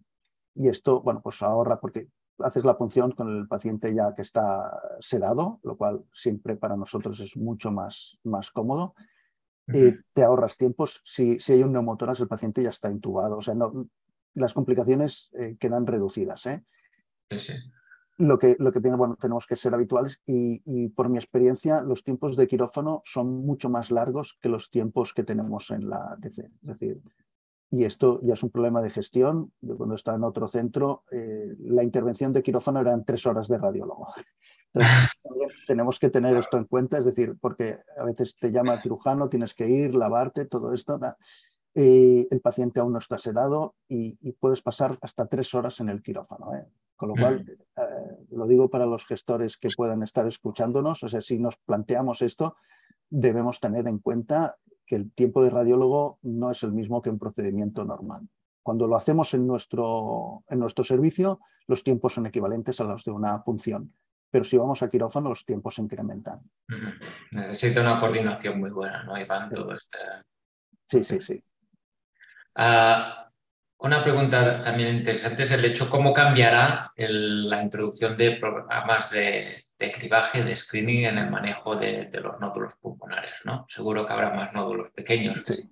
Y 0.56 0.68
esto, 0.68 1.02
bueno, 1.02 1.22
pues 1.22 1.42
ahorra 1.42 1.80
porque 1.80 2.10
haces 2.40 2.64
la 2.64 2.78
punción 2.78 3.12
con 3.12 3.28
el 3.38 3.48
paciente 3.48 3.94
ya 3.94 4.14
que 4.16 4.22
está 4.22 4.72
sedado, 5.00 5.60
lo 5.64 5.76
cual 5.78 6.06
siempre 6.14 6.56
para 6.56 6.78
nosotros 6.78 7.20
es 7.20 7.36
mucho 7.36 7.72
más, 7.72 8.18
más 8.24 8.52
cómodo. 8.52 8.94
y 9.68 9.94
te 10.14 10.24
ahorras 10.24 10.58
tiempos. 10.58 11.02
Si, 11.04 11.40
si 11.40 11.54
hay 11.54 11.64
un 11.64 11.74
neumotoras, 11.74 12.20
el 12.20 12.28
paciente 12.28 12.64
ya 12.64 12.70
está 12.70 12.90
intubado. 12.90 13.38
O 13.38 13.42
sea, 13.42 13.54
no, 13.54 13.88
las 14.34 14.54
complicaciones 14.54 15.30
eh, 15.34 15.58
quedan 15.60 15.86
reducidas. 15.86 16.46
¿eh? 16.48 16.66
Lo 18.18 18.40
que, 18.40 18.56
lo 18.58 18.72
que 18.72 18.80
bueno, 18.80 19.16
tenemos 19.20 19.46
que 19.46 19.56
ser 19.56 19.74
habituales 19.74 20.22
y, 20.26 20.62
y, 20.66 20.90
por 20.90 21.08
mi 21.08 21.18
experiencia 21.18 21.82
los 21.82 22.04
tiempos 22.04 22.36
de 22.36 22.48
quirófano 22.48 23.02
son 23.06 23.46
mucho 23.46 23.70
más 23.70 23.92
largos 23.92 24.38
que 24.42 24.50
los 24.50 24.72
tiempos 24.72 25.14
que 25.14 25.24
tenemos 25.24 25.70
en 25.72 25.88
la 25.88 26.16
DC. 26.20 26.46
Es 26.46 26.62
decir, 26.62 27.02
y 27.72 27.84
esto 27.84 28.20
ya 28.24 28.34
es 28.34 28.44
un 28.44 28.50
problema 28.50 28.82
de 28.82 28.90
gestión. 28.90 29.52
Yo 29.62 29.78
cuando 29.78 29.96
estaba 29.96 30.18
en 30.18 30.24
otro 30.24 30.48
centro, 30.48 31.04
eh, 31.12 31.56
la 31.60 31.84
intervención 31.84 32.34
de 32.34 32.42
quirófano 32.42 32.80
eran 32.80 33.06
tres 33.06 33.26
horas 33.26 33.48
de 33.48 33.58
radiólogo. 33.58 34.08
tenemos 35.68 36.00
que 36.00 36.10
tener 36.10 36.36
esto 36.38 36.58
en 36.58 36.66
cuenta, 36.66 36.98
es 36.98 37.06
decir, 37.06 37.36
porque 37.40 37.80
a 37.98 38.06
veces 38.06 38.36
te 38.36 38.52
llama 38.52 38.82
cirujano, 38.82 39.30
tienes 39.30 39.54
que 39.54 39.68
ir, 39.68 39.94
lavarte, 39.94 40.46
todo 40.46 40.74
esto. 40.74 41.00
Eh, 41.76 42.28
el 42.32 42.42
paciente 42.42 42.80
aún 42.80 42.94
no 42.94 43.00
está 43.00 43.18
sedado 43.20 43.76
y, 43.88 44.16
puedes 44.34 44.62
pasar 44.62 44.98
hasta 45.02 45.28
tres 45.28 45.54
horas 45.54 45.80
en 45.80 45.90
el 45.90 46.02
quirófano. 46.02 46.56
¿eh? 46.56 46.66
Con 46.96 47.10
lo 47.10 47.16
cual, 47.16 47.46
mm. 47.46 48.36
lo 48.36 48.48
digo 48.48 48.70
para 48.70 48.88
los 48.88 49.06
gestores 49.06 49.58
que 49.58 49.70
puedan 49.76 50.02
estar 50.02 50.26
escuchándonos, 50.28 51.04
o 51.04 51.08
sea, 51.08 51.22
si 51.22 51.38
nos 51.38 51.58
planteamos 51.58 52.24
esto, 52.24 52.56
debemos 53.10 53.60
tener 53.60 53.88
en 53.88 54.00
cuenta 54.00 54.58
que 54.90 54.96
el 54.96 55.12
tiempo 55.12 55.44
de 55.44 55.52
radiólogo 55.52 56.18
no 56.24 56.50
es 56.50 56.64
el 56.64 56.72
mismo 56.72 57.00
que 57.04 57.12
un 57.12 57.20
procedimiento 57.20 57.86
normal. 57.86 58.28
Cuando 58.64 58.88
lo 58.88 58.96
hacemos 58.96 59.36
en 59.36 59.46
nuestro, 59.46 60.44
en 60.50 60.60
nuestro 60.60 60.84
servicio, 60.84 61.40
los 61.68 61.84
tiempos 61.84 62.16
son 62.16 62.26
equivalentes 62.26 62.82
a 62.82 62.86
los 62.86 63.04
de 63.04 63.12
una 63.12 63.44
punción. 63.44 63.94
Pero 64.32 64.44
si 64.44 64.58
vamos 64.58 64.82
a 64.82 64.90
quirófano, 64.90 65.30
los 65.30 65.46
tiempos 65.46 65.76
se 65.76 65.84
incrementan. 65.84 66.42
Necesita 67.32 67.82
una 67.82 68.00
coordinación 68.00 68.60
muy 68.60 68.72
buena, 68.72 69.04
¿no, 69.04 69.16
Iván? 69.16 69.52
Todo 69.52 69.74
este... 69.74 70.00
Sí, 70.88 71.02
sí, 71.02 71.22
sí. 71.22 71.44
Ah, 72.56 73.32
una 73.78 74.04
pregunta 74.04 74.60
también 74.60 74.96
interesante 74.96 75.44
es 75.44 75.52
el 75.52 75.66
hecho 75.66 75.88
cómo 75.88 76.14
cambiará 76.14 76.92
la 76.98 77.62
introducción 77.62 78.18
de 78.18 78.38
programas 78.38 79.12
de, 79.12 79.69
de 79.80 79.92
cribaje, 79.94 80.44
de 80.44 80.56
screening 80.56 81.06
en 81.06 81.18
el 81.18 81.32
manejo 81.32 81.76
de, 81.76 82.10
los 82.22 82.40
nódulos 82.40 82.76
pulmonares, 82.76 83.32
¿no? 83.46 83.66
Seguro 83.70 84.06
que 84.06 84.14
habrá 84.14 84.32
más 84.32 84.54
nódulos 84.54 84.92
pequeños 84.92 85.42
sí. 85.46 85.70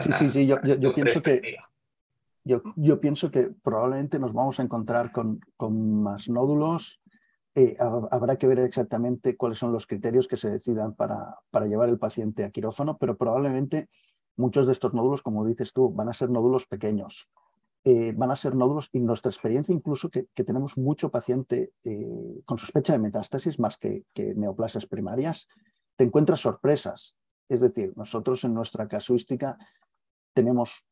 sí, 0.00 0.30
sí, 0.30 0.46
yo, 0.46 0.60
pienso 0.92 1.22
que 1.22 1.56
yo, 2.44 3.00
pienso 3.00 3.30
que 3.30 3.50
probablemente 3.62 4.18
nos 4.18 4.32
vamos 4.32 4.58
a 4.58 4.64
encontrar 4.64 5.12
con, 5.12 5.40
con 5.56 6.02
más 6.02 6.28
nódulos. 6.28 7.00
Eh, 7.54 7.76
habrá 7.78 8.36
que 8.36 8.46
ver 8.46 8.58
exactamente 8.58 9.36
cuáles 9.36 9.58
son 9.58 9.72
los 9.72 9.86
criterios 9.86 10.28
que 10.28 10.36
se 10.36 10.50
decidan 10.50 10.94
para, 10.94 11.38
para 11.50 11.66
llevar 11.66 11.88
el 11.88 11.98
paciente 11.98 12.44
a 12.44 12.50
quirófano, 12.50 12.98
pero 12.98 13.16
probablemente 13.16 13.88
muchos 14.36 14.66
de 14.66 14.72
estos 14.72 14.92
nódulos, 14.92 15.22
como 15.22 15.46
dices 15.46 15.72
tú, 15.72 15.90
van 15.90 16.08
a 16.08 16.12
ser 16.12 16.30
nódulos 16.30 16.66
pequeños. 16.66 17.28
Eh, 17.88 18.12
van 18.16 18.32
a 18.32 18.34
ser 18.34 18.56
nódulos 18.56 18.90
y 18.92 18.98
nuestra 18.98 19.30
experiencia 19.30 19.72
incluso 19.72 20.10
que, 20.10 20.26
tenemos 20.34 20.76
mucho 20.76 21.08
paciente 21.08 21.70
eh, 21.84 22.42
con 22.44 22.58
sospecha 22.58 22.92
de 22.92 22.98
metástasis 22.98 23.60
más 23.60 23.78
que, 23.78 24.04
neoplasias 24.34 24.86
primarias, 24.86 25.46
te 25.94 26.02
encuentras 26.02 26.40
sorpresas. 26.40 27.14
Es 27.48 27.60
decir, 27.60 27.92
nosotros 27.94 28.42
en 28.42 28.54
nuestra 28.54 28.88
casuística 28.88 29.56
tenemos 30.32 30.84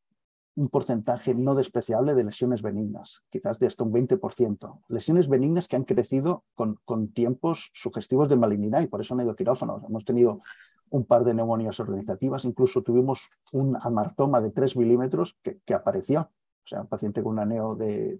un 0.55 0.69
porcentaje 0.69 1.35
no 1.35 1.57
despreciable 1.57 2.15
de 2.15 2.23
lesiones 2.23 2.63
benignas, 2.63 3.25
quizás 3.29 3.59
de 3.59 3.67
hasta 3.67 3.83
un 3.83 3.93
20%. 3.93 4.83
Lesiones 4.87 5.27
benignas 5.27 5.67
que 5.67 5.75
han 5.75 5.83
crecido 5.83 6.45
con, 6.55 6.79
con 6.85 7.13
tiempos 7.13 7.73
sugestivos 7.75 8.29
de 8.29 8.37
malignidad 8.37 8.83
y 8.83 8.87
por 8.87 9.01
eso 9.01 9.15
han 9.15 9.23
ido 9.23 9.35
quirófanos. 9.35 9.83
Hemos 9.83 10.05
tenido 10.05 10.43
un 10.91 11.05
par 11.07 11.25
de 11.25 11.35
neumonías 11.35 11.81
organizativas, 11.81 12.45
incluso 12.45 12.85
tuvimos 12.85 13.31
un 13.51 13.77
amartoma 13.81 14.41
de 14.41 14.53
3 14.53 14.77
milímetros 14.77 15.37
que, 15.43 15.59
que 15.65 15.75
apareció 15.75 16.31
o 16.65 16.69
sea, 16.69 16.81
un 16.83 16.89
paciente 16.89 17.23
con 17.23 17.33
un 17.33 17.41
aneo 17.41 17.75
de, 17.77 18.19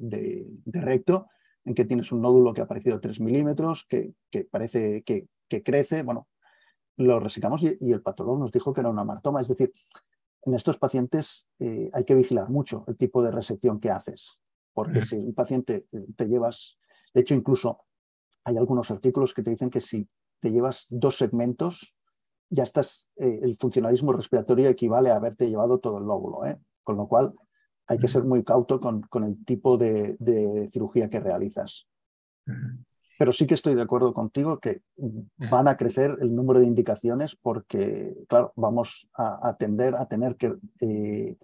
recto, 0.67 1.29
en 1.65 1.75
que 1.75 1.85
tienes 1.85 2.13
un 2.13 2.21
nódulo 2.21 2.53
que 2.53 2.61
ha 2.61 2.65
aparecido 2.65 3.01
3 3.01 3.21
milímetros, 3.21 3.87
que, 3.89 4.15
parece 4.51 5.03
que, 5.03 5.29
crece, 5.63 6.03
bueno, 6.03 6.29
lo 6.97 7.21
resecamos 7.21 7.63
y, 7.63 7.93
el 7.93 8.03
patólogo 8.03 8.39
nos 8.39 8.53
dijo 8.53 8.73
que 8.73 8.81
era 8.81 8.91
una 8.91 9.05
martoma. 9.05 9.41
Es 9.41 9.49
decir, 9.49 9.73
en 10.43 10.55
estos 10.55 10.79
pacientes 10.79 11.47
eh, 11.59 11.91
hay 11.93 12.05
que 12.05 12.15
vigilar 12.15 12.51
mucho 12.51 12.85
el 12.89 12.97
tipo 12.97 13.23
de 13.23 13.31
resección 13.31 13.81
que 13.81 13.91
haces, 13.91 14.41
porque 14.73 15.03
si 15.03 15.17
un 15.17 15.35
paciente 15.35 15.87
eh, 15.93 16.07
te 16.17 16.29
llevas, 16.29 16.79
de 17.15 17.23
hecho 17.23 17.35
incluso 17.35 17.85
hay 18.45 18.59
algunos 18.59 18.91
artículos 18.91 19.33
que 19.33 19.43
te 19.43 19.51
dicen 19.51 19.71
que 19.71 19.81
si 19.81 20.09
te 20.41 20.51
llevas 20.51 20.87
dos 20.91 21.17
segmentos, 21.17 21.95
ya 22.51 22.65
estás, 22.65 23.09
eh, 23.17 23.41
el 23.43 23.57
funcionalismo 23.57 24.13
respiratorio 24.13 24.69
equivale 24.69 25.11
a 25.11 25.17
haberte 25.17 25.49
llevado 25.49 25.79
todo 25.79 25.99
el 25.99 26.05
lóbulo, 26.05 26.41
con 26.83 26.97
lo 26.97 27.09
cual 27.09 27.33
hay 27.87 27.99
que 27.99 28.09
ser 28.09 28.25
muy 28.25 28.43
cauto 28.45 28.81
con, 28.81 29.03
con 29.03 29.25
el 29.25 29.45
tipo 29.45 29.77
de, 29.77 30.17
cirugía 30.71 31.11
que 31.11 31.21
realizas. 31.21 31.87
Pero 33.19 33.33
sí 33.33 33.47
que 33.47 33.55
estoy 33.55 33.75
de 33.75 33.83
acuerdo 33.83 34.13
contigo 34.13 34.59
que 34.59 34.83
van 35.51 35.69
a 35.69 35.77
crecer 35.77 36.17
el 36.21 36.35
número 36.35 36.61
de 36.61 36.67
indicaciones 36.67 37.37
porque, 37.37 38.15
claro, 38.29 38.53
vamos 38.57 39.09
a, 39.15 39.49
a 39.49 39.57
tender 39.57 39.95
a 39.95 40.07
tener 40.07 40.37
que 40.37 40.55
eh, 40.81 41.37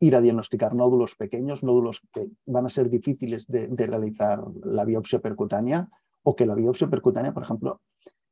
ir 0.00 0.16
a 0.16 0.20
diagnosticar 0.20 0.74
nódulos 0.74 1.16
pequeños, 1.16 1.62
nódulos 1.62 2.02
que 2.12 2.28
van 2.46 2.66
a 2.66 2.70
ser 2.70 2.88
difíciles 2.88 3.46
de, 3.46 3.68
realizar 3.76 4.42
la 4.64 4.84
biopsia 4.84 5.20
percutánea 5.20 5.88
o 6.22 6.36
que 6.36 6.46
la 6.46 6.54
biopsia 6.54 6.88
percutánea, 6.88 7.32
por 7.32 7.42
ejemplo, 7.42 7.80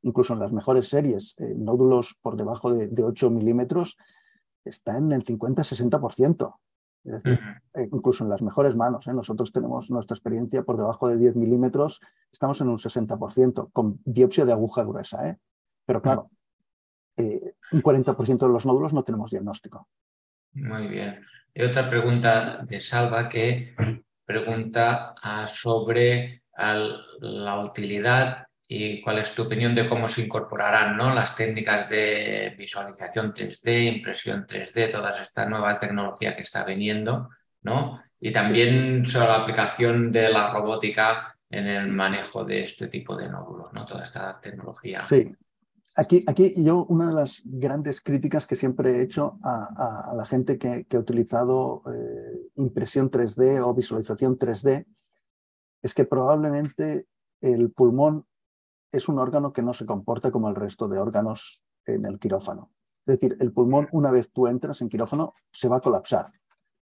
incluso 0.01 0.33
en 0.33 0.39
las 0.39 0.51
mejores 0.51 0.87
series, 0.87 1.35
eh, 1.37 1.53
nódulos 1.57 2.15
por 2.21 2.37
debajo 2.37 2.71
de, 2.73 2.87
de 2.87 3.03
8 3.03 3.29
milímetros, 3.31 3.97
está 4.63 4.97
en 4.97 5.11
el 5.11 5.23
50-60%. 5.23 6.55
Eh, 7.07 7.87
incluso 7.91 8.23
en 8.23 8.29
las 8.29 8.41
mejores 8.41 8.75
manos. 8.75 9.07
¿eh? 9.07 9.13
Nosotros 9.13 9.51
tenemos 9.51 9.89
nuestra 9.89 10.15
experiencia 10.15 10.63
por 10.63 10.77
debajo 10.77 11.07
de 11.07 11.17
10 11.17 11.35
milímetros, 11.35 12.01
estamos 12.31 12.59
en 12.61 12.69
un 12.69 12.77
60%, 12.77 13.71
con 13.71 13.99
biopsia 14.05 14.45
de 14.45 14.51
aguja 14.51 14.83
gruesa. 14.83 15.29
¿eh? 15.29 15.37
Pero 15.85 16.01
claro, 16.01 16.29
un 17.17 17.81
40% 17.81 18.37
de 18.39 18.49
los 18.49 18.65
nódulos 18.65 18.93
no 18.93 19.03
tenemos 19.03 19.31
diagnóstico. 19.31 19.87
Muy 20.53 20.87
bien. 20.87 21.23
Y 21.53 21.63
otra 21.63 21.89
pregunta 21.89 22.63
de 22.63 22.81
Salva 22.81 23.29
que 23.29 23.75
pregunta 24.25 25.15
ah, 25.21 25.47
sobre 25.47 26.43
la 27.19 27.59
utilidad 27.63 28.46
y 28.67 29.01
cuál 29.01 29.19
es 29.19 29.33
tu 29.33 29.43
opinión 29.43 29.73
de 29.73 29.87
cómo 29.87 30.07
se 30.07 30.23
incorporarán 30.23 30.97
¿no? 30.97 31.13
las 31.13 31.35
técnicas 31.35 31.89
de 31.89 32.53
visualización 32.57 33.33
3D, 33.33 33.95
impresión 33.95 34.45
3D, 34.45 34.91
toda 34.91 35.09
esta 35.21 35.45
nueva 35.45 35.77
tecnología 35.77 36.35
que 36.35 36.41
está 36.41 36.65
viniendo, 36.65 37.29
¿no? 37.61 38.01
Y 38.19 38.31
también 38.31 39.05
sobre 39.05 39.27
la 39.27 39.35
aplicación 39.35 40.11
de 40.11 40.29
la 40.29 40.51
robótica 40.51 41.33
en 41.49 41.67
el 41.67 41.87
manejo 41.87 42.43
de 42.43 42.63
este 42.63 42.87
tipo 42.87 43.15
de 43.15 43.29
nódulos, 43.29 43.71
¿no? 43.71 43.85
Toda 43.85 44.03
esta 44.03 44.37
tecnología. 44.41 45.05
Sí. 45.05 45.33
Aquí, 45.95 46.23
aquí 46.27 46.53
yo 46.57 46.85
una 46.89 47.07
de 47.07 47.15
las 47.15 47.41
grandes 47.43 48.01
críticas 48.01 48.45
que 48.45 48.55
siempre 48.55 48.91
he 48.91 49.01
hecho 49.01 49.39
a, 49.41 50.13
la 50.15 50.25
gente 50.27 50.59
que, 50.59 50.85
ha 50.93 50.99
utilizado 50.99 51.81
eh, 51.91 52.49
impresión 52.57 53.09
3D 53.09 53.65
o 53.65 53.73
visualización 53.73 54.37
3D 54.37 54.85
es 55.81 55.93
que 55.95 56.05
probablemente 56.05 57.07
el 57.41 57.71
pulmón 57.71 58.26
es 58.91 59.09
un 59.09 59.19
órgano 59.19 59.53
que 59.53 59.61
no 59.61 59.73
se 59.73 59.85
comporta 59.85 60.31
como 60.31 60.49
el 60.49 60.55
resto 60.55 60.87
de 60.87 60.99
órganos 60.99 61.63
en 61.85 62.05
el 62.05 62.19
quirófano. 62.19 62.71
Es 63.05 63.19
decir, 63.19 63.37
el 63.39 63.53
pulmón, 63.53 63.87
una 63.91 64.11
vez 64.11 64.31
tú 64.31 64.47
entras 64.47 64.81
en 64.81 64.89
quirófano, 64.89 65.33
se 65.51 65.67
va 65.67 65.77
a 65.77 65.81
colapsar. 65.81 66.31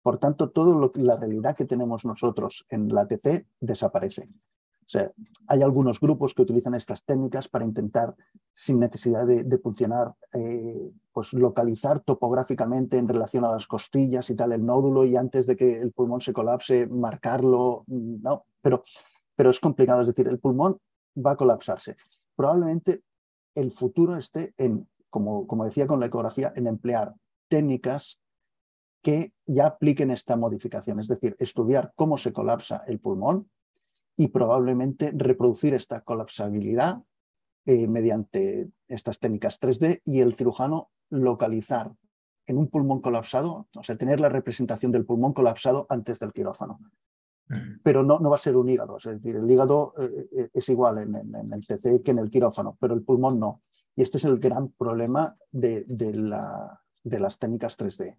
Por 0.02 0.18
tanto, 0.18 0.50
toda 0.50 0.92
la 0.96 1.18
realidad 1.18 1.56
que 1.56 1.66
tenemos 1.66 2.06
nosotros 2.06 2.66
en 2.70 2.90
la 2.90 3.08
TC 3.08 3.48
desaparece. 3.60 4.30
O 4.86 4.90
sea, 4.90 5.12
hay 5.48 5.64
algunos 5.64 6.00
grupos 6.00 6.36
que 6.36 6.44
utilizan 6.44 6.76
estas 6.76 7.04
técnicas 7.04 7.48
para 7.48 7.66
intentar, 7.66 8.16
sin 8.54 8.80
necesidad 8.80 9.26
de, 9.26 9.58
funcionar, 9.58 10.14
eh, 10.34 10.92
pues 11.12 11.34
localizar 11.34 12.02
topográficamente 12.02 12.98
en 13.00 13.08
relación 13.08 13.46
a 13.46 13.52
las 13.52 13.66
costillas 13.66 14.30
y 14.30 14.36
tal 14.36 14.52
el 14.52 14.64
nódulo 14.64 15.06
y 15.06 15.16
antes 15.16 15.48
de 15.48 15.56
que 15.56 15.74
el 15.78 15.92
pulmón 15.92 16.22
se 16.22 16.34
colapse, 16.34 16.86
marcarlo. 16.86 17.84
No, 17.88 18.46
pero, 18.62 18.84
pero 19.36 19.50
es 19.50 19.60
complicado. 19.60 20.02
Es 20.02 20.08
decir, 20.08 20.28
el 20.28 20.40
pulmón 20.40 20.78
va 21.16 21.32
a 21.32 21.36
colapsarse. 21.36 21.96
Probablemente 22.36 23.04
el 23.56 23.72
futuro 23.72 24.16
esté 24.16 24.54
en, 24.58 24.88
como, 25.10 25.48
como 25.48 25.66
decía 25.66 25.88
con 25.88 26.00
la 26.00 26.08
ecografía, 26.08 26.52
en 26.56 26.68
emplear 26.68 27.14
técnicas 27.48 28.20
que 29.02 29.34
ya 29.46 29.68
apliquen 29.68 30.12
esta 30.12 30.36
modificación, 30.36 31.00
es 31.00 31.08
decir, 31.08 31.36
estudiar 31.40 31.94
cómo 31.96 32.18
se 32.18 32.34
colapsa 32.34 32.84
el 32.88 33.00
pulmón 33.00 33.50
y 34.18 34.30
probablemente 34.30 35.12
reproducir 35.16 35.74
esta 35.74 36.02
colapsabilidad 36.02 37.04
eh, 37.66 37.88
mediante 37.88 38.70
estas 38.88 39.20
técnicas 39.20 39.60
3D 39.60 40.02
y 40.06 40.22
el 40.22 40.34
cirujano 40.36 40.90
localizar 41.10 41.94
en 42.48 42.58
un 42.58 42.68
pulmón 42.68 43.02
colapsado, 43.02 43.68
o 43.76 43.84
sea, 43.84 43.96
tener 43.96 44.20
la 44.20 44.30
representación 44.30 44.92
del 44.92 45.06
pulmón 45.06 45.34
colapsado 45.34 45.86
antes 45.90 46.20
del 46.20 46.34
quirófano 46.34 46.80
pero 47.84 48.04
no, 48.04 48.20
no 48.20 48.30
va 48.30 48.36
a 48.36 48.40
ser 48.40 48.56
un 48.56 48.70
hígado. 48.70 48.98
Es 48.98 49.04
decir, 49.04 49.36
el 49.36 49.50
hígado 49.50 49.94
eh, 50.00 50.28
eh, 50.38 50.50
es 50.54 50.70
igual 50.70 51.00
en, 51.00 51.54
el 51.54 51.66
TC 51.66 52.04
que 52.04 52.12
en 52.12 52.20
el 52.20 52.30
quirófano, 52.30 52.78
pero 52.80 52.94
el 52.94 53.04
pulmón 53.04 53.40
no. 53.40 53.62
Y 53.96 54.02
este 54.02 54.18
es 54.18 54.26
el 54.26 54.40
gran 54.40 54.70
problema 54.70 55.36
de, 55.52 55.86
la, 55.88 56.82
de 57.04 57.20
las 57.20 57.38
técnicas 57.40 57.78
3D. 57.78 58.16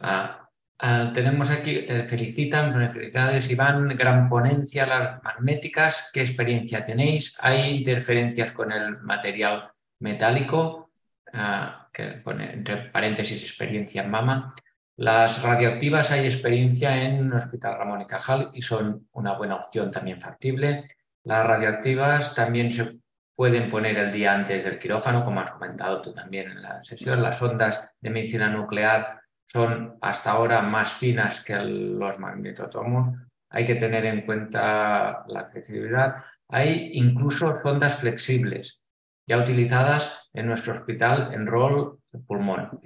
Ah, 0.00 0.48
ah, 0.78 1.10
tenemos 1.12 1.50
aquí, 1.50 1.86
te 1.86 2.04
felicitan, 2.04 2.72
felicidades 2.92 3.50
Iván, 3.50 3.88
gran 3.88 4.28
ponencia, 4.28 4.86
las 4.86 5.22
magnéticas, 5.22 6.10
¿qué 6.12 6.22
experiencia 6.22 6.82
tenéis? 6.82 7.36
¿Hay 7.40 7.76
interferencias 7.78 8.52
con 8.52 8.72
el 8.72 9.02
material 9.02 9.70
metálico? 9.98 10.90
Ah, 11.32 11.88
que 11.92 12.04
pone 12.24 12.52
entre 12.52 12.90
paréntesis 12.90 13.42
experiencia 13.42 14.02
en 14.02 14.10
mama. 14.10 14.54
Las 15.00 15.42
radioactivas 15.42 16.10
hay 16.10 16.26
experiencia 16.26 16.94
en 17.02 17.24
el 17.24 17.32
Hospital 17.32 17.78
Ramón 17.78 18.02
y 18.02 18.04
Cajal 18.04 18.50
y 18.52 18.60
son 18.60 19.08
una 19.12 19.32
buena 19.32 19.56
opción 19.56 19.90
también 19.90 20.20
factible. 20.20 20.84
Las 21.24 21.46
radioactivas 21.46 22.34
también 22.34 22.70
se 22.70 22.98
pueden 23.34 23.70
poner 23.70 23.96
el 23.96 24.12
día 24.12 24.34
antes 24.34 24.62
del 24.62 24.78
quirófano, 24.78 25.24
como 25.24 25.40
has 25.40 25.52
comentado 25.52 26.02
tú 26.02 26.12
también 26.12 26.50
en 26.50 26.60
la 26.60 26.82
sesión. 26.82 27.22
Las 27.22 27.40
ondas 27.40 27.96
de 27.98 28.10
medicina 28.10 28.50
nuclear 28.50 29.22
son 29.42 29.96
hasta 30.02 30.32
ahora 30.32 30.60
más 30.60 30.92
finas 30.92 31.42
que 31.42 31.56
los 31.56 32.18
magnetotomos. 32.18 33.16
Hay 33.48 33.64
que 33.64 33.76
tener 33.76 34.04
en 34.04 34.26
cuenta 34.26 35.24
la 35.28 35.40
accesibilidad. 35.40 36.12
Hay 36.46 36.90
incluso 36.92 37.58
ondas 37.64 37.96
flexibles 37.96 38.82
ya 39.26 39.38
utilizadas 39.38 40.28
en 40.34 40.46
nuestro 40.46 40.74
hospital 40.74 41.32
en 41.32 41.46
rol 41.46 41.99
pulmón, 42.26 42.80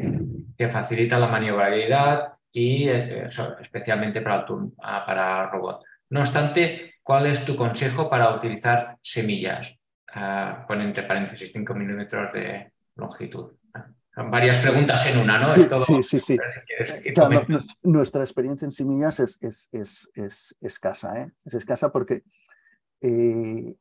que 0.56 0.68
facilita 0.68 1.18
la 1.18 1.28
maniobrabilidad 1.28 2.32
y 2.52 2.88
eh, 2.88 3.26
especialmente 3.60 4.20
para, 4.20 4.46
ah, 4.82 5.04
para 5.06 5.50
robot. 5.50 5.82
No 6.10 6.20
obstante, 6.20 6.94
¿cuál 7.02 7.26
es 7.26 7.44
tu 7.44 7.56
consejo 7.56 8.08
para 8.08 8.34
utilizar 8.34 8.96
semillas? 9.00 9.76
Uh, 10.14 10.64
pon 10.68 10.80
entre 10.80 11.02
paréntesis 11.02 11.50
5 11.52 11.74
milímetros 11.74 12.32
de 12.32 12.70
longitud. 12.94 13.50
Son 14.14 14.30
varias 14.30 14.60
preguntas 14.60 15.04
en 15.10 15.18
una, 15.18 15.40
¿no? 15.40 15.48
Sí, 15.48 16.02
sí, 16.04 16.20
sí. 16.20 16.38
nuestra 17.82 18.22
experiencia 18.22 18.64
en 18.64 18.70
semillas 18.70 19.18
es, 19.18 19.38
es, 19.72 20.08
es, 20.14 20.54
escasa, 20.60 21.20
¿eh? 21.20 21.32
Es 21.44 21.54
escasa 21.54 21.90
porque 21.90 22.22
eh, 23.00 23.74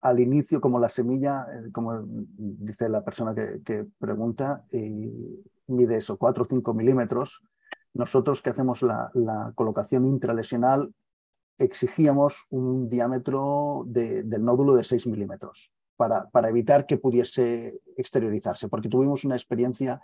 al 0.00 0.20
inicio, 0.20 0.60
como 0.60 0.78
la 0.78 0.88
semilla, 0.88 1.46
eh, 1.52 1.72
como 1.72 2.02
dice 2.06 2.88
la 2.88 3.04
persona 3.04 3.34
que, 3.34 3.86
pregunta, 3.98 4.64
eh, 4.70 5.10
mide 5.66 5.96
eso, 5.96 6.16
4 6.16 6.44
o 6.44 6.46
5 6.48 6.74
milímetros. 6.74 7.42
Nosotros 7.94 8.42
que 8.42 8.50
hacemos 8.50 8.82
la, 8.82 9.10
colocación 9.54 10.06
intralesional 10.06 10.92
exigíamos 11.58 12.46
un 12.50 12.88
diámetro 12.88 13.82
del 13.86 14.44
nódulo 14.44 14.74
de 14.74 14.84
6 14.84 15.08
milímetros 15.08 15.72
para, 15.96 16.48
evitar 16.48 16.86
que 16.86 16.98
pudiese 16.98 17.80
exteriorizarse, 17.96 18.68
porque 18.68 18.88
tuvimos 18.88 19.24
una 19.24 19.34
experiencia 19.34 20.00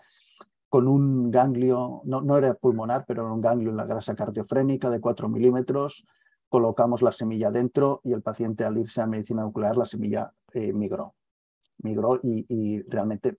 con 0.69 0.89
un 0.89 1.31
ganglio, 1.31 2.03
no, 2.05 2.21
no 2.21 2.37
era 2.37 2.55
pulmonar, 2.55 3.05
pero 3.07 3.23
era 3.23 3.33
un 3.33 3.41
ganglio 3.41 3.71
en 3.71 3.77
la 3.77 3.87
grasa 3.87 4.17
cardiofrénica 4.17 4.91
de 4.91 5.01
4 5.01 5.29
milímetros, 5.29 6.05
colocamos 6.55 7.03
la 7.03 7.11
semilla 7.11 7.51
dentro 7.51 8.01
y 8.05 8.13
el 8.13 8.23
paciente 8.23 8.65
al 8.65 8.79
irse 8.79 9.01
a 9.01 9.09
medicina 9.09 9.43
nuclear 9.43 9.77
la 9.77 9.85
semilla 9.85 10.33
eh, 10.53 10.73
migró. 10.73 11.17
Migró 11.79 12.21
y, 12.23 12.81
realmente 12.83 13.39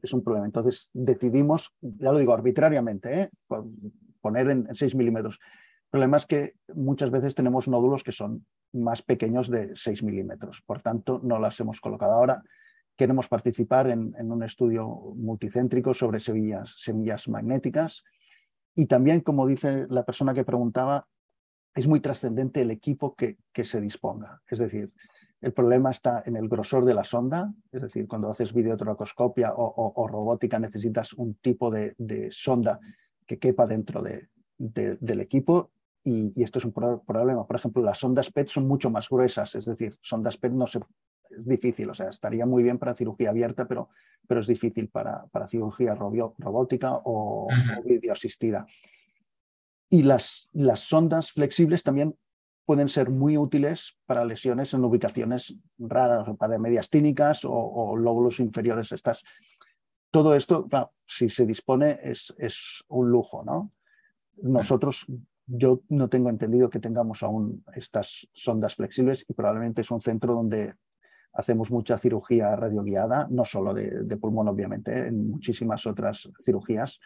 es 0.00 0.12
un 0.12 0.22
problema. 0.22 0.46
Entonces 0.46 0.88
decidimos, 0.92 1.74
ya 1.80 2.12
lo 2.12 2.18
digo 2.20 2.32
arbitrariamente, 2.32 3.22
¿eh? 3.22 3.30
poner 4.20 4.50
en, 4.50 4.68
6 4.72 4.94
milímetros. 4.94 5.40
El 5.86 5.90
problema 5.90 6.16
es 6.18 6.26
que 6.26 6.54
muchas 6.76 7.10
veces 7.10 7.34
tenemos 7.34 7.66
nódulos 7.66 8.04
que 8.04 8.12
son 8.12 8.46
más 8.72 9.02
pequeños 9.02 9.50
de 9.50 9.74
6 9.74 10.04
milímetros, 10.04 10.62
por 10.64 10.80
tanto 10.80 11.20
no 11.24 11.40
las 11.40 11.58
hemos 11.58 11.80
colocado. 11.80 12.12
Ahora 12.12 12.44
queremos 12.96 13.26
participar 13.26 13.90
en, 13.90 14.14
un 14.30 14.44
estudio 14.44 14.86
multicéntrico 15.16 15.92
sobre 15.92 16.20
semillas, 16.20 16.76
semillas 16.78 17.26
magnéticas 17.26 18.04
y 18.76 18.86
también, 18.86 19.22
como 19.22 19.44
dice 19.44 19.88
la 19.90 20.04
persona 20.04 20.34
que 20.34 20.44
preguntaba, 20.44 21.08
es 21.74 21.86
muy 21.86 22.00
trascendente 22.00 22.62
el 22.62 22.70
equipo 22.70 23.14
que, 23.14 23.38
que, 23.52 23.64
se 23.64 23.80
disponga. 23.80 24.42
Es 24.48 24.58
decir, 24.58 24.92
el 25.40 25.52
problema 25.52 25.90
está 25.90 26.22
en 26.26 26.36
el 26.36 26.48
grosor 26.48 26.84
de 26.84 26.94
la 26.94 27.04
sonda, 27.04 27.52
es 27.70 27.82
decir, 27.82 28.08
cuando 28.08 28.30
haces 28.30 28.52
videotracoscopia 28.52 29.52
o, 29.54 30.08
robótica 30.08 30.58
necesitas 30.58 31.12
un 31.12 31.34
tipo 31.34 31.70
de, 31.70 31.94
sonda 32.32 32.80
que 33.24 33.38
quepa 33.38 33.66
dentro 33.66 34.02
de, 34.02 34.28
del 34.56 35.20
equipo 35.20 35.70
y, 36.02 36.42
esto 36.42 36.58
es 36.58 36.64
un 36.64 36.72
problema. 36.72 37.46
Por 37.46 37.56
ejemplo, 37.56 37.82
las 37.82 37.98
sondas 37.98 38.32
PET 38.32 38.48
son 38.48 38.66
mucho 38.66 38.90
más 38.90 39.08
gruesas, 39.08 39.54
es 39.54 39.64
decir, 39.64 39.96
sondas 40.00 40.36
PET 40.36 40.52
no 40.52 40.66
se, 40.66 40.80
es 41.30 41.46
difícil, 41.46 41.90
o 41.90 41.94
sea, 41.94 42.08
estaría 42.08 42.44
muy 42.44 42.64
bien 42.64 42.78
para 42.78 42.94
cirugía 42.94 43.30
abierta, 43.30 43.68
pero, 43.68 43.90
pero 44.26 44.40
es 44.40 44.46
difícil 44.48 44.88
para, 44.88 45.26
para 45.26 45.46
cirugía 45.46 45.94
robótica 45.94 46.94
o, 46.94 47.46
o 47.46 47.82
videoasistida. 47.84 48.66
Y 49.90 50.02
las, 50.02 50.48
las 50.52 50.80
sondas 50.80 51.32
flexibles 51.32 51.82
también 51.82 52.16
pueden 52.66 52.90
ser 52.90 53.08
muy 53.08 53.38
útiles 53.38 53.96
para 54.04 54.26
lesiones 54.26 54.74
en 54.74 54.84
ubicaciones 54.84 55.56
raras, 55.78 56.28
para 56.38 56.58
mediastínicas 56.58 57.46
o, 57.46 57.52
o 57.52 57.96
lóbulos 57.96 58.40
inferiores. 58.40 58.92
Estas. 58.92 59.22
Todo 60.10 60.34
esto, 60.34 60.68
si 61.06 61.30
se 61.30 61.46
dispone, 61.46 61.98
es, 62.02 62.34
es 62.36 62.84
un 62.88 63.10
lujo. 63.10 63.42
¿no? 63.42 63.72
Nosotros, 64.42 65.06
yo 65.46 65.80
no 65.88 66.08
tengo 66.10 66.28
entendido 66.28 66.68
que 66.68 66.78
tengamos 66.78 67.22
aún 67.22 67.64
estas 67.74 68.28
sondas 68.34 68.74
flexibles 68.74 69.24
y 69.26 69.32
probablemente 69.32 69.80
es 69.80 69.90
un 69.90 70.02
centro 70.02 70.34
donde 70.34 70.74
hacemos 71.32 71.70
mucha 71.70 71.96
cirugía 71.96 72.54
radioguiada, 72.54 73.28
no 73.30 73.46
solo 73.46 73.72
de, 73.72 74.02
de 74.02 74.16
pulmón, 74.18 74.48
obviamente, 74.48 75.06
en 75.06 75.30
muchísimas 75.30 75.86
otras 75.86 76.28
cirugías. 76.44 77.00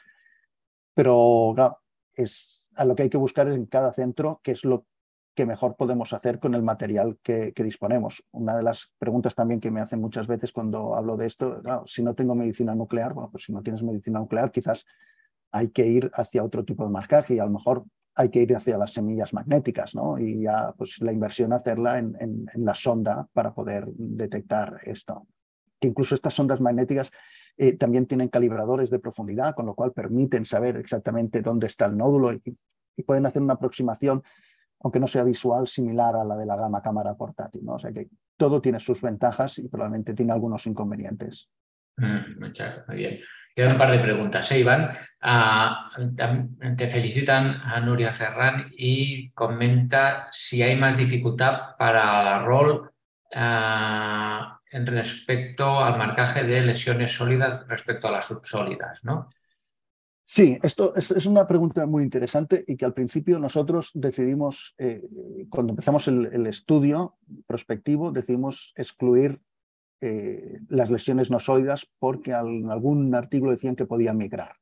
Pero 0.95 1.55
es, 2.15 2.62
a 2.77 2.85
lo 2.85 2.95
que 2.95 3.05
hay 3.05 3.11
que 3.11 3.19
buscar 3.19 3.49
es 3.49 3.55
en 3.55 3.67
cada 3.67 3.93
centro 3.93 4.41
qué 4.43 4.53
es 4.53 4.65
lo 4.65 4.87
que 5.35 5.47
mejor 5.47 5.77
podemos 5.77 6.13
hacer 6.13 6.39
con 6.39 6.55
el 6.55 6.63
material 6.63 7.19
que, 7.23 7.53
disponemos. 7.57 8.23
Una 8.33 8.57
de 8.57 8.63
las 8.63 8.93
preguntas 8.99 9.35
también 9.35 9.61
que 9.61 9.71
me 9.71 9.81
hacen 9.81 10.01
muchas 10.01 10.27
veces 10.27 10.53
cuando 10.53 10.95
hablo 10.95 11.17
de 11.17 11.27
esto, 11.27 11.63
si 11.87 12.03
no 12.03 12.15
tengo 12.15 12.35
medicina 12.35 12.75
nuclear, 12.75 13.15
bueno, 13.15 13.31
pues 13.31 13.45
si 13.45 13.53
no 13.53 13.63
tienes 13.63 13.83
medicina 13.83 14.19
nuclear, 14.19 14.51
quizás 14.51 14.85
hay 15.51 15.69
que 15.69 15.87
ir 15.87 16.11
hacia 16.15 16.45
otro 16.45 16.65
tipo 16.65 16.85
de 16.85 16.91
marcaje 16.91 17.35
y 17.35 17.39
a 17.39 17.45
lo 17.45 17.51
mejor 17.51 17.85
hay 18.15 18.29
que 18.29 18.41
ir 18.41 18.55
hacia 18.55 18.77
las 18.77 18.93
semillas 18.93 19.33
magnéticas, 19.33 19.95
¿no? 19.95 20.19
Y 20.19 20.43
ya 20.43 20.75
pues 20.77 21.01
la 21.01 21.13
inversión 21.13 21.55
hacerla 21.55 21.99
en, 21.99 22.15
en, 22.21 22.65
la 22.65 22.75
sonda 22.75 23.27
para 23.33 23.55
poder 23.55 23.87
detectar 23.95 24.81
esto. 24.85 25.27
Que 25.81 25.89
incluso 25.89 26.15
estas 26.15 26.35
sondas 26.35 26.61
magnéticas 26.61 27.11
eh, 27.57 27.77
también 27.77 28.07
tienen 28.07 28.29
calibradores 28.29 28.91
de 28.91 28.99
profundidad, 28.99 29.55
con 29.55 29.67
lo 29.67 29.75
cual 29.75 29.93
permiten 29.93 30.45
saber 30.45 30.77
exactamente 30.77 31.43
dónde 31.43 31.67
está 31.67 31.87
el 31.87 31.97
nódulo 31.97 32.33
y, 32.33 32.57
pueden 33.07 33.27
hacer 33.27 33.43
una 33.43 33.55
aproximación, 33.55 34.23
aunque 34.81 35.01
no 35.01 35.09
sea 35.09 35.25
visual, 35.25 35.67
similar 35.67 36.15
a 36.15 36.25
la 36.25 36.37
de 36.37 36.47
la 36.47 36.57
gama 36.57 36.83
cámara 36.83 37.15
portátil, 37.15 37.65
¿no? 37.65 37.75
O 37.75 37.79
sea 37.81 37.91
que 37.91 38.09
todo 38.37 38.61
tiene 38.61 38.79
sus 38.79 39.01
ventajas 39.03 39.59
y 39.59 39.67
probablemente 39.67 40.15
tiene 40.15 40.33
algunos 40.33 40.67
inconvenientes. 40.67 41.49
Mm, 41.97 42.39
muy 42.39 42.97
bien. 42.97 43.21
Quedan 43.55 43.73
un 43.73 43.79
par 43.79 43.93
de 43.93 43.99
preguntas, 43.99 44.51
¿eh, 44.53 44.61
Iván? 44.61 44.91
Ah, 45.21 45.91
te 46.77 46.89
felicitan 46.89 47.61
a 47.63 47.81
Nuria 47.81 48.13
Ferran 48.13 48.73
y 48.77 49.31
comenta 49.33 50.29
si 50.31 50.63
hay 50.63 50.77
más 50.77 50.97
dificultad 50.97 51.77
para 51.79 52.23
la 52.23 52.39
rol 52.39 52.91
ah, 53.35 54.59
en 54.73 54.87
respecto 54.87 55.79
al 55.79 55.99
marcaje 55.99 56.45
de 56.45 56.63
lesiones 56.63 57.13
sólidas 57.13 57.69
respecto 57.69 58.09
a 58.09 58.11
las 58.11 58.27
subsólidas, 58.27 59.05
¿no? 59.05 59.29
Sí, 60.25 60.59
esto 60.63 60.95
es, 60.97 61.27
una 61.27 61.47
pregunta 61.47 61.85
muy 61.85 62.03
interesante 62.03 62.65
y 62.67 62.77
que 62.77 62.87
al 62.87 62.95
principio 62.95 63.39
nosotros 63.39 63.91
decidimos, 63.93 64.75
eh, 64.79 65.03
cuando 65.51 65.73
empezamos 65.73 66.09
el, 66.09 66.47
estudio 66.47 67.17
prospectivo, 67.47 68.13
decidimos 68.13 68.73
excluir 68.77 69.43
eh, 70.01 70.61
las 70.69 70.91
lesiones 70.91 71.31
nosoidas 71.31 71.87
porque 71.99 72.31
en 72.31 72.71
algún 72.71 73.15
artículo 73.15 73.51
decían 73.51 73.77
que 73.77 73.85
podían 73.85 74.17
migrar. 74.17 74.57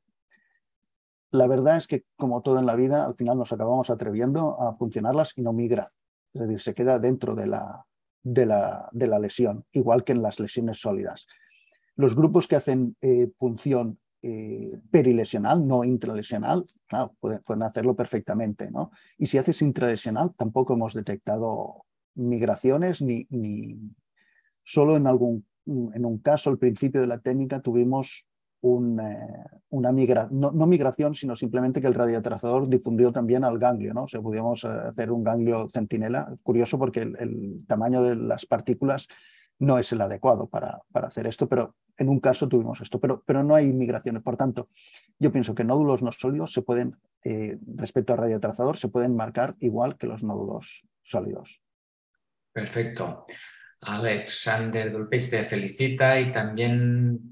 La 1.29 1.47
verdad 1.47 1.77
es 1.77 1.87
que, 1.87 2.03
como 2.17 2.41
todo 2.41 2.59
en 2.59 2.65
la 2.65 2.75
vida, 2.75 3.05
al 3.05 3.15
final 3.15 3.37
nos 3.37 3.53
acabamos 3.53 3.89
atreviendo 3.89 4.61
a 4.61 4.75
funcionarlas 4.75 5.37
y 5.37 5.41
no 5.41 5.53
migra. 5.53 5.93
Es 6.33 6.41
decir, 6.41 6.59
se 6.59 6.73
queda 6.73 6.99
dentro 6.99 7.33
de 7.33 7.47
la, 7.47 7.85
de 8.23 8.45
la, 8.45 8.89
de 8.91 9.07
la 9.07 9.19
lesión, 9.19 9.65
igual 9.71 10.03
que 10.03 10.11
en 10.11 10.21
las 10.21 10.39
lesiones 10.39 10.79
sólidas. 10.79 11.27
Los 11.95 12.15
grupos 12.15 12.47
que 12.47 12.55
hacen 12.55 12.95
eh, 13.01 13.29
punción 13.37 13.99
eh, 14.23 14.79
perilesional, 14.91 15.67
no 15.67 15.83
intralesional, 15.83 16.65
claro, 16.87 17.15
pueden, 17.19 17.63
hacerlo 17.63 17.95
perfectamente. 17.95 18.69
¿no? 18.69 18.91
Y 19.17 19.27
si 19.27 19.37
haces 19.37 19.61
intralesional, 19.61 20.33
tampoco 20.35 20.73
hemos 20.73 20.93
detectado 20.93 21.85
migraciones 22.15 23.01
ni, 23.01 23.25
ni, 23.29 23.79
Solo 24.63 24.95
en, 24.95 25.07
algún, 25.07 25.45
en 25.65 26.05
un 26.05 26.19
caso, 26.19 26.49
al 26.49 26.59
principio 26.59 27.01
de 27.01 27.07
la 27.07 27.19
técnica, 27.19 27.61
tuvimos 27.61 28.25
eh, 28.63 29.17
una 29.69 29.91
migración, 29.91 30.39
no, 30.39 30.67
migración, 30.67 31.15
sino 31.15 31.35
simplemente 31.35 31.81
que 31.81 31.87
el 31.87 31.93
radiotrazador 31.93 32.67
difundió 32.67 33.11
también 33.11 33.43
al 33.43 33.57
ganglio, 33.57 33.93
¿no? 33.93 34.03
O 34.03 34.07
sea, 34.07 34.21
podíamos 34.21 34.63
eh, 34.63 34.67
hacer 34.67 35.11
un 35.11 35.23
ganglio 35.23 35.67
centinela, 35.69 36.35
curioso 36.43 36.77
porque 36.77 37.01
el, 37.01 37.63
tamaño 37.67 38.03
de 38.03 38.15
las 38.15 38.45
partículas 38.45 39.07
no 39.59 39.77
es 39.77 39.91
el 39.91 40.01
adecuado 40.01 40.47
para, 40.47 40.81
para, 40.91 41.07
hacer 41.07 41.27
esto, 41.27 41.47
pero 41.47 41.75
en 41.97 42.09
un 42.09 42.19
caso 42.19 42.47
tuvimos 42.47 42.81
esto, 42.81 42.99
pero, 42.99 43.23
pero 43.25 43.43
no 43.43 43.55
hay 43.55 43.71
migraciones. 43.71 44.23
Por 44.23 44.37
tanto, 44.37 44.67
yo 45.19 45.31
pienso 45.31 45.55
que 45.55 45.63
nódulos 45.63 46.01
no 46.01 46.11
sólidos 46.11 46.51
se 46.53 46.61
pueden, 46.61 46.97
eh, 47.23 47.57
respecto 47.75 48.13
al 48.13 48.19
radiotrazador, 48.19 48.77
se 48.77 48.89
pueden 48.89 49.15
marcar 49.15 49.55
igual 49.59 49.97
que 49.97 50.07
los 50.07 50.23
nódulos 50.23 50.83
sólidos. 51.03 51.61
Perfecto. 52.51 53.25
Alexander 53.81 54.91
Dulpech 54.91 55.29
te 55.29 55.43
felicita 55.43 56.19
y 56.19 56.31
también 56.31 57.30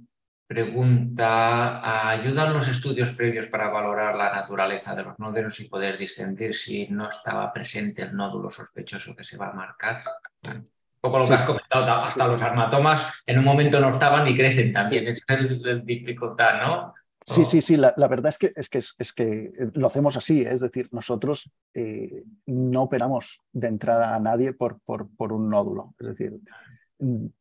pregunta, 0.50 2.10
¿ayudan 2.10 2.54
los 2.54 2.68
estudios 2.68 3.12
previos 3.12 3.46
para 3.46 3.70
valorar 3.70 4.16
la 4.16 4.34
naturaleza 4.34 4.96
de 4.96 5.04
los 5.04 5.20
nódulos 5.20 5.60
y 5.60 5.70
poder 5.70 5.96
distinguir 5.96 6.56
si 6.56 6.88
no 6.88 7.08
estaba 7.08 7.54
presente 7.54 8.02
el 8.02 8.16
nódulo 8.16 8.50
sospechoso 8.50 9.16
que 9.16 9.24
se 9.24 9.38
va 9.38 9.50
a 9.50 9.54
marcar? 9.54 10.02
un 10.44 10.68
poco 11.00 11.20
lo 11.20 11.28
que 11.28 11.36
has 11.36 11.46
comentado, 11.46 11.92
hasta 11.92 12.28
los 12.28 12.42
armatomas 12.42 13.14
en 13.28 13.38
un 13.38 13.46
momento 13.46 13.80
no 13.80 13.92
estaban 13.92 14.28
y 14.28 14.36
crecen 14.36 14.74
también. 14.74 15.08
es 15.10 15.24
el, 15.28 15.86
dificultad, 15.86 16.60
¿no? 16.60 16.96
Sí, 17.28 17.46
sí, 17.46 17.62
sí, 17.62 17.78
la, 17.78 17.94
verdad 18.08 18.30
es 18.30 18.40
que, 18.40 18.52
es, 18.56 18.70
que, 18.70 18.80
es 18.80 19.14
que 19.14 19.52
lo 19.76 19.86
hacemos 19.86 20.18
así, 20.18 20.42
¿eh? 20.42 20.50
es 20.52 20.62
decir, 20.62 20.90
nosotros 20.92 21.52
eh, 21.76 22.24
no 22.48 22.82
operamos 22.82 23.40
de 23.52 23.68
entrada 23.68 24.16
a 24.16 24.20
nadie 24.20 24.54
por, 24.54 24.80
por, 24.80 25.16
por, 25.16 25.32
un 25.32 25.48
nódulo, 25.48 25.94
es 26.00 26.08
decir, 26.08 26.40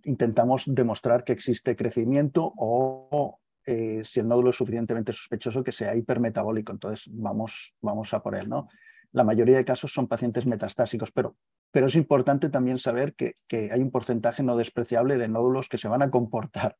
intentamos 0.04 0.64
demostrar 0.66 1.24
que 1.24 1.32
existe 1.32 1.76
crecimiento 1.76 2.52
o 2.56 3.40
eh, 3.66 4.02
si 4.04 4.20
el 4.20 4.28
nódulo 4.28 4.50
es 4.50 4.56
suficientemente 4.56 5.12
sospechoso 5.12 5.62
que 5.62 5.72
sea 5.72 5.94
hipermetabólico, 5.94 6.72
entonces 6.72 7.06
vamos, 7.12 7.74
vamos 7.82 8.14
a 8.14 8.22
por 8.22 8.34
él, 8.34 8.48
¿no? 8.48 8.68
La 9.12 9.24
mayoría 9.24 9.56
de 9.56 9.64
casos 9.64 9.92
son 9.92 10.06
pacientes 10.06 10.46
metastásicos, 10.46 11.10
pero, 11.12 11.36
pero 11.70 11.86
es 11.86 11.94
importante 11.96 12.50
también 12.50 12.78
saber 12.78 13.14
que, 13.14 13.34
que 13.46 13.70
hay 13.72 13.80
un 13.80 13.90
porcentaje 13.90 14.42
no 14.42 14.56
despreciable 14.56 15.16
de 15.16 15.28
nódulos 15.28 15.68
que 15.68 15.78
se 15.78 15.88
van 15.88 16.02
a 16.02 16.10
comportar 16.10 16.76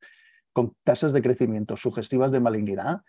con 0.52 0.74
tasas 0.84 1.12
de 1.12 1.22
crecimiento 1.22 1.76
sugestivas 1.76 2.32
de 2.32 2.40
malignidad 2.40 3.02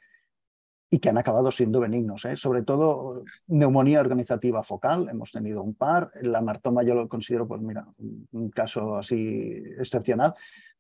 y 0.89 0.99
que 0.99 1.09
han 1.09 1.17
acabado 1.17 1.51
siendo 1.51 1.79
benignos. 1.79 2.25
¿eh? 2.25 2.35
Sobre 2.35 2.63
todo 2.63 3.23
neumonía 3.47 3.99
organizativa 3.99 4.63
focal, 4.63 5.07
hemos 5.09 5.31
tenido 5.31 5.61
un 5.61 5.75
par, 5.75 6.11
la 6.21 6.41
martoma 6.41 6.83
yo 6.83 6.95
lo 6.95 7.07
considero, 7.07 7.47
pues 7.47 7.61
mira, 7.61 7.87
un 8.31 8.49
caso 8.49 8.97
así 8.97 9.63
excepcional, 9.77 10.33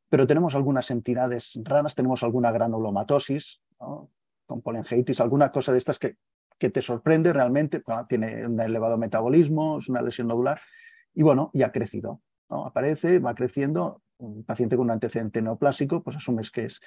pero 0.09 0.25
tenemos 0.25 0.55
algunas 0.55 0.89
entidades 0.89 1.59
raras, 1.63 1.93
tenemos 1.93 2.23
alguna 2.23 2.51
granulomatosis, 2.51 3.61
con 3.77 4.61
polengeitis, 4.61 5.21
alguna 5.21 5.51
cosa 5.51 5.71
de 5.71 5.77
estas 5.77 5.99
que, 5.99 6.17
que 6.57 6.69
te 6.69 6.81
sorprende 6.81 7.31
realmente, 7.31 7.81
tiene 8.07 8.45
un 8.47 8.59
elevado 8.59 8.97
metabolismo, 8.97 9.77
es 9.77 9.87
una 9.89 10.01
lesión 10.01 10.27
nodular, 10.27 10.59
y 11.13 11.21
bueno, 11.21 11.51
y 11.53 11.61
ha 11.61 11.71
crecido. 11.71 12.21
Aparece, 12.49 13.19
va 13.19 13.35
creciendo, 13.35 14.01
un 14.17 14.43
paciente 14.43 14.75
con 14.75 14.85
un 14.85 14.91
antecedente 14.91 15.41
neoplásico, 15.41 16.03
pues 16.03 16.17
asumes 16.17 16.49
que 16.49 16.65
es. 16.65 16.81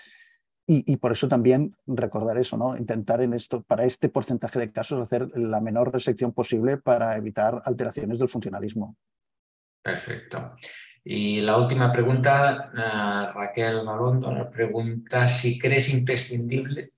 Y, 0.64 0.96
por 0.96 1.12
eso 1.12 1.28
también 1.28 1.76
recordar 1.86 2.38
eso, 2.38 2.56
¿no? 2.56 2.76
Intentar 2.76 3.20
en 3.20 3.34
esto, 3.34 3.62
para 3.62 3.84
este 3.84 4.08
porcentaje 4.08 4.58
de 4.58 4.72
casos, 4.72 5.02
hacer 5.02 5.28
la 5.36 5.60
menor 5.60 5.92
resección 5.92 6.32
posible 6.32 6.76
para 6.76 7.16
evitar 7.16 7.60
alteraciones 7.64 8.18
del 8.18 8.28
funcionalismo. 8.28 8.96
Perfecto. 9.82 10.54
Y 11.04 11.40
la 11.40 11.56
última 11.56 11.92
pregunta, 11.92 12.70
uh, 12.72 13.36
Raquel 13.36 13.84
nos 13.84 14.54
pregunta 14.54 15.28
si 15.28 15.58
crees 15.58 15.92
imprescindible, 15.92 16.92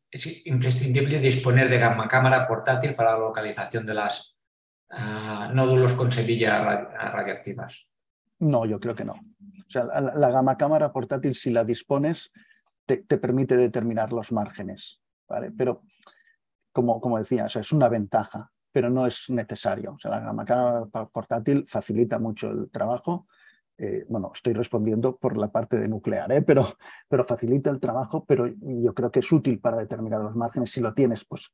imprescindible 0.45 1.19
disponer 1.19 1.69
de 1.69 1.79
gamma 1.79 2.07
cámara 2.07 2.47
portátil 2.47 2.95
para 2.95 3.13
la 3.13 3.19
localización 3.19 3.85
de 3.85 3.95
las 3.95 4.37
ah, 4.91 5.51
nódulos 5.53 5.95
con 5.95 6.13
semillas 6.13 6.63
radiactivas. 6.63 7.89
No, 8.39 8.67
yo 8.67 8.79
creo 8.79 8.95
que 8.95 9.05
no. 9.05 9.15
O 9.15 9.71
sea, 9.71 9.85
la, 9.85 10.31
gama 10.31 10.57
cámara 10.57 10.93
portátil, 10.93 11.35
si 11.35 11.51
la 11.51 11.65
dispones, 11.65 12.31
te, 12.87 13.19
permite 13.19 13.57
determinar 13.57 14.13
los 14.13 14.33
márgenes, 14.33 15.01
¿vale? 15.29 15.51
Pero, 15.51 15.83
como, 16.73 17.01
como 17.01 17.19
decía, 17.19 17.47
es 17.47 17.73
una 17.73 17.89
ventaja, 17.89 18.51
pero 18.73 18.91
no 18.91 19.07
es 19.07 19.31
necesario. 19.31 19.95
O 19.95 19.99
sea, 19.99 20.11
la 20.11 20.21
gama 20.21 20.45
cámara 20.45 20.87
portátil 20.87 21.65
facilita 21.67 22.19
mucho 22.19 22.51
el 22.51 22.71
trabajo. 22.71 23.27
Eh, 23.79 24.05
bueno, 24.09 24.33
estoy 24.35 24.53
respondiendo 24.53 25.17
por 25.17 25.37
la 25.37 25.51
parte 25.51 25.79
de 25.79 25.89
nuclear, 25.89 26.31
¿eh? 26.33 26.43
pero, 26.43 26.77
pero 27.09 27.25
facilita 27.25 27.71
el 27.71 27.81
trabajo, 27.81 28.25
pero 28.25 28.47
yo 28.47 28.95
creo 28.95 29.11
que 29.11 29.21
es 29.21 29.33
útil 29.33 29.61
para 29.61 29.79
determinar 29.79 30.21
los 30.21 30.37
márgenes. 30.37 30.71
Si 30.73 30.81
lo 30.81 30.95
tienes, 30.95 31.25
pues 31.25 31.53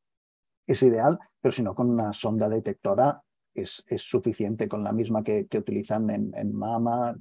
es 0.67 0.83
ideal, 0.83 1.19
pero 1.41 1.53
si 1.53 1.63
no, 1.63 1.75
con 1.75 1.91
una 1.91 2.13
sonda 2.13 2.49
detectora 2.49 3.23
es, 3.55 3.83
es 3.87 4.03
suficiente 4.03 4.69
con 4.69 4.85
la 4.85 4.93
misma 4.93 5.23
que, 5.23 5.47
utilizan 5.53 6.11
en 6.11 6.55
mama 6.55 7.17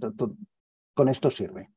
con 0.94 1.10
esto 1.10 1.30
sirve. 1.30 1.72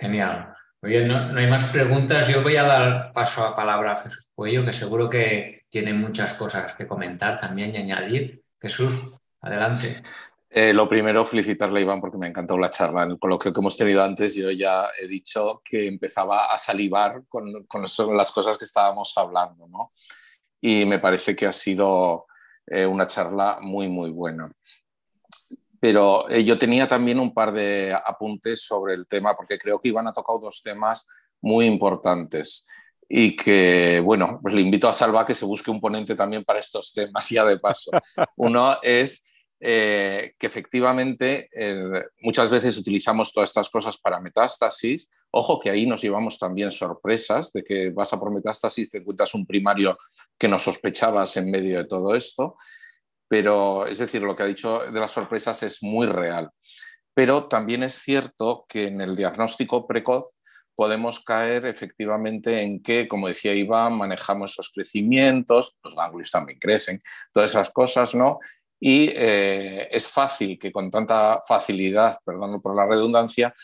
Genial. 0.00 0.54
Muy 0.80 0.92
bien, 0.92 1.08
no, 1.08 1.36
hay 1.36 1.46
más 1.48 1.64
preguntas. 1.64 2.28
Yo 2.28 2.42
voy 2.42 2.56
a 2.56 2.62
dar 2.62 3.12
paso 3.12 3.44
a 3.44 3.56
palabra 3.56 3.92
a 3.92 3.96
Jesús 3.96 4.30
Cuello, 4.34 4.64
que 4.64 4.72
seguro 4.72 5.10
que 5.10 5.62
tiene 5.68 5.92
muchas 5.92 6.34
cosas 6.34 6.74
que 6.74 6.86
comentar 6.86 7.38
también 7.38 7.74
y 7.74 7.78
añadir. 7.78 8.42
Jesús, 8.60 8.92
adelante. 9.40 10.02
Eh, 10.50 10.72
lo 10.72 10.88
primero, 10.88 11.24
felicitarle, 11.24 11.80
Iván, 11.80 12.00
porque 12.00 12.16
me 12.16 12.26
ha 12.26 12.30
encantado 12.30 12.58
la 12.58 12.70
charla. 12.70 13.02
En 13.02 13.10
el 13.12 13.18
coloquio 13.18 13.52
que 13.52 13.60
hemos 13.60 13.76
tenido 13.76 14.02
antes, 14.02 14.34
yo 14.34 14.50
ya 14.50 14.86
he 15.00 15.06
dicho 15.06 15.62
que 15.64 15.86
empezaba 15.86 16.52
a 16.52 16.58
salivar 16.58 17.22
con, 17.28 17.64
con 17.64 17.82
las 18.16 18.30
cosas 18.30 18.56
que 18.56 18.64
estábamos 18.64 19.12
hablando, 19.16 19.66
¿no? 19.68 19.92
Y 20.60 20.86
me 20.86 20.98
parece 21.00 21.36
que 21.36 21.46
ha 21.46 21.52
sido 21.52 22.26
eh, 22.66 22.86
una 22.86 23.06
charla 23.06 23.58
muy, 23.60 23.88
muy 23.88 24.10
buena. 24.10 24.50
Pero 25.80 26.28
eh, 26.28 26.44
yo 26.44 26.58
tenía 26.58 26.86
también 26.88 27.20
un 27.20 27.32
par 27.32 27.52
de 27.52 27.92
apuntes 27.92 28.62
sobre 28.62 28.94
el 28.94 29.06
tema, 29.06 29.34
porque 29.36 29.58
creo 29.58 29.80
que 29.80 29.88
Iván 29.88 30.08
ha 30.08 30.12
tocado 30.12 30.38
dos 30.38 30.62
temas 30.62 31.06
muy 31.40 31.66
importantes 31.66 32.66
y 33.08 33.36
que, 33.36 34.00
bueno, 34.04 34.38
pues 34.42 34.54
le 34.54 34.60
invito 34.60 34.88
a 34.88 34.92
Salva 34.92 35.24
que 35.24 35.34
se 35.34 35.44
busque 35.44 35.70
un 35.70 35.80
ponente 35.80 36.14
también 36.14 36.44
para 36.44 36.60
estos 36.60 36.92
temas, 36.92 37.28
ya 37.30 37.44
de 37.44 37.58
paso. 37.58 37.90
Uno 38.36 38.76
es 38.82 39.24
eh, 39.60 40.34
que 40.38 40.46
efectivamente 40.46 41.48
muchas 42.20 42.50
veces 42.50 42.76
utilizamos 42.76 43.32
todas 43.32 43.50
estas 43.50 43.70
cosas 43.70 43.96
para 43.98 44.20
metástasis. 44.20 45.08
Ojo 45.30 45.58
que 45.60 45.70
ahí 45.70 45.86
nos 45.86 46.02
llevamos 46.02 46.38
también 46.38 46.70
sorpresas 46.70 47.52
de 47.52 47.62
que 47.62 47.90
vas 47.90 48.12
a 48.12 48.20
por 48.20 48.34
metástasis, 48.34 48.90
te 48.90 48.98
encuentras 48.98 49.34
un 49.34 49.46
primario 49.46 49.98
que 50.36 50.48
no 50.48 50.58
sospechabas 50.58 51.36
en 51.36 51.50
medio 51.50 51.78
de 51.78 51.84
todo 51.84 52.14
esto. 52.14 52.56
Pero 53.28 53.86
es 53.86 53.98
decir, 53.98 54.22
lo 54.22 54.34
que 54.34 54.42
ha 54.42 54.46
dicho 54.46 54.80
de 54.80 55.00
las 55.00 55.10
sorpresas 55.10 55.62
es 55.62 55.82
muy 55.82 56.06
real. 56.06 56.50
Pero 57.14 57.46
también 57.46 57.82
es 57.82 57.94
cierto 57.94 58.64
que 58.68 58.88
en 58.88 59.00
el 59.00 59.14
diagnóstico 59.14 59.86
precoz 59.86 60.26
podemos 60.74 61.22
caer 61.24 61.66
efectivamente 61.66 62.62
en 62.62 62.80
que, 62.80 63.08
como 63.08 63.28
decía 63.28 63.52
Iván, 63.52 63.98
manejamos 63.98 64.52
esos 64.52 64.70
crecimientos, 64.72 65.76
los 65.82 65.94
ganglios 65.94 66.30
también 66.30 66.58
crecen, 66.60 67.02
todas 67.32 67.50
esas 67.50 67.70
cosas, 67.70 68.14
¿no? 68.14 68.38
y 68.80 69.10
eh, 69.12 69.88
es 69.90 70.08
fácil 70.08 70.58
que 70.58 70.70
con 70.70 70.90
tanta 70.90 71.40
facilidad, 71.46 72.16
perdón 72.24 72.60
por 72.60 72.76
la 72.76 72.86
redundancia, 72.86 73.54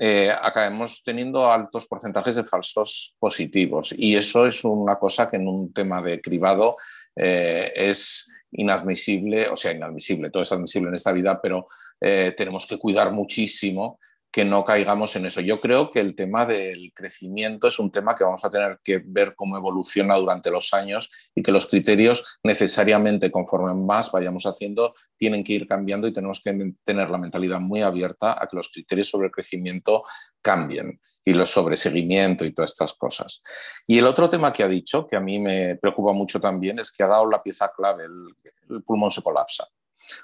eh, 0.00 0.30
acabemos 0.30 1.02
teniendo 1.04 1.50
altos 1.50 1.86
porcentajes 1.86 2.36
de 2.36 2.44
falsos 2.44 3.14
positivos. 3.18 3.94
Y 3.96 4.16
eso 4.16 4.46
es 4.46 4.64
una 4.64 4.98
cosa 4.98 5.30
que 5.30 5.36
en 5.36 5.46
un 5.46 5.72
tema 5.72 6.02
de 6.02 6.20
cribado 6.20 6.76
eh, 7.14 7.72
es 7.74 8.28
inadmisible, 8.56 9.48
o 9.48 9.56
sea, 9.56 9.72
inadmisible, 9.72 10.30
todo 10.30 10.42
es 10.42 10.52
admisible 10.52 10.88
en 10.88 10.94
esta 10.94 11.12
vida, 11.12 11.40
pero 11.40 11.68
tenemos 11.98 12.66
que 12.66 12.78
cuidar 12.78 13.10
muchísimo 13.10 13.98
que 14.36 14.44
no 14.44 14.66
caigamos 14.66 15.16
en 15.16 15.24
eso. 15.24 15.40
Yo 15.40 15.62
creo 15.62 15.90
que 15.90 15.98
el 15.98 16.14
tema 16.14 16.44
del 16.44 16.92
crecimiento 16.94 17.68
es 17.68 17.78
un 17.78 17.90
tema 17.90 18.14
que 18.14 18.22
vamos 18.22 18.44
a 18.44 18.50
tener 18.50 18.80
que 18.84 19.00
ver 19.02 19.34
cómo 19.34 19.56
evoluciona 19.56 20.14
durante 20.14 20.50
los 20.50 20.74
años 20.74 21.10
y 21.34 21.42
que 21.42 21.50
los 21.50 21.64
criterios 21.64 22.36
necesariamente 22.44 23.30
conforme 23.30 23.72
más 23.72 24.12
vayamos 24.12 24.44
haciendo 24.44 24.94
tienen 25.16 25.42
que 25.42 25.54
ir 25.54 25.66
cambiando 25.66 26.06
y 26.06 26.12
tenemos 26.12 26.42
que 26.42 26.74
tener 26.84 27.08
la 27.08 27.16
mentalidad 27.16 27.60
muy 27.60 27.80
abierta 27.80 28.32
a 28.32 28.46
que 28.46 28.56
los 28.56 28.68
criterios 28.68 29.08
sobre 29.08 29.28
el 29.28 29.32
crecimiento 29.32 30.04
cambien 30.42 31.00
y 31.24 31.32
los 31.32 31.48
sobreseguimiento 31.48 32.44
y 32.44 32.52
todas 32.52 32.72
estas 32.72 32.92
cosas. 32.92 33.40
Y 33.88 33.96
el 33.96 34.04
otro 34.04 34.28
tema 34.28 34.52
que 34.52 34.62
ha 34.62 34.68
dicho, 34.68 35.06
que 35.06 35.16
a 35.16 35.20
mí 35.20 35.38
me 35.38 35.76
preocupa 35.76 36.12
mucho 36.12 36.38
también, 36.38 36.78
es 36.78 36.92
que 36.92 37.02
ha 37.02 37.08
dado 37.08 37.24
la 37.24 37.42
pieza 37.42 37.72
clave, 37.74 38.04
el 38.04 38.82
pulmón 38.82 39.10
se 39.10 39.22
colapsa. 39.22 39.66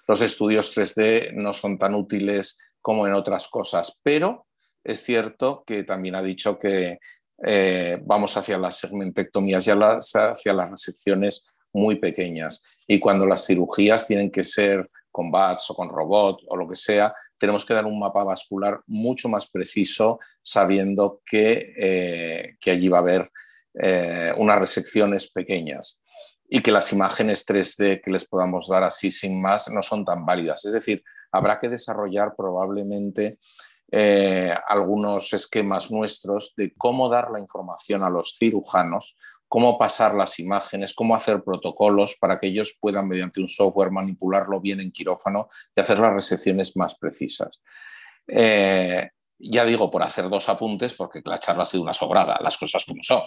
Los 0.07 0.23
estudios 0.23 0.77
3D 0.77 1.33
no 1.35 1.53
son 1.53 1.79
tan 1.79 1.95
útiles 1.95 2.59
como 2.83 3.07
en 3.07 3.15
otras 3.15 3.49
cosas, 3.49 4.01
pero 4.03 4.47
es 4.85 5.03
cierto 5.03 5.63
que 5.67 5.85
también 5.85 6.17
ha 6.17 6.23
dicho 6.23 6.59
que 6.59 6.99
eh, 7.45 7.99
vamos 8.05 8.37
hacia 8.37 8.59
las 8.59 8.79
segmentectomías 8.79 9.67
y 9.67 9.71
hacia 9.71 10.53
las 10.53 10.71
resecciones 10.71 11.47
muy 11.73 11.97
pequeñas. 11.97 12.63
Y 12.87 13.01
cuando 13.01 13.27
las 13.27 13.47
cirugías 13.47 14.07
tienen 14.07 14.31
que 14.31 14.45
ser 14.45 14.91
con 15.11 15.31
BATS 15.31 15.71
o 15.71 15.75
con 15.75 15.89
robot 15.89 16.41
o 16.47 16.57
lo 16.57 16.69
que 16.69 16.77
sea, 16.77 17.15
tenemos 17.39 17.65
que 17.65 17.75
dar 17.75 17.87
un 17.87 17.99
mapa 17.99 18.25
vascular 18.25 18.81
mucho 18.87 19.29
más 19.29 19.51
preciso, 19.51 20.21
sabiendo 20.43 21.21
que, 21.25 21.73
eh, 21.77 22.57
que 22.61 22.71
allí 22.71 22.89
va 22.89 22.99
a 22.99 23.01
haber 23.01 23.31
eh, 23.75 24.33
unas 24.37 24.59
resecciones 24.59 25.31
pequeñas 25.31 26.03
y 26.49 26.61
que 26.61 26.71
las 26.71 26.93
imágenes 26.93 27.47
3D 27.47 28.03
que 28.03 28.11
les 28.11 28.27
podamos 28.27 28.69
dar 28.69 28.85
así 28.85 29.11
sin 29.11 29.41
más 29.41 29.71
no 29.71 29.81
son 29.83 30.05
tan 30.05 30.27
válidas. 30.27 30.65
Es 30.67 30.73
decir, 30.73 31.03
habrá 31.33 31.59
que 31.59 31.69
desarrollar 31.69 32.35
probablemente 32.37 33.39
eh, 33.91 34.55
algunos 34.69 35.33
esquemas 35.33 35.91
nuestros 35.91 36.55
de 36.57 36.73
cómo 36.77 37.09
dar 37.09 37.31
la 37.31 37.41
información 37.41 38.03
a 38.03 38.11
los 38.11 38.37
cirujanos, 38.39 39.17
cómo 39.49 39.79
pasar 39.79 40.15
las 40.15 40.39
imágenes, 40.39 40.95
cómo 40.95 41.15
hacer 41.15 41.43
protocolos 41.43 42.17
para 42.19 42.41
que 42.41 42.47
ellos 42.47 42.79
puedan, 42.81 43.07
mediante 43.07 43.41
un 43.41 43.49
software, 43.49 43.91
manipularlo 43.91 44.61
bien 44.61 44.81
en 44.81 44.93
quirófano 44.93 45.49
y 45.77 45.81
hacer 45.81 45.99
las 45.99 46.15
resecciones 46.15 46.75
más 46.77 46.97
precisas. 46.97 47.63
Eh, 48.27 49.11
ya 49.51 49.65
digo, 49.65 49.91
por 49.91 50.03
hacer 50.03 50.29
dos 50.29 50.49
apuntes, 50.49 50.95
porque 50.95 51.21
la 51.25 51.39
charla 51.39 51.63
ha 51.63 51.67
sido 51.67 51.83
una 51.83 51.93
sobrada, 51.93 52.39
las 52.41 52.57
cosas 52.57 52.85
como 52.85 53.03
son. 53.03 53.23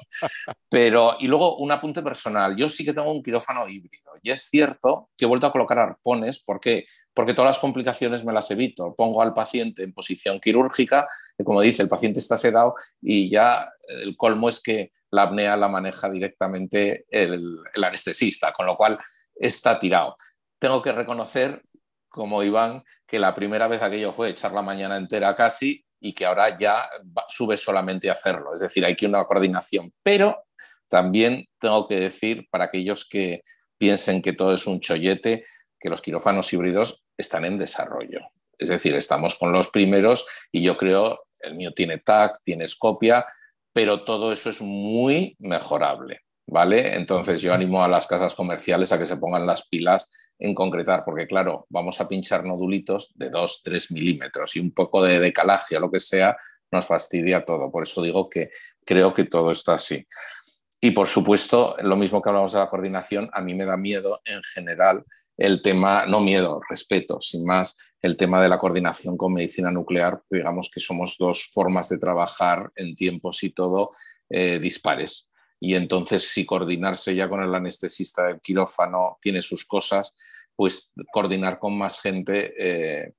Pero, 0.69 1.17
y 1.19 1.27
luego 1.27 1.57
un 1.57 1.71
apunte 1.71 2.01
personal. 2.01 2.55
Yo 2.55 2.69
sí 2.69 2.85
que 2.85 2.93
tengo 2.93 3.11
un 3.11 3.21
quirófano 3.21 3.67
híbrido. 3.67 4.13
Y 4.21 4.31
es 4.31 4.43
cierto 4.43 5.09
que 5.17 5.25
he 5.25 5.27
vuelto 5.27 5.47
a 5.47 5.51
colocar 5.51 5.77
arpones. 5.77 6.39
¿Por 6.39 6.59
qué? 6.59 6.85
Porque 7.13 7.33
todas 7.33 7.49
las 7.49 7.59
complicaciones 7.59 8.23
me 8.23 8.31
las 8.31 8.49
evito. 8.49 8.95
Pongo 8.95 9.21
al 9.21 9.33
paciente 9.33 9.83
en 9.83 9.93
posición 9.93 10.39
quirúrgica, 10.39 11.07
que 11.37 11.43
como 11.43 11.61
dice, 11.61 11.83
el 11.83 11.89
paciente 11.89 12.19
está 12.19 12.37
sedado 12.37 12.75
y 13.01 13.29
ya 13.29 13.69
el 13.87 14.15
colmo 14.15 14.47
es 14.47 14.61
que 14.61 14.93
la 15.11 15.23
apnea 15.23 15.57
la 15.57 15.67
maneja 15.67 16.09
directamente 16.09 17.05
el, 17.09 17.59
el 17.73 17.83
anestesista, 17.83 18.53
con 18.53 18.65
lo 18.65 18.75
cual 18.75 18.97
está 19.35 19.77
tirado. 19.79 20.15
Tengo 20.59 20.81
que 20.81 20.91
reconocer 20.91 21.61
como 22.07 22.41
Iván, 22.43 22.83
que 23.05 23.19
la 23.19 23.35
primera 23.35 23.67
vez 23.67 23.81
aquello 23.81 24.13
fue 24.13 24.29
echar 24.29 24.53
la 24.53 24.61
mañana 24.61 24.97
entera 24.97 25.35
casi 25.35 25.84
y 25.99 26.13
que 26.13 26.25
ahora 26.25 26.57
ya 26.57 26.89
sube 27.27 27.57
solamente 27.57 28.09
a 28.09 28.13
hacerlo. 28.13 28.53
Es 28.53 28.61
decir, 28.61 28.85
hay 28.85 28.95
que 28.95 29.07
una 29.07 29.23
coordinación. 29.25 29.93
Pero 30.03 30.45
también 30.89 31.45
tengo 31.59 31.87
que 31.87 31.99
decir, 31.99 32.47
para 32.49 32.65
aquellos 32.65 33.07
que 33.07 33.43
piensen 33.77 34.21
que 34.21 34.33
todo 34.33 34.53
es 34.53 34.67
un 34.67 34.79
chollete, 34.79 35.45
que 35.79 35.89
los 35.89 36.01
quirófanos 36.01 36.51
híbridos 36.53 37.03
están 37.17 37.45
en 37.45 37.57
desarrollo. 37.57 38.19
Es 38.57 38.69
decir, 38.69 38.95
estamos 38.95 39.35
con 39.35 39.51
los 39.51 39.69
primeros 39.69 40.25
y 40.51 40.63
yo 40.63 40.77
creo, 40.77 41.25
el 41.41 41.55
mío 41.55 41.73
tiene 41.73 41.97
TAC, 41.97 42.39
tiene 42.43 42.67
Scopia, 42.67 43.25
pero 43.73 44.03
todo 44.03 44.31
eso 44.31 44.49
es 44.49 44.61
muy 44.61 45.35
mejorable. 45.39 46.21
¿Vale? 46.47 46.95
Entonces 46.95 47.41
yo 47.41 47.55
animo 47.55 47.83
a 47.83 47.87
las 47.87 48.05
casas 48.05 48.35
comerciales 48.35 48.91
a 48.91 48.99
que 48.99 49.07
se 49.07 49.17
pongan 49.17 49.47
las 49.47 49.67
pilas 49.67 50.11
en 50.39 50.53
concretar, 50.53 51.03
porque 51.05 51.27
claro, 51.27 51.65
vamos 51.69 52.01
a 52.01 52.07
pinchar 52.07 52.43
nodulitos 52.43 53.11
de 53.15 53.29
2, 53.29 53.61
3 53.63 53.91
milímetros 53.91 54.55
y 54.55 54.59
un 54.59 54.71
poco 54.71 55.03
de 55.03 55.19
decalaje 55.19 55.77
o 55.77 55.79
lo 55.79 55.91
que 55.91 55.99
sea 55.99 56.37
nos 56.71 56.85
fastidia 56.85 57.45
todo. 57.45 57.71
Por 57.71 57.83
eso 57.83 58.01
digo 58.01 58.29
que 58.29 58.49
creo 58.85 59.13
que 59.13 59.25
todo 59.25 59.51
está 59.51 59.75
así. 59.75 60.05
Y 60.81 60.91
por 60.91 61.07
supuesto, 61.07 61.75
lo 61.81 61.95
mismo 61.95 62.21
que 62.21 62.29
hablamos 62.29 62.53
de 62.53 62.59
la 62.59 62.69
coordinación, 62.69 63.29
a 63.33 63.41
mí 63.41 63.53
me 63.53 63.65
da 63.65 63.77
miedo 63.77 64.21
en 64.25 64.41
general 64.43 65.03
el 65.37 65.61
tema, 65.61 66.05
no 66.05 66.21
miedo, 66.21 66.61
respeto, 66.69 67.19
sin 67.19 67.45
más, 67.45 67.75
el 68.01 68.15
tema 68.15 68.41
de 68.41 68.49
la 68.49 68.57
coordinación 68.57 69.17
con 69.17 69.33
medicina 69.33 69.71
nuclear, 69.71 70.21
digamos 70.29 70.69
que 70.73 70.79
somos 70.79 71.17
dos 71.17 71.49
formas 71.53 71.89
de 71.89 71.97
trabajar 71.97 72.69
en 72.75 72.95
tiempos 72.95 73.43
y 73.43 73.49
todo 73.49 73.91
eh, 74.29 74.59
dispares 74.59 75.27
y 75.59 75.75
entonces 75.75 76.27
si 76.27 76.45
coordinarse 76.45 77.15
ya 77.15 77.29
con 77.29 77.41
el 77.41 77.53
anestesista 77.53 78.25
del 78.25 78.41
quirófano 78.41 79.17
tiene 79.21 79.41
sus 79.41 79.65
cosas, 79.65 80.13
pues 80.55 80.93
coordinar 81.11 81.59
con 81.59 81.77
más 81.77 81.99
gente 81.99 82.53
eh, 82.57 83.13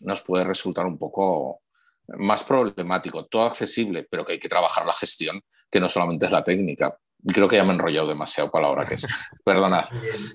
nos 0.00 0.22
puede 0.22 0.44
resultar 0.44 0.86
un 0.86 0.98
poco 0.98 1.62
más 2.08 2.44
problemático, 2.44 3.26
todo 3.26 3.44
accesible, 3.44 4.06
pero 4.10 4.24
que 4.24 4.32
hay 4.32 4.38
que 4.38 4.48
trabajar 4.48 4.84
la 4.84 4.92
gestión, 4.92 5.40
que 5.70 5.80
no 5.80 5.88
solamente 5.88 6.26
es 6.26 6.32
la 6.32 6.44
técnica. 6.44 6.98
Creo 7.24 7.46
que 7.48 7.56
ya 7.56 7.64
me 7.64 7.70
he 7.70 7.74
enrollado 7.74 8.08
demasiado 8.08 8.50
para 8.50 8.66
la 8.66 8.72
hora 8.72 8.86
que 8.86 8.94
es. 8.94 9.06
Perdonad. 9.44 9.84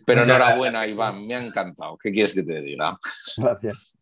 Pero 0.05 0.23
enhorabuena, 0.23 0.87
Iván, 0.87 1.27
me 1.27 1.35
ha 1.35 1.43
encantado. 1.43 1.97
¿Qué 1.97 2.11
quieres 2.11 2.33
que 2.33 2.43
te 2.43 2.61
diga? 2.61 2.97
Gracias. 3.37 3.96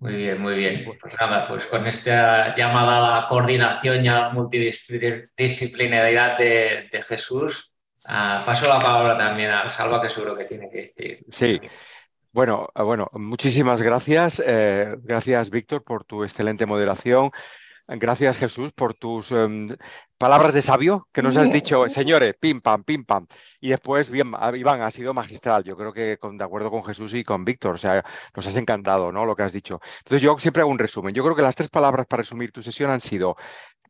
Muy 0.00 0.16
bien, 0.16 0.40
muy 0.40 0.56
bien. 0.56 0.84
Pues 0.98 1.14
nada, 1.20 1.46
pues 1.46 1.66
con 1.66 1.86
esta 1.86 2.56
llamada 2.56 2.96
a 2.96 3.20
la 3.20 3.28
coordinación 3.28 4.02
y 4.04 4.08
a 4.08 4.22
la 4.22 4.30
multidisciplinaridad 4.30 6.36
de, 6.38 6.88
Jesús, 7.06 7.76
ah, 8.08 8.42
paso 8.46 8.66
la 8.66 8.78
palabra 8.78 9.18
también 9.18 9.50
a 9.50 9.68
Salva, 9.68 10.00
que 10.00 10.08
seguro 10.08 10.34
que 10.34 10.46
tiene 10.46 10.70
que 10.70 10.78
decir. 10.78 11.18
Sí. 11.28 11.60
Bueno, 12.32 12.68
ah, 12.74 12.82
bueno, 12.82 13.10
muchísimas 13.12 13.82
gracias. 13.82 14.42
Eh, 14.44 14.96
gracias, 15.02 15.50
Víctor, 15.50 15.84
por 15.84 16.04
tu 16.04 16.24
excelente 16.24 16.64
moderación. 16.64 17.30
Gracias, 17.92 18.36
Jesús, 18.36 18.72
por 18.72 18.94
tus 18.94 19.32
em, 19.32 19.76
palabras 20.16 20.54
de 20.54 20.62
sabio 20.62 21.08
que 21.12 21.22
nos 21.22 21.36
has 21.36 21.50
dicho, 21.50 21.88
señores, 21.88 22.36
pim 22.38 22.60
pam, 22.60 22.84
pim 22.84 23.04
pam. 23.04 23.26
Y 23.60 23.70
después, 23.70 24.10
bien, 24.10 24.32
Iván, 24.54 24.80
ha 24.82 24.92
sido 24.92 25.12
magistral. 25.12 25.64
Yo 25.64 25.76
creo 25.76 25.92
que 25.92 26.16
con, 26.16 26.38
de 26.38 26.44
acuerdo 26.44 26.70
con 26.70 26.84
Jesús 26.84 27.12
y 27.14 27.24
con 27.24 27.44
Víctor, 27.44 27.74
o 27.74 27.78
sea, 27.78 28.04
nos 28.36 28.46
has 28.46 28.54
encantado, 28.54 29.10
¿no? 29.10 29.26
Lo 29.26 29.34
que 29.34 29.42
has 29.42 29.52
dicho. 29.52 29.80
Entonces, 29.98 30.22
yo 30.22 30.38
siempre 30.38 30.60
hago 30.62 30.70
un 30.70 30.78
resumen. 30.78 31.12
Yo 31.14 31.24
creo 31.24 31.34
que 31.34 31.42
las 31.42 31.56
tres 31.56 31.68
palabras 31.68 32.06
para 32.06 32.22
resumir 32.22 32.52
tu 32.52 32.62
sesión 32.62 32.92
han 32.92 33.00
sido 33.00 33.36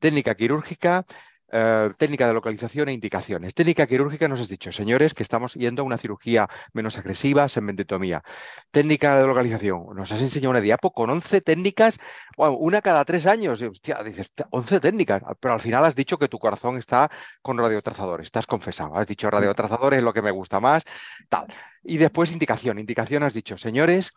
técnica 0.01 0.35
quirúrgica, 0.35 1.05
eh, 1.53 1.91
técnica 1.97 2.27
de 2.27 2.35
localización 2.35 2.89
e 2.89 2.93
indicaciones. 2.93 3.55
Técnica 3.55 3.87
quirúrgica 3.87 4.29
nos 4.29 4.41
has 4.41 4.49
dicho, 4.49 4.73
señores, 4.73 5.15
que 5.15 5.23
estamos 5.23 5.55
yendo 5.55 5.83
a 5.83 5.85
una 5.85 5.99
cirugía 5.99 6.49
menos 6.73 6.97
agresiva, 6.99 7.49
segmentotomía. 7.49 8.23
Técnica 8.71 9.17
de 9.17 9.27
localización, 9.27 9.87
nos 9.95 10.13
has 10.13 10.23
enseñado 10.23 10.51
una 10.51 10.61
diapo 10.61 10.93
con 10.93 11.11
11 11.11 11.41
técnicas, 11.41 11.99
una 12.37 12.83
cada 12.83 13.05
tres 13.05 13.27
años. 13.27 13.63
Hostia, 13.63 14.03
dices, 14.03 14.31
11 14.51 14.81
técnicas, 14.81 15.23
pero 15.41 15.55
al 15.55 15.61
final 15.61 15.85
has 15.85 15.95
dicho 15.95 16.19
que 16.19 16.29
tu 16.29 16.39
corazón 16.39 16.79
está 16.79 17.11
con 17.43 17.59
radiotrazadores, 17.59 18.27
estás 18.27 18.47
confesado, 18.47 18.97
has 18.97 19.07
dicho 19.07 19.31
radiotrazadores 19.31 19.99
es 19.99 20.05
lo 20.05 20.13
que 20.13 20.23
me 20.23 20.31
gusta 20.31 20.61
más, 20.61 20.85
tal. 21.29 21.47
Y 21.83 21.97
después 21.97 22.33
indicación, 22.33 22.79
indicación 22.79 23.23
has 23.23 23.35
dicho, 23.35 23.57
señores, 23.57 24.13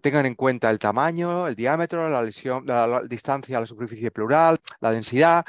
tengan 0.00 0.26
en 0.26 0.34
cuenta 0.34 0.70
el 0.70 0.78
tamaño, 0.78 1.46
el 1.46 1.54
diámetro, 1.54 2.08
la, 2.08 2.22
lesión, 2.22 2.64
la 2.66 3.02
distancia 3.02 3.58
a 3.58 3.60
la 3.60 3.66
superficie 3.66 4.10
pleural, 4.10 4.58
la 4.80 4.90
densidad, 4.90 5.44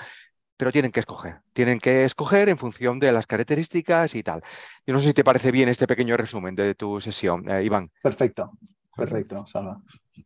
pero 0.58 0.72
tienen 0.72 0.92
que 0.92 1.00
escoger. 1.00 1.42
Tienen 1.54 1.80
que 1.80 2.06
escoger 2.06 2.50
en 2.50 2.58
función 2.58 3.00
de 3.00 3.12
las 3.12 3.28
características 3.28 4.16
y 4.16 4.24
tal. 4.24 4.42
Yo 4.86 4.94
no 4.94 5.00
sé 5.00 5.08
si 5.08 5.14
te 5.14 5.24
parece 5.24 5.52
bien 5.52 5.70
este 5.70 5.88
pequeño 5.88 6.18
resumen 6.18 6.56
de 6.56 6.76
tu 6.76 7.02
sesión, 7.02 7.50
eh, 7.50 7.64
Iván. 7.64 7.92
Perfecto. 8.02 8.52
Perfecto, 8.96 9.46
Salva. 9.48 9.82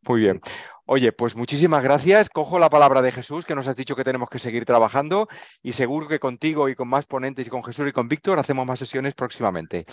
Muy 0.08 0.22
bien. 0.22 0.42
Oye, 0.86 1.12
pues 1.12 1.36
muchísimas 1.36 1.84
gracias. 1.84 2.30
Cojo 2.30 2.58
la 2.58 2.70
palabra 2.70 3.02
de 3.02 3.12
Jesús, 3.12 3.46
que 3.46 3.54
nos 3.54 3.68
has 3.68 3.76
dicho 3.76 3.96
que 3.96 4.04
tenemos 4.04 4.30
que 4.30 4.40
seguir 4.40 4.66
trabajando 4.66 5.28
y 5.62 5.74
seguro 5.74 6.08
que 6.08 6.20
contigo 6.20 6.70
y 6.70 6.76
con 6.76 6.88
más 6.88 7.06
ponentes 7.06 7.46
y 7.46 7.50
con 7.50 7.64
Jesús 7.64 7.88
y 7.88 7.92
con 7.92 8.08
Víctor 8.08 8.40
hacemos 8.40 8.66
más 8.66 8.80
sesiones 8.80 9.14
próximamente. 9.14 9.86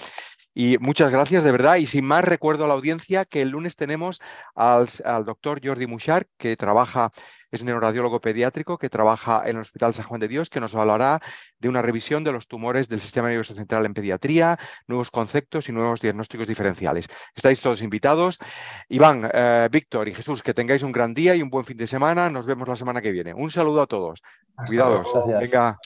Y 0.59 0.79
muchas 0.79 1.11
gracias, 1.11 1.45
de 1.45 1.53
verdad. 1.53 1.77
Y 1.77 1.87
sin 1.87 2.07
más, 2.07 2.25
recuerdo 2.25 2.65
a 2.65 2.69
la 2.69 2.73
audiencia 2.73 3.27
que 3.27 3.43
el 3.43 3.51
lunes 3.51 3.77
tenemos 3.77 4.23
al, 4.55 4.89
doctor 5.27 5.61
Jordi 5.63 5.87
Muchar, 5.87 6.29
que 6.39 6.57
trabaja 6.57 7.11
es 7.51 7.63
neuroradiólogo 7.63 8.21
pediátrico 8.21 8.79
que 8.79 8.89
trabaja 8.89 9.43
en 9.45 9.57
el 9.57 9.63
Hospital 9.63 9.93
San 9.93 10.07
Juan 10.07 10.19
de 10.19 10.29
Dios, 10.29 10.49
que 10.49 10.59
nos 10.59 10.75
hablará 10.75 11.21
de 11.59 11.69
una 11.69 11.83
revisión 11.83 12.25
de 12.25 12.33
los 12.33 12.49
tumores 12.49 12.89
del 12.89 13.03
sistema 13.03 13.29
nervioso 13.29 13.55
central 13.55 13.85
en 13.85 13.93
pediatría, 13.93 14.59
nuevos 14.87 15.11
conceptos 15.11 15.69
y 15.69 15.73
nuevos 15.73 16.01
diagnósticos 16.01 16.47
diferenciales. 16.47 17.07
Estáis 17.35 17.61
todos 17.61 17.83
invitados. 17.83 18.39
Iván, 18.89 19.31
eh, 19.33 19.69
Víctor 19.71 20.09
y 20.09 20.15
Jesús, 20.15 20.43
que 20.43 20.55
tengáis 20.55 20.83
un 20.83 20.93
gran 20.93 21.13
día 21.13 21.35
y 21.35 21.43
un 21.43 21.51
buen 21.51 21.67
fin 21.67 21.77
de 21.77 21.87
semana. 21.87 22.31
Nos 22.31 22.47
vemos 22.47 22.67
la 22.67 22.77
semana 22.77 23.03
que 23.03 23.13
viene. 23.13 23.35
Un 23.35 23.51
saludo 23.51 23.83
a 23.83 23.87
todos. 23.87 24.23
Cuidados. 24.67 25.07
Venga. 25.39 25.79